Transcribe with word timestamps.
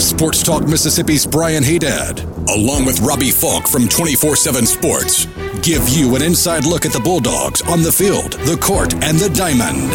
Sports 0.00 0.42
Talk 0.42 0.66
Mississippi's 0.66 1.26
Brian 1.26 1.62
Haydad, 1.62 2.24
along 2.48 2.86
with 2.86 3.00
Robbie 3.00 3.30
Falk 3.30 3.68
from 3.68 3.86
24 3.86 4.34
7 4.34 4.64
Sports, 4.64 5.26
give 5.60 5.86
you 5.90 6.16
an 6.16 6.22
inside 6.22 6.64
look 6.64 6.86
at 6.86 6.92
the 6.92 7.00
Bulldogs 7.00 7.60
on 7.62 7.82
the 7.82 7.92
field, 7.92 8.32
the 8.32 8.56
court, 8.56 8.94
and 9.04 9.18
the 9.18 9.28
diamond. 9.28 9.90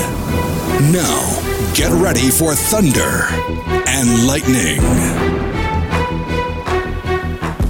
Now, 0.93 1.73
get 1.73 1.91
ready 1.91 2.29
for 2.29 2.53
Thunder 2.53 3.25
and 3.87 4.27
Lightning. 4.27 4.79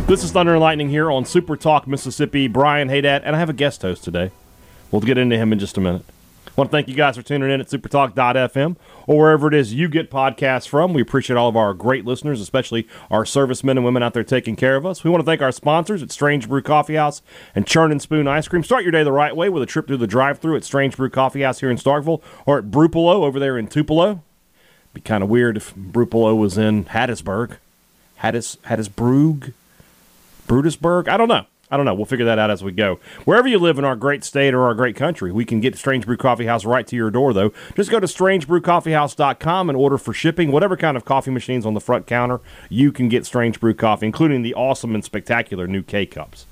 This 0.06 0.23
is 0.23 0.31
Thunder 0.34 0.54
and 0.54 0.62
Lightning 0.62 0.90
here 0.90 1.09
on 1.09 1.23
Super 1.23 1.56
Talk 1.56 1.88
Mississippi. 1.88 2.50
Brian 2.50 2.90
Haydad, 2.90 3.22
and 3.23 3.36
I 3.36 3.40
have 3.40 3.50
a 3.50 3.54
guest 3.54 3.81
host 3.81 4.04
today. 4.04 4.31
We'll 4.92 5.02
get 5.02 5.17
into 5.17 5.38
him 5.38 5.54
in 5.54 5.59
just 5.59 5.78
a 5.78 5.81
minute. 5.81 6.04
Want 6.55 6.72
to 6.72 6.77
thank 6.77 6.88
you 6.88 6.95
guys 6.95 7.18
for 7.18 7.22
tuning 7.22 7.52
in 7.52 7.59
at 7.59 7.68
supertalk.fm 7.68 8.77
or 9.08 9.18
wherever 9.18 9.48
it 9.50 9.54
is 9.54 9.73
you 9.73 9.90
get 9.90 10.09
podcasts 10.09 10.68
from. 10.68 10.94
We 10.94 11.02
appreciate 11.02 11.36
all 11.36 11.50
of 11.50 11.58
our 11.58 11.73
great 11.73 12.05
listeners, 12.05 12.40
especially 12.40 12.88
our 13.12 13.26
servicemen 13.26 13.78
and 13.78 13.84
women 13.84 14.02
out 14.02 14.14
there 14.14 14.23
taking 14.23 14.55
care 14.55 14.78
of 14.78 14.86
us. 14.86 15.04
We 15.04 15.09
want 15.09 15.22
to 15.22 15.26
thank 15.26 15.41
our 15.41 15.52
sponsors 15.52 16.02
at 16.02 16.12
Strange 16.12 16.48
Brew 16.48 16.62
Coffee 16.62 16.95
House 16.95 17.22
and 17.54 17.68
Churn 17.68 17.91
and 17.91 18.02
Spoon 18.02 18.26
Ice 18.28 18.48
Cream. 18.48 18.64
Start 18.64 18.84
your 18.84 18.94
day 18.94 19.04
the 19.04 19.12
right 19.12 19.36
way 19.36 19.50
with 19.50 19.64
a 19.64 19.66
trip 19.66 19.86
through 19.86 19.98
the 19.98 20.08
drive-through 20.08 20.55
at 20.55 20.64
Strange 20.64 20.95
Brew 20.95 21.09
Coffee 21.09 21.41
House 21.41 21.59
here 21.59 21.70
in 21.70 21.78
Starkville 21.78 22.22
or 22.45 22.59
at 22.59 22.72
Brupolo 22.72 23.23
over 23.26 23.38
there 23.38 23.58
in 23.58 23.67
Tupelo. 23.67 24.23
Be 24.94 25.02
kind 25.02 25.23
of 25.23 25.30
weird 25.30 25.58
if 25.58 25.76
Brupolo 25.76 26.38
was 26.38 26.58
in 26.58 26.86
Hattiesburg. 26.86 27.58
Hattis 28.22 28.58
Hattiesburg. 28.59 29.52
Brutusburg? 30.48 31.09
I 31.09 31.17
don't 31.17 31.28
know. 31.28 31.48
I 31.76 31.78
don't 31.78 31.86
know. 31.86 31.94
We'll 31.94 32.06
figure 32.06 32.26
that 32.28 32.40
out 32.40 32.50
as 32.50 32.64
we 32.64 32.72
go. 32.72 33.02
Wherever 33.26 33.50
you 33.50 33.59
live 33.59 33.78
in 33.78 33.84
our 33.84 33.98
great 33.98 34.23
state 34.23 34.54
or 34.54 34.62
our 34.62 34.73
great 34.73 34.95
country, 34.95 35.30
we 35.30 35.44
can 35.44 35.59
get 35.59 35.76
Strange 35.76 36.06
Brew 36.06 36.16
Coffee 36.16 36.45
House 36.45 36.64
right 36.64 36.88
to 36.88 36.95
your 36.95 37.12
door, 37.12 37.34
though. 37.34 37.52
Just 37.76 37.92
go 37.92 38.00
to 38.00 38.08
strangebrewcoffeehouse.com 38.08 39.70
and 39.70 39.78
order 39.78 39.98
for 39.98 40.14
shipping. 40.14 40.54
Whatever 40.54 40.78
kind 40.78 40.95
of 40.95 41.04
coffee 41.04 41.32
machines 41.32 41.66
on 41.66 41.73
the 41.73 41.82
front 41.82 42.08
counter, 42.08 42.40
you 42.70 42.94
can 42.94 43.09
get 43.09 43.26
Strange 43.26 43.59
Brew 43.59 43.73
Coffee, 43.73 44.06
including 44.06 44.42
the 44.42 44.54
awesome 44.54 44.95
and 44.95 45.04
spectacular 45.04 45.67
new 45.67 45.84
K 45.84 46.06
Cups. 46.06 46.48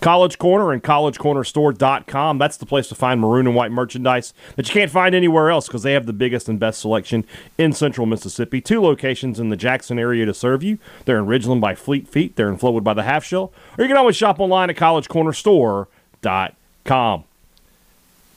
College 0.00 0.38
Corner 0.38 0.72
and 0.72 0.82
collegecornerstore.com. 0.82 2.38
That's 2.38 2.56
the 2.56 2.66
place 2.66 2.88
to 2.88 2.94
find 2.94 3.20
maroon 3.20 3.46
and 3.46 3.54
white 3.56 3.72
merchandise 3.72 4.32
that 4.56 4.68
you 4.68 4.72
can't 4.72 4.90
find 4.90 5.14
anywhere 5.14 5.50
else 5.50 5.66
because 5.66 5.82
they 5.82 5.92
have 5.92 6.06
the 6.06 6.12
biggest 6.12 6.48
and 6.48 6.60
best 6.60 6.80
selection 6.80 7.24
in 7.56 7.72
central 7.72 8.06
Mississippi. 8.06 8.60
Two 8.60 8.80
locations 8.80 9.40
in 9.40 9.48
the 9.48 9.56
Jackson 9.56 9.98
area 9.98 10.26
to 10.26 10.34
serve 10.34 10.62
you. 10.62 10.78
They're 11.04 11.18
in 11.18 11.26
Ridgeland 11.26 11.60
by 11.60 11.74
Fleet 11.74 12.06
Feet, 12.08 12.36
they're 12.36 12.48
in 12.48 12.58
Flowood 12.58 12.84
by 12.84 12.94
the 12.94 13.02
Half 13.02 13.24
Shell, 13.24 13.52
or 13.76 13.84
you 13.84 13.88
can 13.88 13.96
always 13.96 14.16
shop 14.16 14.38
online 14.40 14.70
at 14.70 14.76
collegecornerstore.com. 14.76 17.24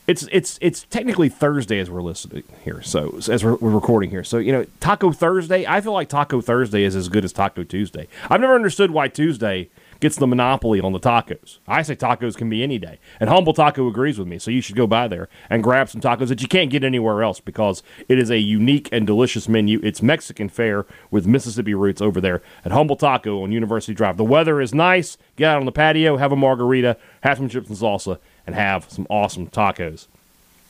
It's 0.07 0.27
it's 0.31 0.57
it's 0.61 0.83
technically 0.89 1.29
Thursday 1.29 1.77
as 1.79 1.89
we're 1.89 2.01
listening 2.01 2.43
here, 2.65 2.81
so 2.81 3.17
as 3.29 3.45
we're, 3.45 3.55
we're 3.55 3.69
recording 3.69 4.09
here. 4.09 4.23
So 4.23 4.39
you 4.39 4.51
know, 4.51 4.65
Taco 4.79 5.11
Thursday. 5.11 5.65
I 5.65 5.79
feel 5.79 5.93
like 5.93 6.09
Taco 6.09 6.41
Thursday 6.41 6.83
is 6.83 6.95
as 6.95 7.07
good 7.07 7.23
as 7.23 7.31
Taco 7.31 7.63
Tuesday. 7.63 8.07
I've 8.29 8.41
never 8.41 8.55
understood 8.55 8.91
why 8.91 9.07
Tuesday 9.07 9.69
gets 10.01 10.17
the 10.17 10.27
monopoly 10.27 10.81
on 10.81 10.91
the 10.91 10.99
tacos. 10.99 11.59
I 11.67 11.83
say 11.83 11.95
tacos 11.95 12.35
can 12.35 12.49
be 12.49 12.63
any 12.63 12.77
day. 12.77 12.99
And 13.19 13.29
Humble 13.29 13.53
Taco 13.53 13.87
agrees 13.87 14.19
with 14.19 14.27
me, 14.27 14.39
so 14.39 14.51
you 14.51 14.59
should 14.59 14.75
go 14.75 14.87
by 14.87 15.07
there 15.07 15.29
and 15.49 15.63
grab 15.63 15.89
some 15.89 16.01
tacos 16.01 16.27
that 16.27 16.41
you 16.41 16.47
can't 16.47 16.69
get 16.69 16.83
anywhere 16.83 17.23
else 17.23 17.39
because 17.39 17.83
it 18.09 18.19
is 18.19 18.29
a 18.29 18.39
unique 18.39 18.89
and 18.91 19.07
delicious 19.07 19.47
menu. 19.47 19.79
It's 19.83 20.01
Mexican 20.01 20.49
fare 20.49 20.85
with 21.09 21.27
Mississippi 21.27 21.73
roots 21.73 22.01
over 22.01 22.19
there 22.19 22.41
at 22.65 22.71
Humble 22.71 22.97
Taco 22.97 23.43
on 23.43 23.51
University 23.51 23.93
Drive. 23.93 24.17
The 24.17 24.23
weather 24.25 24.59
is 24.59 24.73
nice. 24.73 25.17
Get 25.37 25.49
out 25.51 25.59
on 25.59 25.65
the 25.65 25.71
patio, 25.71 26.17
have 26.17 26.31
a 26.31 26.35
margarita, 26.35 26.97
have 27.21 27.37
some 27.37 27.47
chips 27.47 27.69
and 27.69 27.77
salsa, 27.77 28.17
and 28.45 28.55
have 28.55 28.89
some 28.89 29.07
awesome 29.09 29.47
tacos. 29.47 30.07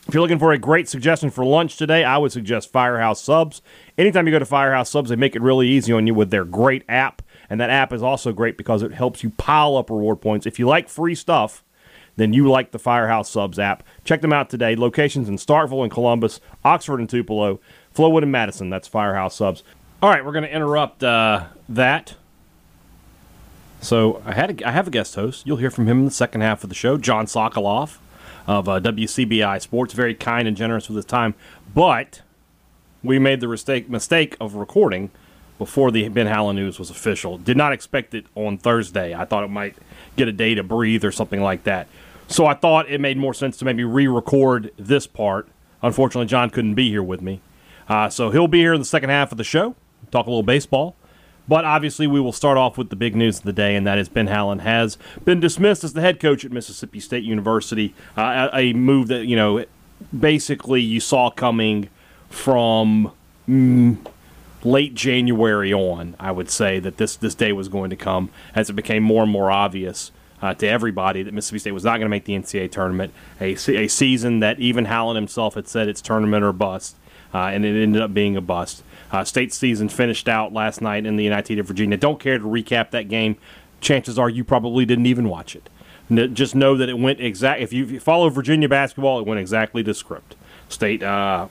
If 0.07 0.16
you're 0.16 0.22
looking 0.22 0.39
for 0.39 0.51
a 0.51 0.57
great 0.57 0.89
suggestion 0.89 1.29
for 1.29 1.45
lunch 1.45 1.78
today, 1.78 2.03
I 2.03 2.17
would 2.17 2.31
suggest 2.31 2.72
Firehouse 2.72 3.22
Subs. 3.22 3.62
Anytime 3.97 4.25
you 4.25 4.31
go 4.31 4.39
to 4.39 4.45
Firehouse 4.45 4.89
Subs, 4.89 5.09
they 5.09 5.16
make 5.16 5.35
it 5.35 5.41
really 5.41 5.67
easy 5.67 5.94
on 5.94 6.07
you 6.07 6.13
with 6.13 6.31
their 6.31 6.44
great 6.44 6.84
app. 6.89 7.22
And 7.50 7.62
that 7.62 7.69
app 7.69 7.94
is 7.94 8.01
also 8.01 8.31
great 8.31 8.57
because 8.57 8.81
it 8.81 8.94
helps 8.94 9.23
you 9.23 9.29
pile 9.31 9.78
up 9.78 9.90
reward 9.90 10.19
points. 10.19 10.45
If 10.45 10.57
you 10.57 10.67
like 10.67 10.90
free 10.90 11.16
stuff, 11.16 11.63
then 12.16 12.34
you 12.34 12.50
like 12.50 12.72
the 12.72 12.79
Firehouse 12.79 13.29
Subs 13.29 13.59
app. 13.59 13.84
Check 14.03 14.22
them 14.22 14.34
out 14.34 14.50
today. 14.50 14.75
Locations 14.75 15.29
in 15.29 15.35
Starkville 15.35 15.84
and 15.84 15.91
Columbus, 15.91 16.41
Oxford 16.66 17.00
and 17.00 17.09
Tupelo, 17.09 17.59
Flowood 17.95 18.23
and 18.23 18.31
Madison. 18.31 18.69
That's 18.69 18.88
Firehouse 18.88 19.35
Subs. 19.35 19.63
All 20.01 20.09
right, 20.09 20.25
we're 20.25 20.31
going 20.31 20.44
to 20.44 20.53
interrupt 20.53 21.03
uh, 21.03 21.45
that. 21.69 22.16
So 23.81 24.22
I 24.25 24.34
had 24.34 24.61
a, 24.61 24.67
I 24.67 24.72
have 24.72 24.88
a 24.88 24.91
guest 24.91 25.16
host. 25.16 25.45
You'll 25.45 25.57
hear 25.57 25.72
from 25.72 25.88
him 25.88 26.00
in 26.00 26.06
the 26.06 26.11
second 26.11 26.41
half 26.41 26.63
of 26.63 26.69
the 26.69 26.75
show, 26.75 26.97
John 26.97 27.28
Sokoloff 27.28 27.97
of 28.51 28.67
uh, 28.67 28.79
WCBI 28.81 29.62
Sports. 29.62 29.94
Very 29.94 30.13
kind 30.13 30.47
and 30.47 30.57
generous 30.57 30.89
with 30.89 30.97
his 30.97 31.06
time, 31.06 31.34
but 31.73 32.22
we 33.01 33.17
made 33.17 33.39
the 33.39 33.47
mistake 33.47 33.89
mistake 33.89 34.35
of 34.41 34.56
recording 34.56 35.09
before 35.57 35.91
the 35.91 36.09
Ben 36.09 36.28
Howland 36.28 36.57
news 36.59 36.78
was 36.78 36.90
official. 36.90 37.38
Did 37.38 37.56
not 37.56 37.72
expect 37.72 38.13
it 38.13 38.25
on 38.35 38.57
Thursday. 38.57 39.16
I 39.16 39.25
thought 39.25 39.44
it 39.44 39.50
might 39.50 39.75
get 40.17 40.28
a 40.28 40.31
day 40.31 40.56
to 40.56 40.63
breathe 40.63 41.06
or 41.06 41.11
something 41.11 41.41
like 41.41 41.63
that. 41.63 41.88
So 42.28 42.45
I 42.45 42.53
thought 42.53 42.90
it 42.90 43.00
made 43.00 43.17
more 43.17 43.34
sense 43.34 43.57
to 43.57 43.66
maybe 43.66 43.84
re-record 43.84 44.72
this 44.78 45.07
part. 45.07 45.47
Unfortunately, 45.81 46.28
John 46.28 46.50
couldn't 46.50 46.75
be 46.75 46.90
here 46.90 47.03
with 47.03 47.22
me, 47.22 47.41
uh, 47.88 48.09
so 48.09 48.31
he'll 48.31 48.47
be 48.47 48.59
here 48.59 48.73
in 48.73 48.81
the 48.81 48.85
second 48.85 49.09
half 49.09 49.31
of 49.31 49.38
the 49.38 49.44
show. 49.44 49.75
Talk 50.11 50.25
a 50.25 50.29
little 50.29 50.44
baseball. 50.44 50.95
But 51.51 51.66
obviously, 51.66 52.07
we 52.07 52.22
will 52.22 52.31
start 52.31 52.57
off 52.57 52.78
with 52.78 52.91
the 52.91 52.95
big 52.95 53.13
news 53.13 53.39
of 53.39 53.44
the 53.44 53.51
day, 53.51 53.75
and 53.75 53.85
that 53.85 53.97
is 53.97 54.07
Ben 54.07 54.28
Howland 54.28 54.62
has 54.62 54.97
been 55.25 55.41
dismissed 55.41 55.84
as 55.84 55.91
the 55.91 56.00
head 56.00 56.17
coach 56.17 56.45
at 56.45 56.51
Mississippi 56.53 57.01
State 57.01 57.25
University. 57.25 57.94
Uh, 58.16 58.47
a 58.53 58.72
move 58.72 59.09
that 59.09 59.25
you 59.25 59.35
know, 59.35 59.66
basically, 60.17 60.79
you 60.79 61.01
saw 61.01 61.29
coming 61.29 61.90
from 62.29 63.11
mm, 63.50 63.97
late 64.63 64.94
January 64.94 65.73
on, 65.73 66.16
I 66.22 66.31
would 66.31 66.50
say 66.50 66.79
that 66.79 66.95
this 66.95 67.17
this 67.17 67.35
day 67.35 67.51
was 67.51 67.67
going 67.67 67.90
to 67.90 67.97
come 67.97 68.29
as 68.56 68.69
it 68.69 68.73
became 68.73 69.03
more 69.03 69.23
and 69.23 69.31
more 69.34 69.51
obvious 69.51 70.13
uh, 70.41 70.53
to 70.53 70.66
everybody 70.66 71.22
that 71.22 71.34
Mississippi 71.34 71.59
State 71.59 71.72
was 71.73 71.84
not 71.84 71.97
going 71.97 72.06
to 72.06 72.09
make 72.09 72.23
the 72.23 72.34
NCAA 72.34 72.72
tournament. 72.72 73.13
A, 73.41 73.56
a 73.56 73.90
season 73.90 74.40
that 74.40 74.57
even 74.61 74.85
Howland 74.85 75.17
himself 75.17 75.56
had 75.56 75.67
said 75.67 75.90
it's 75.90 76.00
tournament 76.00 76.45
or 76.45 76.53
bust, 76.53 76.95
uh, 77.34 77.47
and 77.47 77.66
it 77.66 77.75
ended 77.78 78.01
up 78.01 78.13
being 78.13 78.38
a 78.38 78.41
bust. 78.41 78.84
Uh, 79.11 79.23
state 79.25 79.53
season 79.53 79.89
finished 79.89 80.29
out 80.29 80.53
last 80.53 80.81
night 80.81 81.05
in 81.05 81.17
the 81.17 81.23
United 81.23 81.59
of 81.59 81.67
Virginia. 81.67 81.97
Don't 81.97 82.19
care 82.19 82.38
to 82.38 82.44
recap 82.45 82.91
that 82.91 83.09
game. 83.09 83.35
Chances 83.81 84.17
are 84.17 84.29
you 84.29 84.44
probably 84.44 84.85
didn't 84.85 85.05
even 85.05 85.27
watch 85.27 85.55
it. 85.55 85.69
Just 86.33 86.55
know 86.55 86.75
that 86.75 86.89
it 86.89 86.97
went 86.97 87.19
exact. 87.19 87.61
If 87.61 87.73
you 87.73 87.99
follow 87.99 88.29
Virginia 88.29 88.67
basketball, 88.67 89.19
it 89.19 89.25
went 89.25 89.39
exactly 89.39 89.83
to 89.83 89.94
script. 89.94 90.35
State 90.69 91.03
uh, 91.03 91.47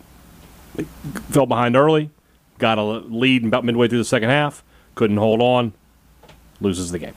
fell 1.31 1.47
behind 1.47 1.77
early, 1.77 2.11
got 2.59 2.79
a 2.79 2.83
lead 2.83 3.45
about 3.45 3.65
midway 3.65 3.89
through 3.89 3.99
the 3.99 4.05
second 4.05 4.29
half, 4.29 4.63
couldn't 4.95 5.17
hold 5.17 5.41
on, 5.41 5.73
loses 6.61 6.91
the 6.93 6.99
game. 6.99 7.15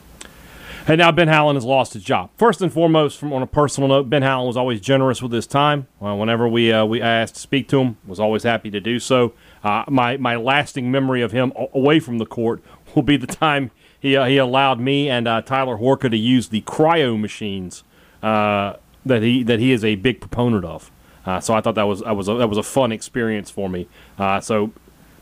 And 0.87 0.97
now 0.97 1.11
Ben 1.11 1.29
Howland 1.29 1.55
has 1.55 1.63
lost 1.63 1.93
his 1.93 2.03
job. 2.03 2.29
First 2.35 2.61
and 2.61 2.71
foremost, 2.71 3.17
from 3.17 3.31
on 3.31 3.41
a 3.41 3.47
personal 3.47 3.87
note, 3.87 4.09
Ben 4.09 4.21
Howland 4.21 4.47
was 4.47 4.57
always 4.57 4.81
generous 4.81 5.21
with 5.21 5.31
his 5.31 5.47
time. 5.47 5.87
Well, 5.99 6.17
whenever 6.17 6.47
we 6.47 6.73
uh, 6.73 6.83
we 6.85 7.01
asked 7.01 7.35
to 7.35 7.41
speak 7.41 7.69
to 7.69 7.79
him, 7.79 7.97
was 8.05 8.19
always 8.19 8.43
happy 8.43 8.69
to 8.71 8.81
do 8.81 8.99
so. 8.99 9.33
Uh, 9.63 9.85
my 9.87 10.17
my 10.17 10.35
lasting 10.35 10.91
memory 10.91 11.21
of 11.21 11.31
him 11.31 11.53
away 11.73 11.99
from 11.99 12.17
the 12.17 12.25
court 12.25 12.61
will 12.95 13.03
be 13.03 13.17
the 13.17 13.27
time 13.27 13.71
he 13.99 14.15
uh, 14.15 14.25
he 14.25 14.37
allowed 14.37 14.79
me 14.79 15.09
and 15.09 15.27
uh, 15.27 15.41
Tyler 15.41 15.77
Horka 15.77 16.09
to 16.09 16.17
use 16.17 16.49
the 16.49 16.61
cryo 16.61 17.19
machines 17.19 17.83
uh, 18.21 18.73
that 19.05 19.21
he 19.21 19.43
that 19.43 19.59
he 19.59 19.71
is 19.71 19.83
a 19.83 19.95
big 19.95 20.19
proponent 20.19 20.65
of. 20.65 20.91
Uh, 21.25 21.39
so 21.39 21.53
I 21.53 21.61
thought 21.61 21.75
that 21.75 21.83
was 21.83 22.01
that 22.01 22.15
was 22.15 22.27
a, 22.27 22.35
that 22.35 22.47
was 22.47 22.57
a 22.57 22.63
fun 22.63 22.91
experience 22.91 23.49
for 23.49 23.69
me. 23.69 23.87
so 24.41 24.73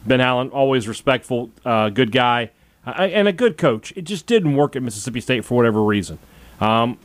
Ben 0.06 0.20
Howland 0.20 0.52
always 0.52 0.88
respectful, 0.88 1.52
uh, 1.66 1.90
good 1.90 2.12
guy, 2.12 2.52
uh, 2.86 2.92
and 2.92 3.28
a 3.28 3.34
good 3.34 3.58
coach. 3.58 3.94
It 3.96 4.04
just 4.04 4.26
didn't 4.26 4.56
work 4.56 4.76
at 4.76 4.84
Mississippi 4.84 5.22
State 5.22 5.46
for 5.46 5.56
whatever 5.56 5.84
reason. 5.84 6.20
Um, 6.60 6.98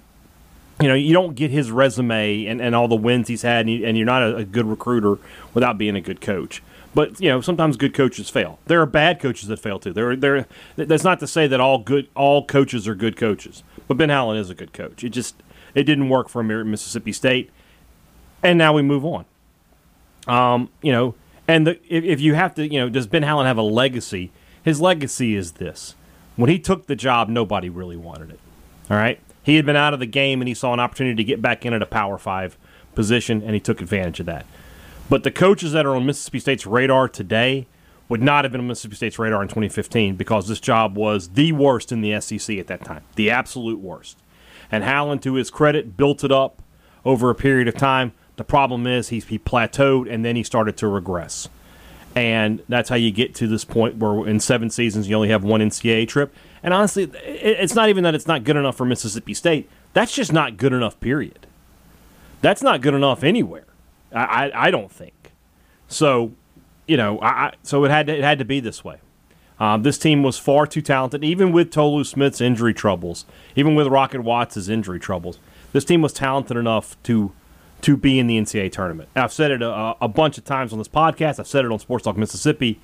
you 0.80 0.88
know, 0.88 0.94
you 0.94 1.12
don't 1.12 1.34
get 1.34 1.50
his 1.50 1.70
resume 1.70 2.46
and, 2.46 2.60
and 2.60 2.74
all 2.74 2.88
the 2.88 2.96
wins 2.96 3.28
he's 3.28 3.42
had, 3.42 3.60
and, 3.60 3.70
you, 3.70 3.86
and 3.86 3.96
you're 3.96 4.06
not 4.06 4.22
a, 4.22 4.36
a, 4.36 4.44
good 4.44 4.66
recruiter 4.66 5.18
without 5.54 5.78
being 5.78 5.96
a 5.96 6.00
good 6.00 6.20
coach. 6.20 6.62
But 6.94 7.20
you 7.20 7.28
know, 7.28 7.40
sometimes 7.40 7.76
good 7.76 7.94
coaches 7.94 8.30
fail. 8.30 8.58
There 8.66 8.80
are 8.80 8.86
bad 8.86 9.20
coaches 9.20 9.48
that 9.48 9.58
fail 9.58 9.78
too. 9.78 9.92
There, 9.92 10.16
there. 10.16 10.46
That's 10.76 11.04
not 11.04 11.20
to 11.20 11.26
say 11.26 11.46
that 11.46 11.60
all 11.60 11.78
good 11.78 12.08
all 12.14 12.44
coaches 12.44 12.88
are 12.88 12.94
good 12.94 13.16
coaches. 13.16 13.62
But 13.86 13.98
Ben 13.98 14.08
Howland 14.08 14.40
is 14.40 14.50
a 14.50 14.54
good 14.54 14.72
coach. 14.72 15.04
It 15.04 15.10
just 15.10 15.42
it 15.74 15.84
didn't 15.84 16.08
work 16.08 16.30
for 16.30 16.40
him 16.40 16.50
at 16.50 16.66
Mississippi 16.66 17.12
State, 17.12 17.50
and 18.42 18.56
now 18.56 18.72
we 18.72 18.80
move 18.80 19.04
on. 19.04 19.26
Um, 20.26 20.70
you 20.80 20.90
know, 20.90 21.14
and 21.46 21.66
the, 21.66 21.72
if, 21.86 22.02
if 22.02 22.20
you 22.20 22.34
have 22.34 22.54
to, 22.54 22.66
you 22.66 22.80
know, 22.80 22.88
does 22.88 23.06
Ben 23.06 23.22
Howland 23.22 23.46
have 23.46 23.58
a 23.58 23.62
legacy? 23.62 24.30
His 24.64 24.80
legacy 24.80 25.36
is 25.36 25.52
this: 25.52 25.94
when 26.36 26.48
he 26.48 26.58
took 26.58 26.86
the 26.86 26.96
job, 26.96 27.28
nobody 27.28 27.68
really 27.68 27.98
wanted 27.98 28.30
it. 28.30 28.40
All 28.90 28.96
right, 28.96 29.20
he 29.46 29.54
had 29.54 29.64
been 29.64 29.76
out 29.76 29.94
of 29.94 30.00
the 30.00 30.06
game, 30.06 30.40
and 30.40 30.48
he 30.48 30.54
saw 30.54 30.72
an 30.72 30.80
opportunity 30.80 31.14
to 31.14 31.24
get 31.24 31.40
back 31.40 31.64
in 31.64 31.72
at 31.72 31.80
a 31.80 31.86
Power 31.86 32.18
Five 32.18 32.58
position, 32.96 33.42
and 33.42 33.54
he 33.54 33.60
took 33.60 33.80
advantage 33.80 34.18
of 34.18 34.26
that. 34.26 34.44
But 35.08 35.22
the 35.22 35.30
coaches 35.30 35.70
that 35.70 35.86
are 35.86 35.94
on 35.94 36.04
Mississippi 36.04 36.40
State's 36.40 36.66
radar 36.66 37.08
today 37.08 37.68
would 38.08 38.20
not 38.20 38.44
have 38.44 38.50
been 38.50 38.60
on 38.60 38.66
Mississippi 38.66 38.96
State's 38.96 39.20
radar 39.20 39.42
in 39.42 39.46
2015 39.46 40.16
because 40.16 40.48
this 40.48 40.58
job 40.58 40.96
was 40.96 41.28
the 41.28 41.52
worst 41.52 41.92
in 41.92 42.00
the 42.00 42.20
SEC 42.20 42.58
at 42.58 42.66
that 42.66 42.84
time, 42.84 43.04
the 43.14 43.30
absolute 43.30 43.78
worst. 43.78 44.18
And 44.68 44.82
Howland, 44.82 45.22
to 45.22 45.34
his 45.34 45.48
credit, 45.48 45.96
built 45.96 46.24
it 46.24 46.32
up 46.32 46.60
over 47.04 47.30
a 47.30 47.34
period 47.36 47.68
of 47.68 47.74
time. 47.74 48.14
The 48.34 48.42
problem 48.42 48.84
is 48.84 49.10
he, 49.10 49.20
he 49.20 49.38
plateaued 49.38 50.12
and 50.12 50.24
then 50.24 50.34
he 50.34 50.42
started 50.42 50.76
to 50.78 50.88
regress. 50.88 51.48
And 52.16 52.64
that's 52.68 52.88
how 52.88 52.96
you 52.96 53.12
get 53.12 53.32
to 53.36 53.46
this 53.46 53.64
point 53.64 53.98
where 53.98 54.26
in 54.26 54.40
seven 54.40 54.70
seasons 54.70 55.08
you 55.08 55.14
only 55.14 55.28
have 55.28 55.44
one 55.44 55.60
NCAA 55.60 56.08
trip. 56.08 56.34
And 56.66 56.74
honestly, 56.74 57.04
it's 57.24 57.76
not 57.76 57.88
even 57.90 58.02
that 58.02 58.16
it's 58.16 58.26
not 58.26 58.42
good 58.42 58.56
enough 58.56 58.76
for 58.76 58.84
Mississippi 58.84 59.34
State. 59.34 59.70
That's 59.92 60.12
just 60.12 60.32
not 60.32 60.56
good 60.56 60.72
enough, 60.72 60.98
period. 60.98 61.46
That's 62.40 62.60
not 62.60 62.80
good 62.80 62.92
enough 62.92 63.22
anywhere. 63.22 63.66
I, 64.12 64.24
I, 64.48 64.66
I 64.66 64.70
don't 64.72 64.90
think. 64.90 65.30
So, 65.86 66.32
you 66.88 66.96
know, 66.96 67.20
I, 67.22 67.52
so 67.62 67.84
it 67.84 67.92
had 67.92 68.08
to, 68.08 68.18
it 68.18 68.24
had 68.24 68.40
to 68.40 68.44
be 68.44 68.58
this 68.58 68.82
way. 68.82 68.98
Um, 69.60 69.84
this 69.84 69.96
team 69.96 70.24
was 70.24 70.38
far 70.40 70.66
too 70.66 70.82
talented, 70.82 71.22
even 71.22 71.52
with 71.52 71.70
Tolu 71.70 72.02
Smith's 72.02 72.40
injury 72.40 72.74
troubles, 72.74 73.26
even 73.54 73.76
with 73.76 73.86
Rocket 73.86 74.22
Watts' 74.22 74.68
injury 74.68 74.98
troubles. 74.98 75.38
This 75.72 75.84
team 75.84 76.02
was 76.02 76.12
talented 76.12 76.56
enough 76.56 77.00
to 77.04 77.32
to 77.82 77.96
be 77.96 78.18
in 78.18 78.26
the 78.26 78.38
NCAA 78.38 78.72
tournament. 78.72 79.08
I've 79.14 79.32
said 79.32 79.50
it 79.52 79.62
a, 79.62 79.94
a, 80.00 80.08
bunch 80.08 80.38
of 80.38 80.44
times 80.44 80.72
on 80.72 80.78
this 80.78 80.88
podcast. 80.88 81.38
I've 81.38 81.46
said 81.46 81.64
it 81.64 81.70
on 81.70 81.78
Sports 81.78 82.04
Talk 82.04 82.16
Mississippi. 82.16 82.80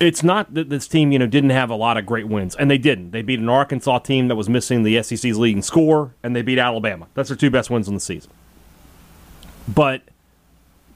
It's 0.00 0.22
not 0.22 0.54
that 0.54 0.70
this 0.70 0.88
team, 0.88 1.12
you 1.12 1.18
know, 1.18 1.26
didn't 1.26 1.50
have 1.50 1.68
a 1.68 1.74
lot 1.74 1.98
of 1.98 2.06
great 2.06 2.28
wins, 2.28 2.56
and 2.56 2.70
they 2.70 2.78
didn't. 2.78 3.10
They 3.10 3.22
beat 3.22 3.40
an 3.40 3.48
Arkansas 3.48 3.98
team 4.00 4.28
that 4.28 4.36
was 4.36 4.48
missing 4.48 4.82
the 4.82 5.02
SEC's 5.02 5.38
leading 5.38 5.62
score, 5.62 6.14
and 6.22 6.34
they 6.34 6.42
beat 6.42 6.58
Alabama. 6.58 7.08
That's 7.14 7.28
their 7.28 7.36
two 7.36 7.50
best 7.50 7.68
wins 7.68 7.86
in 7.86 7.94
the 7.94 8.00
season. 8.00 8.30
But 9.68 10.02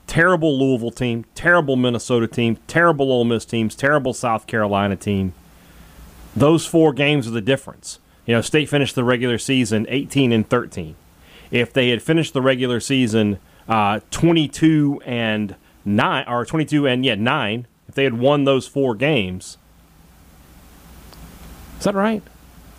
terrible 0.06 0.58
Louisville 0.58 0.90
team, 0.90 1.24
terrible 1.34 1.76
Minnesota 1.76 2.26
team, 2.26 2.58
terrible 2.66 3.12
Ole 3.12 3.24
Miss 3.24 3.44
teams, 3.44 3.74
terrible 3.74 4.14
South 4.14 4.46
Carolina 4.46 4.96
team. 4.96 5.34
Those 6.34 6.66
four 6.66 6.92
games 6.92 7.28
are 7.28 7.32
the 7.32 7.40
difference. 7.40 7.98
You 8.26 8.34
know, 8.34 8.40
State 8.40 8.68
finished 8.68 8.94
the 8.94 9.04
regular 9.04 9.38
season 9.38 9.86
18 9.88 10.32
and 10.32 10.48
13. 10.48 10.94
If 11.50 11.72
they 11.72 11.90
had 11.90 12.02
finished 12.02 12.32
the 12.32 12.42
regular 12.42 12.80
season 12.80 13.40
uh, 13.68 14.00
22 14.10 15.02
and 15.04 15.54
nine, 15.84 16.24
or 16.28 16.44
22 16.44 16.86
and 16.86 17.04
yeah 17.04 17.14
nine, 17.14 17.66
if 17.90 17.94
they 17.94 18.04
had 18.04 18.18
won 18.18 18.44
those 18.44 18.66
four 18.66 18.94
games, 18.94 19.58
is 21.78 21.84
that 21.84 21.94
right? 21.94 22.22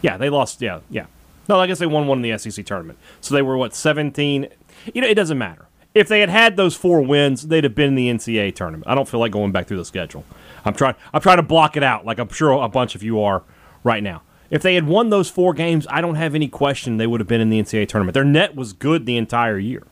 Yeah, 0.02 0.18
they 0.18 0.30
lost. 0.30 0.62
Yeah, 0.62 0.80
yeah. 0.90 1.06
No, 1.48 1.60
I 1.60 1.68
guess 1.68 1.80
they 1.80 1.86
won 1.86 2.08
one 2.08 2.24
in 2.24 2.32
the 2.32 2.38
SEC 2.38 2.66
tournament. 2.66 2.98
So 3.20 3.36
they 3.36 3.42
were 3.42 3.58
what 3.58 3.76
17. 3.76 4.48
You 4.94 5.02
know, 5.02 5.08
it 5.08 5.16
doesn't 5.16 5.38
matter 5.38 5.68
if 5.94 6.08
they 6.08 6.22
had 6.22 6.30
had 6.30 6.56
those 6.56 6.76
four 6.76 7.02
wins, 7.02 7.48
they'd 7.48 7.64
have 7.64 7.76
been 7.76 7.90
in 7.90 7.96
the 7.96 8.10
NCAA 8.10 8.56
tournament. 8.56 8.88
I 8.88 8.96
don't 8.96 9.08
feel 9.08 9.20
like 9.20 9.32
going 9.32 9.52
back 9.52 9.68
through 9.68 9.78
the 9.78 9.86
schedule. 9.86 10.24
I'm 10.64 10.74
trying. 10.74 10.96
I'm 11.14 11.22
trying 11.22 11.38
to 11.38 11.44
block 11.44 11.76
it 11.76 11.84
out, 11.84 12.06
like 12.06 12.20
I'm 12.20 12.30
sure 12.30 12.52
a 12.52 12.70
bunch 12.70 12.96
of 12.96 13.04
you 13.04 13.22
are 13.22 13.44
right 13.84 14.02
now. 14.04 14.22
If 14.50 14.62
they 14.62 14.76
had 14.76 14.86
won 14.86 15.10
those 15.10 15.30
four 15.30 15.54
games, 15.54 15.88
I 15.90 16.02
don't 16.02 16.16
have 16.16 16.36
any 16.36 16.48
question 16.48 16.98
they 16.98 17.08
would 17.08 17.20
have 17.20 17.28
been 17.28 17.42
in 17.42 17.50
the 17.50 17.62
NCAA 17.62 17.88
tournament. 17.88 18.14
Their 18.14 18.26
net 18.26 18.56
was 18.56 18.74
good 18.74 19.06
the 19.06 19.18
entire 19.18 19.58
year, 19.58 19.84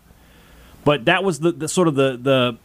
but 0.83 1.06
that 1.06 1.24
was 1.24 1.39
the, 1.39 1.51
the 1.51 1.68
sort 1.68 1.88
of 1.88 1.95
the 1.95 2.18
the. 2.22 2.57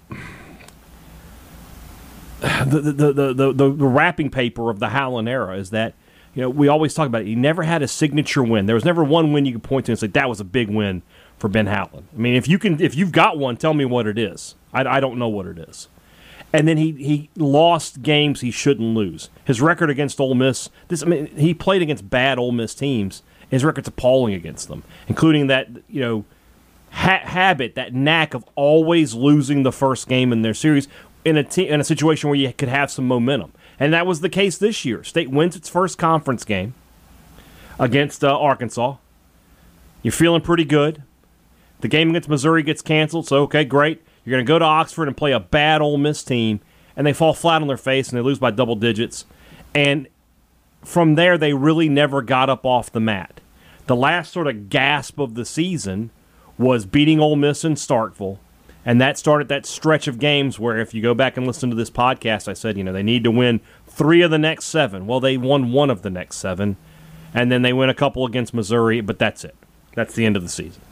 The, 2.41 2.81
the, 2.81 3.13
the, 3.13 3.33
the, 3.33 3.53
the, 3.53 3.87
wrapping 3.87 4.31
paper 4.31 4.71
of 4.71 4.79
the 4.79 4.89
Howland 4.89 5.29
era 5.29 5.57
is 5.57 5.71
that 5.71 5.95
you 6.35 6.43
know 6.43 6.51
we 6.51 6.69
always 6.69 6.95
talk 6.95 7.07
about 7.07 7.23
it. 7.23 7.27
He 7.27 7.35
never 7.35 7.63
had 7.63 7.83
a 7.83 7.89
signature 7.89 8.43
win. 8.43 8.67
There 8.67 8.75
was 8.75 8.85
never 8.85 9.03
one 9.05 9.33
win 9.33 9.47
you 9.47 9.53
could 9.53 9.63
point 9.63 9.87
to 9.87 9.93
and 9.93 9.99
say 9.99 10.09
that 10.09 10.29
was 10.29 10.41
a 10.41 10.45
big 10.45 10.69
win 10.69 11.03
for 11.39 11.49
Ben 11.49 11.67
Howland. 11.67 12.09
I 12.15 12.19
mean, 12.19 12.35
if 12.35 12.49
you 12.49 12.59
can, 12.59 12.81
if 12.81 12.95
you've 12.95 13.13
got 13.13 13.39
one, 13.39 13.57
tell 13.57 13.75
me 13.75 13.85
what 13.85 14.07
it 14.07 14.19
is. 14.19 14.55
I, 14.73 14.85
I 14.85 15.01
don't 15.01 15.19
know 15.19 15.29
what 15.29 15.47
it 15.47 15.59
is. 15.59 15.89
And 16.53 16.69
then 16.69 16.77
he 16.77 16.93
he 16.93 17.31
lost 17.37 18.03
games 18.03 18.41
he 18.41 18.51
shouldn't 18.51 18.95
lose. 18.95 19.31
His 19.45 19.61
record 19.61 19.91
against 19.91 20.21
Ole 20.21 20.35
Miss. 20.35 20.71
This 20.89 21.03
I 21.03 21.07
mean, 21.07 21.27
he 21.37 21.55
played 21.55 21.83
against 21.83 22.09
bad 22.09 22.39
Ole 22.39 22.53
Miss 22.53 22.75
teams. 22.75 23.23
His 23.49 23.65
record's 23.65 23.89
appalling 23.89 24.35
against 24.35 24.69
them, 24.69 24.85
including 25.09 25.49
that 25.49 25.69
you 25.89 26.01
know 26.01 26.25
ha- 26.91 27.23
habit, 27.25 27.75
that 27.75 27.93
knack 27.93 28.35
of 28.35 28.45
always 28.55 29.15
losing 29.15 29.65
the 29.65 29.73
first 29.73 30.09
game 30.09 30.33
in 30.33 30.43
their 30.43 30.55
series 30.55 30.89
in 31.25 31.37
a 31.39 31.61
in 31.61 31.81
a 31.81 31.85
situation 31.85 32.29
where 32.29 32.39
you 32.39 32.53
could 32.53 32.69
have 32.69 32.91
some 32.91 33.07
momentum. 33.07 33.53
And 33.79 33.93
that 33.93 34.07
was 34.07 34.21
the 34.21 34.29
case 34.29 34.59
this 34.59 34.85
year. 34.85 35.03
State 35.03 35.31
wins 35.31 35.57
its 35.57 35.69
first 35.69 35.99
conference 35.99 36.45
game 36.45 36.75
against 37.79 38.23
uh, 38.23 38.39
Arkansas. 38.39 38.97
You're 40.03 40.13
feeling 40.13 40.43
pretty 40.43 40.65
good. 40.65 41.03
The 41.81 41.89
game 41.89 42.11
against 42.11 42.29
Missouri 42.29 42.63
gets 42.63 42.83
canceled, 42.83 43.27
so 43.27 43.43
okay, 43.43 43.65
great. 43.65 44.03
You're 44.25 44.37
going 44.37 44.45
to 44.45 44.49
go 44.49 44.59
to 44.59 44.65
Oxford 44.65 45.09
and 45.09 45.17
play 45.17 45.33
a 45.33 45.41
bad 45.41 45.83
Ole 45.83 45.99
Miss 45.99 46.23
team, 46.23 46.61
and 46.97 47.07
they 47.07 47.13
fall 47.13 47.35
flat 47.35 47.61
on 47.61 47.69
their 47.69 47.77
face 47.77 48.09
and 48.09 48.19
they 48.19 48.23
lose 48.23 48.39
by 48.39 48.51
double 48.51 48.77
digits. 48.77 49.27
And 49.75 50.09
from 50.83 51.17
there, 51.17 51.37
they 51.37 51.53
really 51.53 51.89
never 51.89 52.23
got 52.23 52.49
up 52.49 52.65
off 52.65 52.93
the 52.93 53.01
mat. 53.01 53.41
The 53.87 53.97
last 53.97 54.33
sort 54.33 54.47
of 54.47 54.69
gasp 54.69 55.19
of 55.19 55.35
the 55.35 55.45
season 55.45 56.11
was 56.57 56.87
beating 56.87 57.21
Ole 57.21 57.37
Miss 57.37 57.65
in 57.65 57.75
Starkville, 57.75 58.39
and 58.85 59.01
that 59.01 59.19
started 59.19 59.49
that 59.49 59.67
stretch 59.67 60.07
of 60.07 60.19
games 60.19 60.59
where, 60.59 60.79
if 60.79 60.93
you 60.93 61.03
go 61.03 61.15
back 61.15 61.37
and 61.37 61.47
listen 61.47 61.71
to 61.71 61.77
this 61.77 61.91
podcast, 61.91 62.49
I 62.49 62.53
said, 62.53 62.77
you 62.77 62.85
know, 62.85 62.93
they 62.93 63.03
need 63.03 63.25
to 63.25 63.31
win 63.31 63.61
three 63.87 64.23
of 64.23 64.31
the 64.31 64.39
next 64.39 64.67
seven. 64.67 65.07
Well, 65.07 65.21
they 65.21 65.37
won 65.37 65.73
one 65.73 65.91
of 65.91 66.03
the 66.03 66.11
next 66.11 66.37
seven, 66.37 66.77
and 67.33 67.51
then 67.51 67.63
they 67.63 67.73
win 67.73 67.89
a 67.89 67.95
couple 67.95 68.27
against 68.27 68.53
Missouri, 68.53 69.01
but 69.01 69.19
that's 69.19 69.45
it. 69.45 69.57
That's 69.95 70.15
the 70.15 70.27
end 70.27 70.37
of 70.37 70.43
the 70.43 70.49
season. 70.49 70.83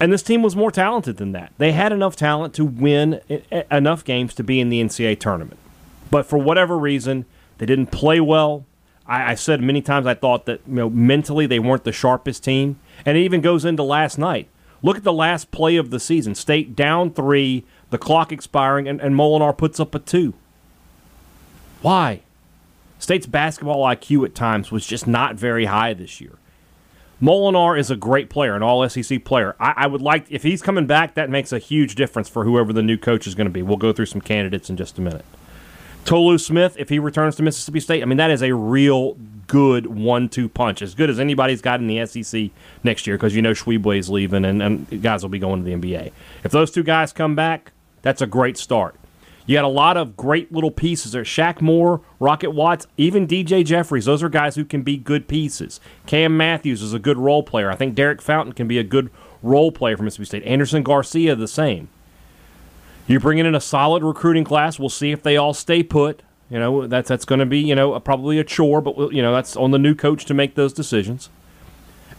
And 0.00 0.10
this 0.10 0.22
team 0.22 0.42
was 0.42 0.56
more 0.56 0.70
talented 0.70 1.18
than 1.18 1.32
that. 1.32 1.52
They 1.58 1.72
had 1.72 1.92
enough 1.92 2.16
talent 2.16 2.54
to 2.54 2.64
win 2.64 3.20
enough 3.70 4.02
games 4.02 4.34
to 4.34 4.42
be 4.42 4.58
in 4.58 4.70
the 4.70 4.82
NCAA 4.82 5.20
tournament. 5.20 5.58
But 6.10 6.24
for 6.24 6.38
whatever 6.38 6.78
reason, 6.78 7.26
they 7.58 7.66
didn't 7.66 7.88
play 7.88 8.18
well. 8.18 8.64
I, 9.06 9.32
I 9.32 9.34
said 9.34 9.60
many 9.60 9.82
times 9.82 10.06
I 10.06 10.14
thought 10.14 10.46
that 10.46 10.62
you 10.66 10.74
know 10.74 10.88
mentally 10.88 11.46
they 11.46 11.58
weren't 11.58 11.84
the 11.84 11.92
sharpest 11.92 12.42
team. 12.42 12.80
And 13.04 13.18
it 13.18 13.20
even 13.20 13.42
goes 13.42 13.66
into 13.66 13.82
last 13.82 14.16
night. 14.16 14.48
Look 14.82 14.96
at 14.96 15.04
the 15.04 15.12
last 15.12 15.50
play 15.50 15.76
of 15.76 15.90
the 15.90 16.00
season. 16.00 16.34
State 16.34 16.74
down 16.74 17.12
three, 17.12 17.64
the 17.90 17.98
clock 17.98 18.32
expiring, 18.32 18.88
and, 18.88 19.00
and 19.00 19.14
Molinar 19.14 19.56
puts 19.56 19.78
up 19.78 19.94
a 19.94 19.98
two. 19.98 20.34
Why? 21.82 22.22
State's 22.98 23.26
basketball 23.26 23.84
IQ 23.84 24.26
at 24.26 24.34
times 24.34 24.70
was 24.70 24.86
just 24.86 25.06
not 25.06 25.36
very 25.36 25.66
high 25.66 25.94
this 25.94 26.20
year. 26.20 26.32
Molinar 27.20 27.78
is 27.78 27.90
a 27.90 27.96
great 27.96 28.30
player, 28.30 28.54
an 28.54 28.62
all 28.62 28.86
SEC 28.88 29.24
player. 29.24 29.54
I, 29.60 29.74
I, 29.76 29.86
would 29.86 30.00
like, 30.00 30.26
if 30.30 30.42
he's 30.42 30.62
coming 30.62 30.86
back, 30.86 31.14
that 31.14 31.28
makes 31.28 31.52
a 31.52 31.58
huge 31.58 31.94
difference 31.94 32.28
for 32.28 32.44
whoever 32.44 32.72
the 32.72 32.82
new 32.82 32.96
coach 32.96 33.26
is 33.26 33.34
going 33.34 33.46
to 33.46 33.52
be. 33.52 33.62
We'll 33.62 33.76
go 33.76 33.92
through 33.92 34.06
some 34.06 34.22
candidates 34.22 34.70
in 34.70 34.76
just 34.76 34.98
a 34.98 35.02
minute. 35.02 35.24
Tolu 36.04 36.38
Smith, 36.38 36.76
if 36.78 36.88
he 36.88 36.98
returns 36.98 37.36
to 37.36 37.42
Mississippi 37.42 37.80
State, 37.80 38.02
I 38.02 38.06
mean, 38.06 38.18
that 38.18 38.30
is 38.30 38.42
a 38.42 38.54
real 38.54 39.16
good 39.46 39.86
one 39.86 40.28
two 40.28 40.48
punch. 40.48 40.80
As 40.80 40.94
good 40.94 41.10
as 41.10 41.18
anybody's 41.18 41.60
got 41.60 41.80
in 41.80 41.88
the 41.88 42.06
SEC 42.06 42.50
next 42.84 43.06
year 43.06 43.16
because 43.16 43.34
you 43.34 43.42
know 43.42 43.50
Tshiebwe's 43.50 44.08
leaving 44.08 44.44
and, 44.44 44.62
and 44.62 45.02
guys 45.02 45.22
will 45.22 45.30
be 45.30 45.40
going 45.40 45.64
to 45.64 45.64
the 45.64 45.74
NBA. 45.74 46.12
If 46.44 46.52
those 46.52 46.70
two 46.70 46.84
guys 46.84 47.12
come 47.12 47.34
back, 47.34 47.72
that's 48.02 48.22
a 48.22 48.26
great 48.26 48.56
start. 48.56 48.94
You 49.46 49.56
got 49.56 49.64
a 49.64 49.68
lot 49.68 49.96
of 49.96 50.16
great 50.16 50.52
little 50.52 50.70
pieces 50.70 51.10
there. 51.10 51.24
Shaq 51.24 51.60
Moore, 51.60 52.00
Rocket 52.20 52.50
Watts, 52.50 52.86
even 52.96 53.26
DJ 53.26 53.64
Jeffries. 53.64 54.04
Those 54.04 54.22
are 54.22 54.28
guys 54.28 54.54
who 54.54 54.64
can 54.64 54.82
be 54.82 54.96
good 54.96 55.26
pieces. 55.26 55.80
Cam 56.06 56.36
Matthews 56.36 56.82
is 56.82 56.94
a 56.94 57.00
good 57.00 57.18
role 57.18 57.42
player. 57.42 57.68
I 57.68 57.74
think 57.74 57.96
Derek 57.96 58.22
Fountain 58.22 58.52
can 58.52 58.68
be 58.68 58.78
a 58.78 58.84
good 58.84 59.10
role 59.42 59.72
player 59.72 59.96
for 59.96 60.04
Mississippi 60.04 60.26
State. 60.26 60.44
Anderson 60.44 60.84
Garcia, 60.84 61.34
the 61.34 61.48
same. 61.48 61.88
You're 63.10 63.18
bringing 63.18 63.44
in 63.44 63.56
a 63.56 63.60
solid 63.60 64.04
recruiting 64.04 64.44
class. 64.44 64.78
We'll 64.78 64.88
see 64.88 65.10
if 65.10 65.20
they 65.20 65.36
all 65.36 65.52
stay 65.52 65.82
put. 65.82 66.22
You 66.48 66.60
know 66.60 66.86
that's 66.86 67.08
that's 67.08 67.24
going 67.24 67.40
to 67.40 67.46
be 67.46 67.58
you 67.58 67.74
know 67.74 67.98
probably 67.98 68.38
a 68.38 68.44
chore, 68.44 68.80
but 68.80 69.12
you 69.12 69.20
know 69.20 69.32
that's 69.34 69.56
on 69.56 69.72
the 69.72 69.80
new 69.80 69.96
coach 69.96 70.24
to 70.26 70.34
make 70.34 70.54
those 70.54 70.72
decisions. 70.72 71.28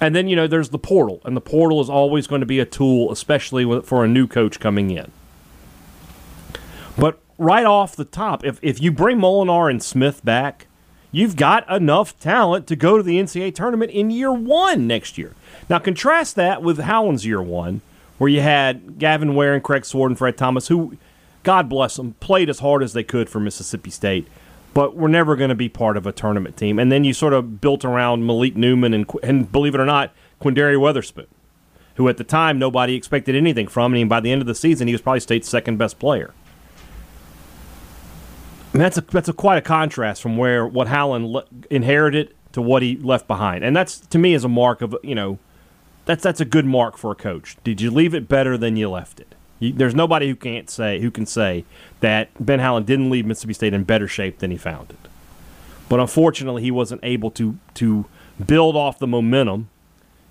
And 0.02 0.14
then 0.14 0.28
you 0.28 0.36
know 0.36 0.48
there's 0.48 0.70
the 0.70 0.78
portal, 0.78 1.22
and 1.24 1.36
the 1.36 1.42
portal 1.42 1.80
is 1.80 1.90
always 1.90 2.28
going 2.28 2.42
to 2.42 2.46
be 2.46 2.60
a 2.60 2.66
tool, 2.66 3.10
especially 3.10 3.82
for 3.84 4.04
a 4.04 4.08
new 4.08 4.28
coach 4.28 4.60
coming 4.60 4.92
in. 4.92 5.14
But 6.98 7.20
right 7.38 7.66
off 7.66 7.96
the 7.96 8.04
top, 8.04 8.44
if, 8.44 8.60
if 8.62 8.82
you 8.82 8.92
bring 8.92 9.18
Molinar 9.18 9.70
and 9.70 9.82
Smith 9.82 10.24
back, 10.26 10.68
you've 11.14 11.38
got 11.38 11.70
enough 11.72 12.20
talent 12.20 12.68
to 12.68 12.76
go 12.76 12.98
to 12.98 13.04
the 13.04 13.18
NCAA 13.18 13.56
tournament 13.56 13.92
in 13.92 14.12
year 14.12 14.34
one 14.34 14.88
next 14.88 15.18
year. 15.18 15.36
Now, 15.70 15.80
contrast 15.80 16.36
that 16.36 16.62
with 16.62 16.80
Howland's 16.80 17.26
year 17.26 17.42
one, 17.42 17.82
where 18.22 18.30
you 18.30 18.42
had 18.42 19.00
Gavin 19.00 19.34
Ware 19.34 19.56
and 19.56 19.64
Craig 19.64 19.84
Sword 19.84 20.12
and 20.12 20.16
Fred 20.16 20.38
Thomas, 20.38 20.68
who, 20.68 20.96
God 21.42 21.68
bless 21.68 21.96
them, 21.96 22.14
played 22.20 22.52
as 22.52 22.60
hard 22.60 22.84
as 22.84 22.94
they 22.94 23.04
could 23.04 23.28
for 23.28 23.40
Mississippi 23.40 23.90
State, 23.90 24.28
but 24.76 24.96
were 24.96 25.10
never 25.10 25.36
going 25.36 25.50
to 25.50 25.56
be 25.56 25.68
part 25.68 25.98
of 25.98 26.06
a 26.06 26.12
tournament 26.12 26.56
team. 26.56 26.78
And 26.78 26.92
then 26.92 27.04
you 27.04 27.16
sort 27.16 27.34
of 27.34 27.60
built 27.62 27.84
around 27.84 28.28
Malik 28.28 28.56
Newman 28.56 28.94
and, 28.94 29.10
and 29.24 29.52
believe 29.52 29.74
it 29.74 29.82
or 29.82 29.88
not, 29.88 30.14
Quinndary 30.40 30.76
Weatherspoon, 30.76 31.26
who 31.96 32.08
at 32.10 32.18
the 32.18 32.24
time 32.24 32.60
nobody 32.60 32.94
expected 32.94 33.36
anything 33.36 33.68
from, 33.68 33.96
and 33.96 34.08
by 34.08 34.20
the 34.20 34.32
end 34.32 34.42
of 34.42 34.48
the 34.48 34.54
season, 34.54 34.86
he 34.86 34.94
was 34.94 35.02
probably 35.02 35.20
State's 35.20 35.50
second 35.50 35.78
best 35.78 35.98
player. 35.98 36.32
And 38.74 38.80
that's 38.84 39.00
a 39.00 39.02
that's 39.02 39.30
a 39.30 39.34
quite 39.34 39.58
a 39.58 39.64
contrast 39.64 40.22
from 40.22 40.38
where 40.38 40.68
what 40.68 40.90
Howland 40.90 41.26
le- 41.26 41.46
inherited 41.72 42.36
to 42.52 42.62
what 42.62 42.84
he 42.84 42.98
left 42.98 43.28
behind, 43.28 43.64
and 43.64 43.76
that's 43.76 43.98
to 43.98 44.20
me 44.20 44.36
is 44.36 44.44
a 44.44 44.48
mark 44.48 44.84
of 44.84 44.96
you 45.02 45.16
know 45.16 45.40
that's 46.06 46.24
that's 46.24 46.42
a 46.42 46.46
good 46.46 46.66
mark 46.66 46.98
for 46.98 47.12
a 47.12 47.16
coach. 47.16 47.58
Did 47.64 47.82
you 47.82 47.92
leave 47.92 48.14
it 48.14 48.28
better 48.28 48.58
than 48.58 48.76
you 48.76 48.90
left 48.90 49.20
it? 49.20 49.36
You, 49.60 49.74
there's 49.74 49.96
nobody 49.96 50.28
who 50.28 50.36
can't 50.36 50.70
say 50.70 51.00
who 51.00 51.12
can 51.12 51.26
say 51.26 51.66
that 52.00 52.30
Ben 52.44 52.60
Howland 52.60 52.88
didn't 52.88 53.10
leave 53.10 53.26
Mississippi 53.26 53.54
State 53.54 53.74
in 53.74 53.84
better 53.84 54.08
shape 54.08 54.40
than 54.40 54.52
he 54.52 54.58
found 54.58 54.90
it. 54.90 55.10
But 55.88 56.00
unfortunately, 56.00 56.64
he 56.64 56.72
wasn't 56.72 57.02
able 57.04 57.32
to 57.32 57.58
to 57.76 58.06
build 58.46 58.76
off 58.76 59.00
the 59.00 59.08
momentum. 59.08 59.70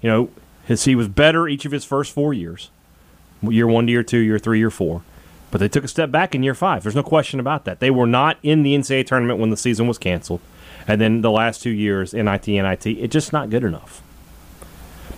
You 0.02 0.10
know, 0.10 0.30
his, 0.64 0.84
he 0.84 0.94
was 0.94 1.08
better 1.08 1.46
each 1.46 1.64
of 1.64 1.72
his 1.72 1.84
first 1.84 2.12
four 2.12 2.32
years, 2.34 2.70
year 3.42 3.66
one, 3.66 3.86
year 3.86 4.02
two, 4.02 4.18
year 4.18 4.38
three, 4.38 4.58
year 4.58 4.70
four. 4.70 5.02
But 5.50 5.58
they 5.58 5.68
took 5.68 5.84
a 5.84 5.88
step 5.88 6.10
back 6.10 6.34
in 6.34 6.42
year 6.42 6.54
five. 6.54 6.82
There's 6.82 6.94
no 6.94 7.02
question 7.02 7.40
about 7.40 7.64
that. 7.64 7.80
They 7.80 7.90
were 7.90 8.06
not 8.06 8.38
in 8.42 8.62
the 8.62 8.74
NCAA 8.74 9.06
tournament 9.06 9.38
when 9.38 9.50
the 9.50 9.56
season 9.56 9.86
was 9.86 9.98
canceled. 9.98 10.40
And 10.86 11.00
then 11.00 11.20
the 11.20 11.30
last 11.30 11.62
two 11.62 11.70
years, 11.70 12.14
NIT, 12.14 12.46
NIT, 12.46 12.86
it's 12.86 13.12
just 13.12 13.32
not 13.32 13.50
good 13.50 13.64
enough. 13.64 14.02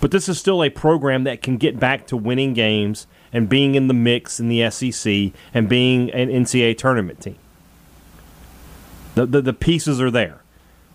But 0.03 0.11
this 0.11 0.29
is 0.29 0.37
still 0.37 0.65
a 0.65 0.69
program 0.69 1.23
that 1.25 1.43
can 1.43 1.59
get 1.59 1.79
back 1.79 2.09
to 2.09 2.17
winning 2.17 2.55
games 2.55 3.07
and 3.33 3.49
being 3.49 3.77
in 3.77 3.87
the 3.87 3.95
mix 3.95 4.41
in 4.41 4.49
the 4.49 4.69
SEC 4.69 5.31
and 5.55 5.69
being 5.69 6.11
an 6.11 6.29
NCAA 6.29 6.77
tournament 6.77 7.21
team. 7.21 7.37
The, 9.15 9.27
the, 9.27 9.43
the 9.43 9.53
pieces 9.53 10.01
are 10.01 10.11
there. 10.11 10.43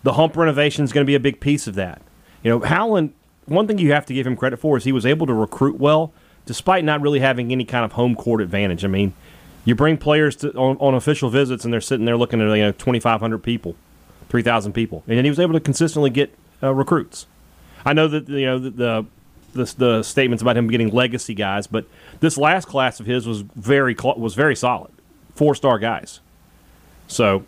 The 0.02 0.12
hump 0.12 0.36
renovation 0.36 0.84
is 0.84 0.92
going 0.92 1.06
to 1.06 1.06
be 1.06 1.14
a 1.14 1.20
big 1.20 1.40
piece 1.40 1.66
of 1.66 1.74
that. 1.76 2.02
You 2.42 2.50
know, 2.50 2.60
Howland, 2.60 3.14
one 3.46 3.66
thing 3.66 3.78
you 3.78 3.92
have 3.92 4.04
to 4.04 4.12
give 4.12 4.26
him 4.26 4.36
credit 4.36 4.58
for 4.58 4.76
is 4.76 4.84
he 4.84 4.92
was 4.92 5.06
able 5.06 5.26
to 5.26 5.34
recruit 5.34 5.78
well 5.78 6.12
despite 6.44 6.84
not 6.84 7.00
really 7.00 7.20
having 7.20 7.50
any 7.50 7.64
kind 7.64 7.86
of 7.86 7.92
home 7.92 8.14
court 8.14 8.42
advantage. 8.42 8.84
I 8.84 8.88
mean, 8.88 9.14
you 9.64 9.74
bring 9.74 9.96
players 9.96 10.36
to, 10.36 10.52
on, 10.52 10.76
on 10.80 10.94
official 10.94 11.30
visits 11.30 11.64
and 11.64 11.72
they're 11.72 11.80
sitting 11.80 12.04
there 12.04 12.18
looking 12.18 12.42
at 12.42 12.54
you 12.54 12.62
know 12.62 12.72
2,500 12.72 13.38
people, 13.38 13.74
3,000 14.28 14.74
people, 14.74 15.02
and 15.08 15.24
he 15.24 15.30
was 15.30 15.40
able 15.40 15.54
to 15.54 15.60
consistently 15.60 16.10
get 16.10 16.34
uh, 16.62 16.74
recruits. 16.74 17.26
I 17.88 17.94
know 17.94 18.06
that 18.06 18.28
you 18.28 18.44
know 18.44 18.58
the, 18.58 18.70
the 18.70 19.06
the, 19.54 19.74
the 19.78 20.02
statements 20.02 20.42
about 20.42 20.58
him 20.58 20.68
getting 20.68 20.90
legacy 20.90 21.34
guys, 21.34 21.66
but 21.66 21.86
this 22.20 22.36
last 22.36 22.66
class 22.66 23.00
of 23.00 23.06
his 23.06 23.26
was 23.26 23.40
very 23.40 23.96
was 24.16 24.34
very 24.34 24.54
solid, 24.54 24.92
four 25.34 25.54
star 25.54 25.78
guys. 25.78 26.20
So, 27.06 27.44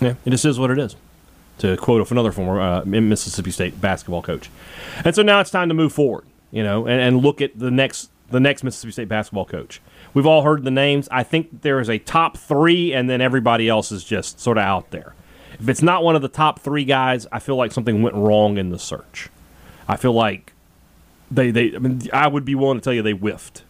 yeah, 0.00 0.14
it 0.24 0.30
just 0.30 0.44
is 0.44 0.58
what 0.58 0.72
it 0.72 0.80
is. 0.80 0.96
To 1.58 1.76
quote 1.76 2.10
another 2.10 2.32
former 2.32 2.60
uh, 2.60 2.84
Mississippi 2.84 3.52
State 3.52 3.80
basketball 3.80 4.22
coach, 4.22 4.50
and 5.04 5.14
so 5.14 5.22
now 5.22 5.40
it's 5.40 5.50
time 5.50 5.68
to 5.68 5.74
move 5.74 5.92
forward, 5.92 6.24
you 6.50 6.64
know, 6.64 6.86
and, 6.86 7.00
and 7.00 7.22
look 7.22 7.40
at 7.40 7.56
the 7.56 7.70
next 7.70 8.10
the 8.30 8.40
next 8.40 8.64
Mississippi 8.64 8.92
State 8.92 9.08
basketball 9.08 9.44
coach. 9.44 9.80
We've 10.12 10.26
all 10.26 10.42
heard 10.42 10.64
the 10.64 10.72
names. 10.72 11.08
I 11.12 11.22
think 11.22 11.62
there 11.62 11.78
is 11.78 11.88
a 11.88 11.98
top 11.98 12.36
three, 12.36 12.92
and 12.92 13.08
then 13.08 13.20
everybody 13.20 13.68
else 13.68 13.92
is 13.92 14.02
just 14.02 14.40
sort 14.40 14.58
of 14.58 14.64
out 14.64 14.90
there. 14.90 15.14
If 15.60 15.68
it's 15.68 15.82
not 15.82 16.04
one 16.04 16.14
of 16.14 16.22
the 16.22 16.28
top 16.28 16.60
three 16.60 16.84
guys, 16.84 17.26
I 17.32 17.40
feel 17.40 17.56
like 17.56 17.72
something 17.72 18.02
went 18.02 18.14
wrong 18.14 18.58
in 18.58 18.70
the 18.70 18.78
search. 18.78 19.28
I 19.88 19.96
feel 19.96 20.12
like 20.12 20.52
they 21.30 21.50
they 21.50 21.74
I 21.74 21.78
mean 21.78 22.02
I 22.12 22.28
would 22.28 22.44
be 22.44 22.54
willing 22.54 22.78
to 22.78 22.84
tell 22.84 22.92
you 22.92 23.02
they 23.02 23.12
whiffed. 23.12 23.64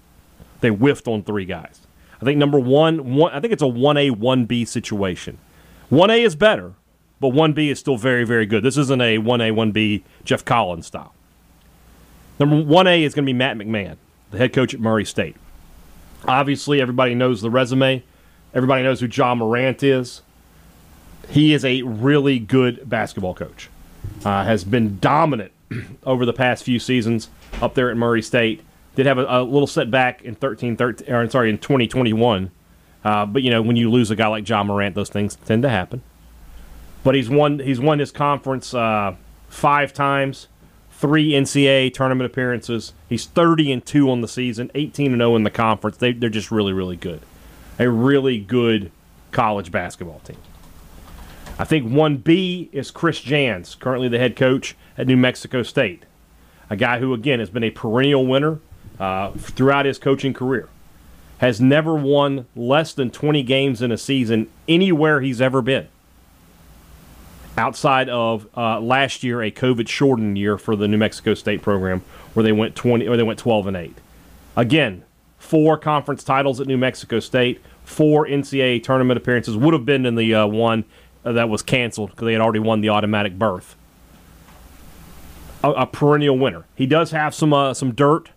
They 0.60 0.68
whiffed 0.68 1.08
on 1.08 1.22
three 1.22 1.44
guys. 1.44 1.80
I 2.20 2.24
think 2.24 2.38
number 2.38 2.58
one, 2.58 3.14
one 3.14 3.32
I 3.32 3.40
think 3.40 3.52
it's 3.52 3.62
a 3.62 3.68
one 3.68 3.96
A 3.96 4.10
one 4.10 4.44
B 4.44 4.64
situation. 4.64 5.38
One 5.88 6.10
A 6.10 6.22
is 6.22 6.36
better, 6.36 6.74
but 7.20 7.28
one 7.28 7.52
B 7.52 7.70
is 7.70 7.78
still 7.78 7.96
very 7.96 8.24
very 8.24 8.44
good. 8.44 8.62
This 8.62 8.76
isn't 8.76 9.00
a 9.00 9.18
one 9.18 9.40
A 9.40 9.50
one 9.52 9.72
B 9.72 10.04
Jeff 10.24 10.44
Collins 10.44 10.86
style. 10.86 11.14
Number 12.38 12.62
one 12.62 12.86
A 12.86 13.02
is 13.02 13.14
going 13.14 13.24
to 13.24 13.28
be 13.28 13.36
Matt 13.36 13.56
McMahon, 13.56 13.96
the 14.30 14.38
head 14.38 14.52
coach 14.52 14.74
at 14.74 14.80
Murray 14.80 15.04
State. 15.04 15.36
Obviously, 16.26 16.80
everybody 16.80 17.14
knows 17.14 17.40
the 17.40 17.50
resume. 17.50 18.02
Everybody 18.54 18.82
knows 18.82 19.00
who 19.00 19.06
Ja 19.06 19.34
Morant 19.34 19.82
is. 19.82 20.22
He 21.30 21.52
is 21.52 21.64
a 21.64 21.82
really 21.82 22.38
good 22.38 22.88
basketball 22.88 23.34
coach. 23.34 23.68
Uh, 24.24 24.44
has 24.44 24.64
been 24.64 24.98
dominant 24.98 25.52
over 26.04 26.26
the 26.26 26.32
past 26.32 26.64
few 26.64 26.78
seasons 26.78 27.28
up 27.60 27.74
there 27.74 27.90
at 27.90 27.96
Murray 27.96 28.22
State. 28.22 28.62
Did 28.96 29.06
have 29.06 29.18
a, 29.18 29.26
a 29.28 29.42
little 29.42 29.66
setback 29.66 30.22
in 30.22 30.34
13, 30.34 30.76
13 30.76 31.12
or 31.12 31.28
sorry, 31.30 31.50
in 31.50 31.58
2021. 31.58 32.50
Uh, 33.04 33.26
but 33.26 33.42
you 33.42 33.50
know, 33.50 33.62
when 33.62 33.76
you 33.76 33.90
lose 33.90 34.10
a 34.10 34.16
guy 34.16 34.26
like 34.26 34.48
Ja 34.48 34.64
Morant, 34.64 34.94
those 34.94 35.08
things 35.08 35.36
tend 35.36 35.62
to 35.62 35.68
happen. 35.68 36.02
But 37.04 37.14
he's 37.14 37.30
won 37.30 37.60
he's 37.60 37.78
won 37.78 38.00
his 38.00 38.10
conference 38.10 38.74
uh, 38.74 39.14
five 39.48 39.92
times, 39.92 40.48
three 40.90 41.30
NCAA 41.30 41.94
tournament 41.94 42.30
appearances. 42.30 42.92
He's 43.08 43.26
30 43.26 43.72
and 43.72 43.86
two 43.86 44.10
on 44.10 44.20
the 44.20 44.28
season, 44.28 44.70
18 44.74 45.12
and 45.12 45.20
0 45.20 45.36
in 45.36 45.44
the 45.44 45.50
conference. 45.50 45.98
They, 45.98 46.12
they're 46.12 46.28
just 46.28 46.50
really 46.50 46.72
really 46.72 46.96
good, 46.96 47.20
a 47.78 47.88
really 47.88 48.38
good 48.38 48.90
college 49.30 49.70
basketball 49.70 50.20
team. 50.20 50.38
I 51.58 51.64
think 51.64 51.88
1B 51.88 52.68
is 52.72 52.92
Chris 52.92 53.20
Jans, 53.20 53.74
currently 53.74 54.08
the 54.08 54.18
head 54.18 54.36
coach 54.36 54.76
at 54.96 55.08
New 55.08 55.16
Mexico 55.16 55.64
State. 55.64 56.04
A 56.70 56.76
guy 56.76 57.00
who, 57.00 57.12
again, 57.12 57.40
has 57.40 57.50
been 57.50 57.64
a 57.64 57.70
perennial 57.70 58.24
winner 58.26 58.60
uh, 59.00 59.32
throughout 59.32 59.84
his 59.84 59.98
coaching 59.98 60.32
career. 60.32 60.68
Has 61.38 61.60
never 61.60 61.94
won 61.94 62.46
less 62.54 62.92
than 62.92 63.10
20 63.10 63.42
games 63.42 63.82
in 63.82 63.90
a 63.90 63.98
season 63.98 64.48
anywhere 64.68 65.20
he's 65.20 65.40
ever 65.40 65.60
been. 65.60 65.88
Outside 67.56 68.08
of 68.08 68.46
uh, 68.56 68.78
last 68.80 69.24
year, 69.24 69.42
a 69.42 69.50
COVID 69.50 69.88
shortened 69.88 70.38
year 70.38 70.58
for 70.58 70.76
the 70.76 70.86
New 70.86 70.98
Mexico 70.98 71.34
State 71.34 71.60
program, 71.60 72.02
where 72.34 72.44
they 72.44 72.52
went 72.52 72.76
20 72.76 73.08
or 73.08 73.16
they 73.16 73.22
went 73.24 73.38
12 73.38 73.66
and 73.66 73.76
8. 73.76 73.96
Again, 74.56 75.04
four 75.38 75.76
conference 75.76 76.22
titles 76.22 76.60
at 76.60 76.68
New 76.68 76.76
Mexico 76.76 77.18
State, 77.18 77.60
four 77.84 78.26
NCAA 78.26 78.82
tournament 78.82 79.16
appearances. 79.16 79.56
Would 79.56 79.74
have 79.74 79.84
been 79.84 80.06
in 80.06 80.14
the 80.14 80.34
uh, 80.34 80.46
one 80.46 80.84
that 81.22 81.48
was 81.48 81.62
canceled 81.62 82.10
because 82.10 82.26
they 82.26 82.32
had 82.32 82.40
already 82.40 82.58
won 82.58 82.80
the 82.80 82.88
automatic 82.88 83.38
berth. 83.38 83.76
A, 85.62 85.70
a 85.70 85.86
perennial 85.86 86.38
winner. 86.38 86.64
He 86.74 86.86
does 86.86 87.10
have 87.10 87.34
some 87.34 87.52
uh, 87.52 87.74
some 87.74 87.92
dirt 87.92 88.30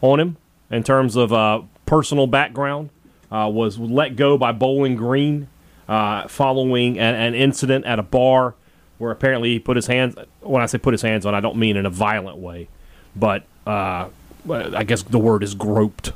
on 0.00 0.20
him 0.20 0.36
in 0.70 0.82
terms 0.82 1.16
of 1.16 1.32
uh, 1.32 1.62
personal 1.86 2.26
background. 2.26 2.90
Uh, 3.30 3.50
was 3.52 3.76
let 3.78 4.14
go 4.14 4.38
by 4.38 4.52
Bowling 4.52 4.94
Green 4.94 5.48
uh, 5.88 6.28
following 6.28 6.98
an, 6.98 7.14
an, 7.14 7.34
incident 7.34 7.84
at 7.84 7.98
a 7.98 8.02
bar 8.02 8.54
where 8.98 9.10
apparently 9.10 9.50
he 9.50 9.58
put 9.58 9.76
his 9.76 9.88
hands. 9.88 10.14
When 10.40 10.62
I 10.62 10.66
say 10.66 10.78
put 10.78 10.94
his 10.94 11.02
hands 11.02 11.26
on, 11.26 11.34
I 11.34 11.40
don't 11.40 11.56
mean 11.56 11.76
in 11.76 11.86
a 11.86 11.90
violent 11.90 12.38
way, 12.38 12.68
but 13.16 13.44
uh, 13.66 14.08
I 14.48 14.84
guess 14.84 15.02
the 15.02 15.18
word 15.18 15.42
is 15.42 15.54
groped 15.54 16.12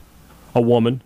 a 0.55 0.61
woman. 0.61 1.03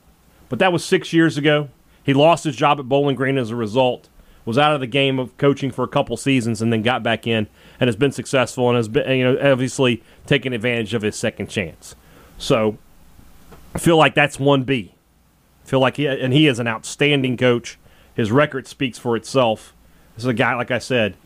But 0.48 0.58
that 0.58 0.72
was 0.72 0.84
six 0.84 1.12
years 1.12 1.38
ago. 1.38 1.70
He 2.02 2.12
lost 2.12 2.44
his 2.44 2.54
job 2.54 2.78
at 2.78 2.88
Bowling 2.88 3.16
Green 3.16 3.38
as 3.38 3.50
a 3.50 3.56
result 3.56 4.08
was 4.44 4.58
out 4.58 4.74
of 4.74 4.80
the 4.80 4.86
game 4.86 5.18
of 5.18 5.36
coaching 5.38 5.70
for 5.70 5.84
a 5.84 5.88
couple 5.88 6.16
seasons 6.16 6.60
and 6.60 6.72
then 6.72 6.82
got 6.82 7.02
back 7.02 7.26
in 7.26 7.46
and 7.80 7.88
has 7.88 7.96
been 7.96 8.12
successful 8.12 8.68
and 8.68 8.76
has 8.76 8.88
been 8.88 9.18
you 9.18 9.24
know 9.24 9.52
obviously 9.52 10.02
taken 10.26 10.52
advantage 10.52 10.94
of 10.94 11.02
his 11.02 11.16
second 11.16 11.48
chance. 11.48 11.94
So 12.38 12.78
I 13.74 13.78
feel 13.78 13.96
like 13.96 14.14
that's 14.14 14.38
one 14.38 14.64
B. 14.64 14.94
Feel 15.64 15.80
like 15.80 15.96
he 15.96 16.06
and 16.06 16.32
he 16.32 16.46
is 16.46 16.58
an 16.58 16.68
outstanding 16.68 17.36
coach. 17.36 17.78
His 18.14 18.30
record 18.30 18.66
speaks 18.66 18.98
for 18.98 19.16
itself. 19.16 19.74
This 20.14 20.24
is 20.24 20.28
a 20.28 20.34
guy 20.34 20.54
like 20.54 20.70
I 20.70 20.78
said 20.78 21.16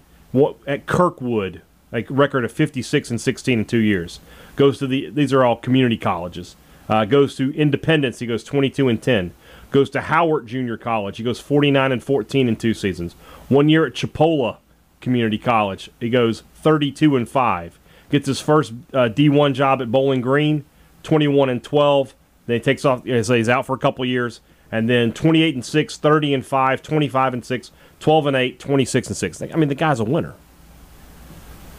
at 0.66 0.86
Kirkwood, 0.86 1.62
a 1.92 2.02
record 2.08 2.44
of 2.44 2.52
56 2.52 3.10
and 3.10 3.20
16 3.20 3.58
in 3.58 3.64
two 3.64 3.78
years. 3.78 4.20
Goes 4.56 4.78
to 4.78 4.86
the 4.86 5.10
these 5.10 5.32
are 5.32 5.44
all 5.44 5.56
community 5.56 5.96
colleges. 5.96 6.56
Uh, 6.88 7.04
goes 7.04 7.36
to 7.36 7.54
Independence. 7.54 8.20
He 8.20 8.26
goes 8.26 8.44
22 8.44 8.88
and 8.88 9.02
10 9.02 9.32
goes 9.70 9.90
to 9.90 10.00
Howard 10.02 10.46
Junior 10.46 10.76
College. 10.76 11.18
He 11.18 11.24
goes 11.24 11.40
49 11.40 11.92
and 11.92 12.02
14 12.02 12.48
in 12.48 12.56
two 12.56 12.74
seasons. 12.74 13.14
One 13.48 13.68
year 13.68 13.86
at 13.86 13.94
Chipola 13.94 14.58
Community 15.00 15.38
College, 15.38 15.90
he 16.00 16.10
goes 16.10 16.42
32 16.54 17.16
and 17.16 17.28
5. 17.28 17.78
Gets 18.10 18.26
his 18.26 18.40
first 18.40 18.72
uh, 18.92 19.08
D1 19.10 19.52
job 19.52 19.82
at 19.82 19.92
Bowling 19.92 20.22
Green, 20.22 20.64
21 21.02 21.50
and 21.50 21.62
12. 21.62 22.14
Then 22.46 22.54
he 22.54 22.60
takes 22.60 22.84
off, 22.84 23.02
so 23.04 23.34
he's 23.34 23.48
out 23.48 23.66
for 23.66 23.74
a 23.74 23.78
couple 23.78 24.04
years. 24.04 24.40
And 24.72 24.88
then 24.88 25.12
28 25.12 25.54
and 25.54 25.64
6, 25.64 25.96
30 25.96 26.34
and 26.34 26.46
5, 26.46 26.82
25 26.82 27.34
and 27.34 27.44
6, 27.44 27.70
12 28.00 28.26
and 28.26 28.36
8, 28.36 28.60
26 28.60 29.08
and 29.08 29.16
6. 29.16 29.42
I 29.42 29.46
mean, 29.56 29.68
the 29.68 29.74
guy's 29.74 30.00
a 30.00 30.04
winner. 30.04 30.34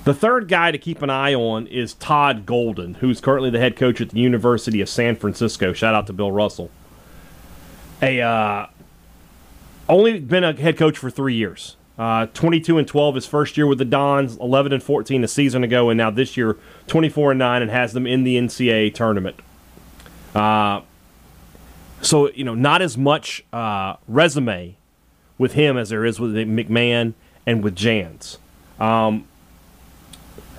The 0.05 0.13
third 0.13 0.47
guy 0.47 0.71
to 0.71 0.77
keep 0.77 1.01
an 1.01 1.09
eye 1.09 1.35
on 1.35 1.67
is 1.67 1.93
Todd 1.95 2.45
Golden, 2.45 2.95
who's 2.95 3.21
currently 3.21 3.49
the 3.49 3.59
head 3.59 3.75
coach 3.75 4.01
at 4.01 4.09
the 4.09 4.19
University 4.19 4.81
of 4.81 4.89
San 4.89 5.15
Francisco. 5.15 5.73
Shout 5.73 5.93
out 5.93 6.07
to 6.07 6.13
Bill 6.13 6.31
Russell 6.31 6.71
a 8.01 8.21
uh, 8.21 8.67
only 9.87 10.19
been 10.19 10.43
a 10.43 10.53
head 10.53 10.77
coach 10.77 10.97
for 10.97 11.09
three 11.09 11.35
years. 11.35 11.75
Uh, 11.97 12.27
22 12.27 12.77
and 12.77 12.87
12 12.87 13.15
his 13.15 13.25
first 13.25 13.57
year 13.57 13.67
with 13.67 13.77
the 13.77 13.85
Dons, 13.85 14.37
11 14.37 14.71
and 14.71 14.81
14 14.81 15.21
a 15.25 15.27
season 15.27 15.65
ago, 15.65 15.89
and 15.89 15.97
now 15.97 16.09
this 16.09 16.37
year 16.37 16.57
24 16.87 17.31
and 17.31 17.39
9 17.39 17.61
and 17.61 17.71
has 17.71 17.91
them 17.91 18.07
in 18.07 18.23
the 18.23 18.37
NCAA 18.37 18.93
tournament. 18.93 19.35
Uh, 20.33 20.81
so 22.01 22.31
you 22.31 22.45
know, 22.45 22.55
not 22.55 22.81
as 22.81 22.97
much 22.97 23.43
uh, 23.51 23.95
resume 24.07 24.77
with 25.37 25.53
him 25.53 25.77
as 25.77 25.89
there 25.89 26.05
is 26.05 26.19
with 26.19 26.33
McMahon 26.35 27.13
and 27.45 27.63
with 27.63 27.75
Jans. 27.75 28.37
Um, 28.79 29.27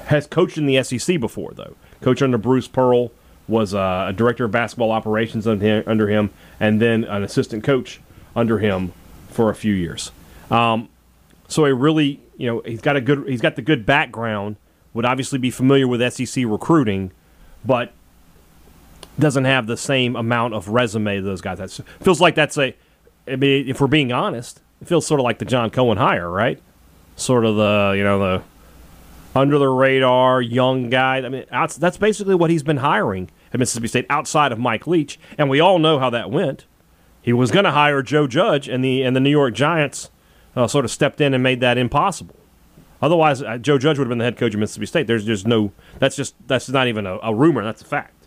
has 0.07 0.27
coached 0.27 0.59
in 0.59 0.67
the 0.67 0.83
SEC 0.83 1.19
before 1.19 1.53
though. 1.53 1.77
Coach 2.03 2.21
under 2.21 2.37
Bruce 2.37 2.69
Pearl 2.69 3.13
was 3.51 3.75
a 3.75 4.15
director 4.17 4.45
of 4.47 4.53
basketball 4.53 4.93
operations 4.93 5.47
under 5.47 6.09
him, 6.09 6.31
and 6.59 6.81
then 6.81 7.05
an 7.05 7.23
assistant 7.23 7.65
coach 7.65 8.01
under 8.35 8.59
him 8.59 8.93
for 9.29 9.51
a 9.51 9.55
few 9.55 9.75
years. 9.75 10.13
Um, 10.51 10.89
so 11.49 11.65
a 11.65 11.75
really, 11.75 12.21
you 12.37 12.47
know, 12.47 12.63
he's 12.65 12.81
got 12.81 12.97
a 12.97 13.01
good, 13.01 13.29
he's 13.29 13.41
got 13.41 13.57
the 13.57 13.63
good 13.63 13.85
background 13.85 14.57
would 14.93 15.05
obviously 15.05 15.39
be 15.39 15.51
familiar 15.51 15.87
with 15.87 16.01
SEC 16.13 16.45
recruiting, 16.47 17.13
but 17.65 17.93
doesn't 19.19 19.45
have 19.45 19.67
the 19.67 19.77
same 19.77 20.17
amount 20.17 20.55
of 20.55 20.69
resume 20.69 21.21
that 21.21 21.23
those 21.23 21.41
guys. 21.41 21.59
That 21.59 21.71
feels 22.01 22.21
like 22.21 22.35
that's 22.35 22.57
a. 22.57 22.75
I 23.29 23.37
mean, 23.37 23.69
if 23.69 23.81
we're 23.81 23.87
being 23.87 24.13
honest, 24.13 24.61
it 24.81 24.89
feels 24.89 25.07
sort 25.07 25.21
of 25.21 25.25
like 25.25 25.39
the 25.39 25.45
John 25.45 25.71
Cohen 25.71 25.99
hire, 25.99 26.29
right? 26.29 26.61
Sort 27.17 27.45
of 27.45 27.57
the 27.57 27.95
you 27.97 28.03
know 28.03 28.19
the 28.19 28.43
under 29.39 29.59
the 29.59 29.69
radar 29.69 30.41
young 30.43 30.91
guy. 30.91 31.19
I 31.19 31.29
mean, 31.29 31.45
that's 31.51 31.97
basically 31.97 32.35
what 32.35 32.51
he's 32.51 32.63
been 32.63 32.79
hiring 32.79 33.31
at 33.53 33.59
Mississippi 33.59 33.89
State 33.89 34.07
outside 34.09 34.53
of 34.53 34.59
Mike 34.59 34.87
Leach, 34.87 35.19
and 35.39 35.51
we 35.51 35.61
all 35.61 35.79
know 35.79 35.99
how 35.99 36.11
that 36.11 36.31
went. 36.31 36.67
He 37.23 37.33
was 37.33 37.51
going 37.51 37.65
to 37.65 37.73
hire 37.73 38.03
Joe 38.03 38.27
Judge, 38.27 38.69
and 38.69 38.85
the 38.85 39.03
and 39.03 39.15
the 39.15 39.21
New 39.21 39.31
York 39.31 39.55
Giants 39.55 40.11
uh, 40.57 40.67
sort 40.67 40.85
of 40.85 40.91
stepped 40.91 41.21
in 41.21 41.35
and 41.35 41.43
made 41.43 41.61
that 41.61 41.79
impossible. 41.79 42.37
Otherwise, 43.03 43.43
uh, 43.43 43.59
Joe 43.59 43.79
Judge 43.79 43.99
would 43.99 44.05
have 44.05 44.11
been 44.11 44.19
the 44.19 44.25
head 44.25 44.37
coach 44.37 44.55
of 44.55 44.61
Mississippi 44.61 44.87
State. 44.87 45.07
There's 45.07 45.25
just 45.25 45.47
no. 45.47 45.73
That's 45.99 46.17
just 46.17 46.35
that's 46.47 46.69
not 46.69 46.87
even 46.87 47.07
a, 47.07 47.19
a 47.23 47.35
rumor. 47.35 47.65
That's 47.65 47.83
a 47.83 47.87
fact. 47.87 48.27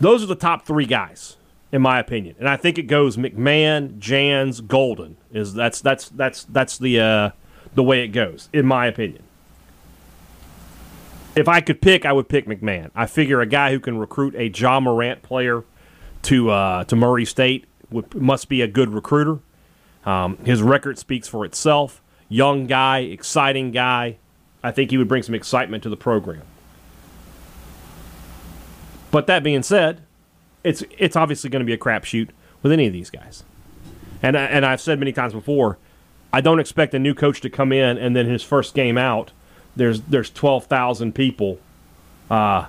Those 0.00 0.22
are 0.22 0.26
the 0.26 0.34
top 0.34 0.66
three 0.66 0.86
guys, 0.86 1.36
in 1.70 1.80
my 1.80 1.98
opinion, 1.98 2.36
and 2.38 2.48
I 2.48 2.56
think 2.56 2.78
it 2.78 2.84
goes 2.84 3.16
McMahon, 3.16 3.98
Jans, 3.98 4.60
Golden. 4.60 5.16
Is 5.32 5.54
that's 5.54 5.80
that's 5.80 6.08
that's 6.08 6.44
that's 6.44 6.78
the 6.78 7.00
uh, 7.00 7.30
the 7.74 7.82
way 7.82 8.02
it 8.02 8.08
goes, 8.08 8.48
in 8.52 8.66
my 8.66 8.86
opinion. 8.86 9.22
If 11.34 11.48
I 11.48 11.60
could 11.60 11.80
pick, 11.80 12.04
I 12.04 12.12
would 12.12 12.28
pick 12.28 12.46
McMahon. 12.46 12.90
I 12.94 13.06
figure 13.06 13.40
a 13.40 13.46
guy 13.46 13.72
who 13.72 13.80
can 13.80 13.98
recruit 13.98 14.34
a 14.34 14.48
Ja 14.48 14.80
Morant 14.80 15.22
player 15.22 15.64
to 16.22 16.50
uh, 16.50 16.84
to 16.84 16.96
Murray 16.96 17.24
State 17.24 17.66
would, 17.90 18.14
must 18.14 18.48
be 18.48 18.60
a 18.60 18.66
good 18.66 18.90
recruiter. 18.90 19.40
Um, 20.04 20.36
his 20.44 20.62
record 20.62 20.98
speaks 20.98 21.28
for 21.28 21.44
itself. 21.44 22.02
Young 22.28 22.66
guy, 22.66 23.00
exciting 23.00 23.70
guy. 23.70 24.18
I 24.62 24.70
think 24.70 24.90
he 24.90 24.98
would 24.98 25.08
bring 25.08 25.22
some 25.22 25.34
excitement 25.34 25.82
to 25.82 25.88
the 25.88 25.96
program. 25.96 26.42
But 29.10 29.26
that 29.26 29.42
being 29.42 29.62
said, 29.62 30.02
it's 30.64 30.82
it's 30.98 31.16
obviously 31.16 31.50
going 31.50 31.60
to 31.60 31.66
be 31.66 31.72
a 31.72 31.78
crapshoot 31.78 32.30
with 32.62 32.72
any 32.72 32.86
of 32.86 32.92
these 32.92 33.10
guys. 33.10 33.44
And 34.22 34.36
and 34.36 34.64
I've 34.64 34.80
said 34.80 34.98
many 34.98 35.12
times 35.12 35.32
before, 35.32 35.78
I 36.32 36.40
don't 36.40 36.60
expect 36.60 36.94
a 36.94 36.98
new 36.98 37.14
coach 37.14 37.40
to 37.40 37.50
come 37.50 37.72
in 37.72 37.98
and 37.98 38.14
then 38.14 38.26
his 38.26 38.42
first 38.42 38.74
game 38.74 38.96
out, 38.96 39.32
there's 39.76 40.00
there's 40.02 40.30
twelve 40.30 40.66
thousand 40.66 41.14
people, 41.14 41.58
uh, 42.30 42.66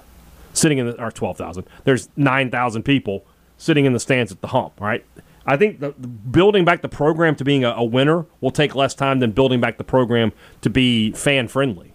sitting 0.53 0.77
in 0.77 0.87
the 0.87 1.03
or 1.03 1.11
twelve 1.11 1.37
thousand. 1.37 1.65
There's 1.83 2.09
nine 2.15 2.49
thousand 2.51 2.83
people 2.83 3.25
sitting 3.57 3.85
in 3.85 3.93
the 3.93 3.99
stands 3.99 4.31
at 4.31 4.41
the 4.41 4.47
hump, 4.47 4.79
right? 4.79 5.05
I 5.45 5.57
think 5.57 5.79
the, 5.79 5.93
the 5.97 6.07
building 6.07 6.63
back 6.63 6.81
the 6.81 6.89
program 6.89 7.35
to 7.35 7.43
being 7.43 7.65
a, 7.65 7.71
a, 7.71 7.83
winner 7.83 8.25
will 8.39 8.51
take 8.51 8.75
less 8.75 8.93
time 8.93 9.19
than 9.19 9.31
building 9.31 9.59
back 9.59 9.77
the 9.77 9.83
program 9.83 10.31
to 10.61 10.69
be 10.69 11.11
fan 11.11 11.49
friendly. 11.49 11.93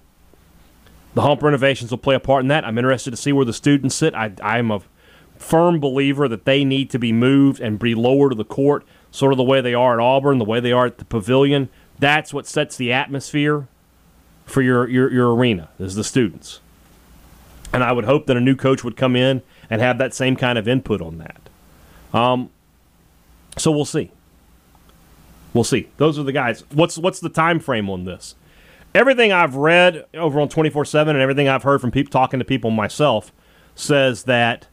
The 1.15 1.23
hump 1.23 1.43
renovations 1.43 1.91
will 1.91 1.99
play 1.99 2.15
a 2.15 2.21
part 2.21 2.43
in 2.43 2.49
that. 2.49 2.65
I'm 2.65 2.77
interested 2.77 3.11
to 3.11 3.17
see 3.17 3.33
where 3.33 3.47
the 3.47 3.55
students 3.55 3.95
sit. 3.95 4.15
I, 4.15 4.33
I'm 4.43 4.71
a 4.71 4.83
firm 5.37 5.81
believer 5.81 6.29
that 6.29 6.45
they 6.45 6.65
need 6.65 6.91
to 6.91 6.99
be 6.99 7.13
moved 7.13 7.61
and 7.61 7.79
be 7.79 7.95
lower 7.95 8.29
to 8.29 8.35
the 8.35 8.45
court, 8.45 8.85
sort 9.11 9.33
of 9.33 9.39
the 9.39 9.45
way 9.45 9.61
they 9.63 9.75
are 9.75 9.99
at 9.99 10.05
Auburn, 10.05 10.39
the 10.39 10.45
way 10.45 10.61
they 10.61 10.73
are 10.73 10.87
at 10.87 10.99
the 10.99 11.05
Pavilion. 11.07 11.71
That's 11.99 12.35
what 12.35 12.47
sets 12.47 12.77
the 12.77 12.93
atmosphere 12.93 13.67
for 14.49 14.63
your, 14.63 14.89
your, 14.89 15.13
your 15.13 15.35
arena, 15.35 15.69
is 15.79 15.95
the 15.95 16.05
students. 16.05 16.61
And 17.73 17.85
I 17.85 17.93
would 17.93 18.05
hope 18.05 18.27
that 18.27 18.37
a 18.37 18.41
new 18.41 18.57
coach 18.57 18.83
would 18.83 18.97
come 18.97 19.15
in 19.15 19.43
and 19.69 19.81
have 19.81 19.99
that 19.99 20.15
same 20.15 20.37
kind 20.37 20.59
of 20.59 20.67
input 20.67 21.01
on 21.03 21.19
that. 21.19 21.41
Um, 22.13 22.51
so 23.57 23.71
we'll 23.71 23.85
see. 23.85 24.11
We'll 25.53 25.65
see. 25.65 25.89
Those 25.97 26.19
are 26.19 26.23
the 26.23 26.33
guys. 26.33 26.65
What's 26.73 26.97
what's 26.99 27.21
the 27.21 27.29
time 27.29 27.59
frame 27.59 27.91
on 27.91 28.05
this? 28.05 28.35
Everything 28.95 29.33
I've 29.33 29.57
read 29.57 30.05
over 30.15 30.41
on 30.41 30.49
24/7 30.49 31.09
and 31.09 31.19
everything 31.19 31.49
I've 31.49 31.63
heard 31.63 31.81
from 31.81 31.91
people 31.91 32.11
talking 32.11 32.39
to 32.39 32.45
people 32.45 32.71
myself 32.71 33.33
says 33.75 34.25
that 34.25 34.67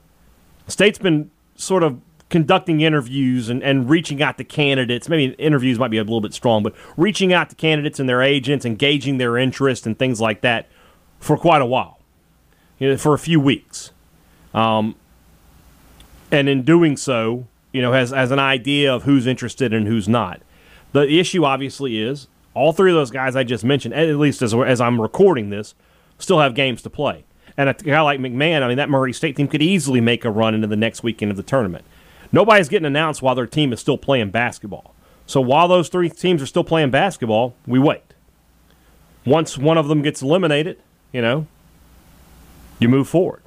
state's 0.67 0.99
been 0.99 1.31
sort 1.55 1.83
of 1.83 1.99
conducting 2.35 2.81
interviews 2.81 3.47
and, 3.47 3.63
and 3.63 3.89
reaching 3.89 4.21
out 4.21 4.37
to 4.37 4.43
candidates. 4.43 5.07
Maybe 5.07 5.33
interviews 5.35 5.79
might 5.79 5.87
be 5.87 5.97
a 5.97 6.03
little 6.03 6.19
bit 6.19 6.33
strong, 6.33 6.63
but 6.63 6.75
reaching 6.97 7.31
out 7.31 7.49
to 7.49 7.55
candidates 7.55 7.97
and 7.97 8.09
their 8.09 8.21
agents, 8.21 8.65
engaging 8.65 9.19
their 9.19 9.37
interest 9.37 9.87
and 9.87 9.97
things 9.97 10.19
like 10.19 10.41
that 10.41 10.67
for 11.17 11.37
quite 11.37 11.61
a 11.61 11.65
while, 11.65 11.97
you 12.77 12.89
know, 12.89 12.97
for 12.97 13.13
a 13.13 13.17
few 13.17 13.39
weeks. 13.39 13.91
Um, 14.53 14.95
and 16.29 16.49
in 16.49 16.63
doing 16.63 16.97
so, 16.97 17.47
you 17.71 17.81
know, 17.81 17.93
has, 17.93 18.09
has 18.09 18.31
an 18.31 18.39
idea 18.39 18.93
of 18.93 19.03
who's 19.03 19.25
interested 19.27 19.73
and 19.73 19.87
who's 19.87 20.09
not. 20.09 20.41
The 20.91 21.17
issue 21.17 21.45
obviously 21.45 22.01
is 22.01 22.27
all 22.53 22.73
three 22.73 22.91
of 22.91 22.95
those 22.95 23.11
guys 23.11 23.37
I 23.37 23.45
just 23.45 23.63
mentioned, 23.63 23.93
at 23.93 24.13
least 24.17 24.41
as, 24.41 24.53
as 24.53 24.81
I'm 24.81 24.99
recording 24.99 25.51
this, 25.51 25.73
still 26.19 26.41
have 26.41 26.53
games 26.53 26.81
to 26.81 26.89
play. 26.89 27.23
And 27.55 27.69
a 27.69 27.73
guy 27.75 28.01
like 28.01 28.19
McMahon, 28.19 28.61
I 28.61 28.67
mean, 28.67 28.75
that 28.75 28.89
Murray 28.89 29.13
State 29.13 29.37
team 29.37 29.47
could 29.47 29.61
easily 29.61 30.01
make 30.01 30.25
a 30.25 30.29
run 30.29 30.53
into 30.53 30.67
the 30.67 30.75
next 30.75 31.01
weekend 31.01 31.31
of 31.31 31.37
the 31.37 31.43
tournament. 31.43 31.85
Nobody's 32.31 32.69
getting 32.69 32.85
announced 32.85 33.21
while 33.21 33.35
their 33.35 33.47
team 33.47 33.73
is 33.73 33.79
still 33.79 33.97
playing 33.97 34.31
basketball. 34.31 34.93
So 35.27 35.41
while 35.41 35.67
those 35.67 35.89
three 35.89 36.09
teams 36.09 36.41
are 36.41 36.47
still 36.47 36.63
playing 36.63 36.91
basketball, 36.91 37.55
we 37.65 37.79
wait. 37.79 38.01
Once 39.25 39.57
one 39.57 39.77
of 39.77 39.87
them 39.87 40.01
gets 40.01 40.21
eliminated, 40.21 40.79
you 41.11 41.21
know, 41.21 41.47
you 42.79 42.87
move 42.87 43.07
forward. 43.07 43.41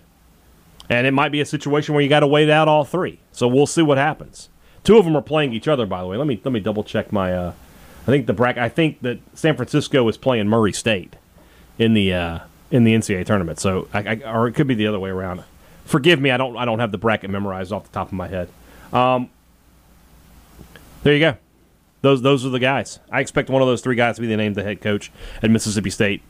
And 0.90 1.06
it 1.06 1.12
might 1.12 1.30
be 1.30 1.40
a 1.40 1.46
situation 1.46 1.94
where 1.94 2.02
you 2.02 2.08
got 2.08 2.20
to 2.20 2.26
wait 2.26 2.50
out 2.50 2.66
all 2.66 2.84
three. 2.84 3.20
So 3.30 3.46
we'll 3.46 3.66
see 3.66 3.82
what 3.82 3.98
happens. 3.98 4.48
Two 4.84 4.96
of 4.96 5.04
them 5.04 5.16
are 5.16 5.22
playing 5.22 5.52
each 5.52 5.68
other, 5.68 5.86
by 5.86 6.00
the 6.00 6.06
way. 6.06 6.16
Let 6.16 6.26
me 6.26 6.40
let 6.42 6.52
me 6.52 6.60
double 6.60 6.82
check 6.82 7.12
my. 7.12 7.32
Uh, 7.32 7.52
I 8.02 8.06
think 8.06 8.26
the 8.26 8.32
bracket. 8.32 8.62
I 8.62 8.70
think 8.70 9.02
that 9.02 9.18
San 9.34 9.54
Francisco 9.54 10.08
is 10.08 10.16
playing 10.16 10.48
Murray 10.48 10.72
State 10.72 11.14
in 11.78 11.92
the 11.92 12.14
uh, 12.14 12.38
in 12.70 12.84
the 12.84 12.94
NCAA 12.94 13.26
tournament. 13.26 13.60
So 13.60 13.88
I, 13.92 13.98
I, 13.98 14.32
or 14.32 14.48
it 14.48 14.54
could 14.54 14.66
be 14.66 14.74
the 14.74 14.86
other 14.86 14.98
way 14.98 15.10
around. 15.10 15.44
Forgive 15.84 16.20
me, 16.20 16.30
I 16.30 16.38
don't 16.38 16.56
I 16.56 16.64
don't 16.64 16.78
have 16.78 16.92
the 16.92 16.98
bracket 16.98 17.28
memorized 17.28 17.70
off 17.70 17.84
the 17.84 17.92
top 17.92 18.06
of 18.06 18.14
my 18.14 18.28
head. 18.28 18.48
Um, 18.92 19.30
there 21.02 21.14
you 21.14 21.20
go. 21.20 21.36
Those 22.00 22.22
those 22.22 22.46
are 22.46 22.50
the 22.50 22.60
guys. 22.60 23.00
I 23.10 23.20
expect 23.20 23.50
one 23.50 23.62
of 23.62 23.68
those 23.68 23.80
three 23.80 23.96
guys 23.96 24.16
to 24.16 24.20
be 24.20 24.28
the 24.28 24.36
named 24.36 24.54
the 24.54 24.62
head 24.62 24.80
coach 24.80 25.10
at 25.42 25.50
Mississippi 25.50 25.90
State 25.90 26.22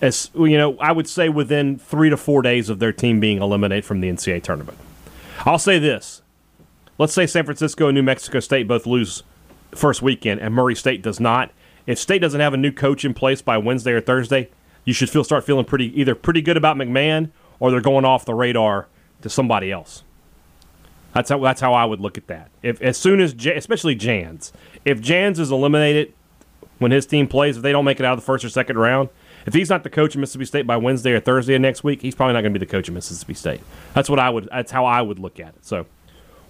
as 0.00 0.30
you 0.34 0.56
know, 0.56 0.76
I 0.78 0.92
would 0.92 1.08
say 1.08 1.28
within 1.28 1.78
three 1.78 2.10
to 2.10 2.16
four 2.16 2.42
days 2.42 2.68
of 2.68 2.78
their 2.78 2.92
team 2.92 3.20
being 3.20 3.42
eliminated 3.42 3.84
from 3.84 4.00
the 4.00 4.08
NCAA 4.08 4.42
tournament. 4.42 4.78
I'll 5.44 5.58
say 5.58 5.78
this: 5.78 6.22
let's 6.98 7.12
say 7.12 7.26
San 7.26 7.44
Francisco 7.44 7.88
and 7.88 7.94
New 7.94 8.02
Mexico 8.02 8.40
State 8.40 8.68
both 8.68 8.86
lose 8.86 9.22
first 9.72 10.02
weekend, 10.02 10.40
and 10.40 10.54
Murray 10.54 10.74
State 10.74 11.02
does 11.02 11.20
not. 11.20 11.50
If 11.86 11.98
State 11.98 12.20
doesn't 12.20 12.40
have 12.40 12.54
a 12.54 12.58
new 12.58 12.72
coach 12.72 13.04
in 13.04 13.14
place 13.14 13.42
by 13.42 13.58
Wednesday 13.58 13.92
or 13.92 14.00
Thursday, 14.00 14.50
you 14.84 14.92
should 14.92 15.10
feel 15.10 15.24
start 15.24 15.44
feeling 15.44 15.64
pretty 15.64 15.98
either 16.00 16.14
pretty 16.14 16.42
good 16.42 16.56
about 16.56 16.76
McMahon 16.76 17.30
or 17.60 17.70
they're 17.70 17.80
going 17.80 18.04
off 18.04 18.24
the 18.24 18.34
radar 18.34 18.86
to 19.22 19.28
somebody 19.28 19.72
else. 19.72 20.04
That's 21.18 21.30
how 21.30 21.38
that's 21.40 21.60
how 21.60 21.74
I 21.74 21.84
would 21.84 21.98
look 21.98 22.16
at 22.16 22.28
that. 22.28 22.48
If 22.62 22.80
as 22.80 22.96
soon 22.96 23.18
as 23.18 23.34
especially 23.44 23.96
Jans, 23.96 24.52
if 24.84 25.00
Jans 25.00 25.40
is 25.40 25.50
eliminated 25.50 26.12
when 26.78 26.92
his 26.92 27.06
team 27.06 27.26
plays, 27.26 27.56
if 27.56 27.64
they 27.64 27.72
don't 27.72 27.84
make 27.84 27.98
it 27.98 28.06
out 28.06 28.12
of 28.12 28.20
the 28.20 28.24
first 28.24 28.44
or 28.44 28.48
second 28.48 28.78
round, 28.78 29.08
if 29.44 29.52
he's 29.52 29.68
not 29.68 29.82
the 29.82 29.90
coach 29.90 30.14
of 30.14 30.20
Mississippi 30.20 30.44
State 30.44 30.64
by 30.64 30.76
Wednesday 30.76 31.10
or 31.10 31.18
Thursday 31.18 31.56
of 31.56 31.60
next 31.60 31.82
week, 31.82 32.02
he's 32.02 32.14
probably 32.14 32.34
not 32.34 32.42
going 32.42 32.54
to 32.54 32.58
be 32.60 32.64
the 32.64 32.70
coach 32.70 32.86
of 32.86 32.94
Mississippi 32.94 33.34
State. 33.34 33.60
That's 33.94 34.08
what 34.08 34.20
I 34.20 34.30
would. 34.30 34.48
That's 34.52 34.70
how 34.70 34.84
I 34.84 35.02
would 35.02 35.18
look 35.18 35.40
at 35.40 35.56
it. 35.56 35.66
So 35.66 35.86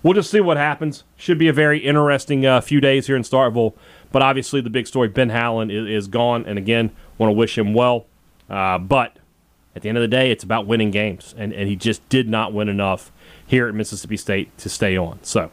we'll 0.03 0.13
just 0.13 0.31
see 0.31 0.43
what 0.43 0.59
happens. 0.59 1.05
Should 1.17 1.39
be 1.39 1.49
a 1.49 1.53
very 1.55 1.79
interesting 1.79 2.45
uh, 2.45 2.61
few 2.61 2.83
days 2.83 3.07
here 3.07 3.17
in 3.17 3.23
Starkville. 3.23 3.73
But 4.13 4.21
obviously, 4.21 4.61
the 4.61 4.69
big 4.69 4.87
story: 4.87 5.09
Ben 5.09 5.31
Howland 5.31 5.73
is, 5.73 5.87
is 5.87 6.09
gone, 6.09 6.45
and 6.45 6.59
again, 6.59 6.91
want 7.17 7.31
to 7.31 7.33
wish 7.33 7.57
him 7.57 7.73
well. 7.73 8.05
Uh, 8.51 8.77
but 8.77 9.17
at 9.75 9.81
the 9.81 9.89
end 9.89 9.97
of 9.97 10.03
the 10.03 10.09
day, 10.09 10.31
it's 10.31 10.45
about 10.45 10.67
winning 10.67 10.91
games, 10.91 11.35
and, 11.39 11.55
and 11.55 11.71
he 11.71 11.75
just 11.75 12.07
did 12.11 12.29
not 12.29 12.53
win 12.53 12.69
enough 12.69 13.11
here 13.49 13.67
at 13.67 13.75
Mississippi 13.75 14.17
State 14.17 14.57
to 14.59 14.69
stay 14.69 14.97
on. 14.97 15.19
So, 15.23 15.51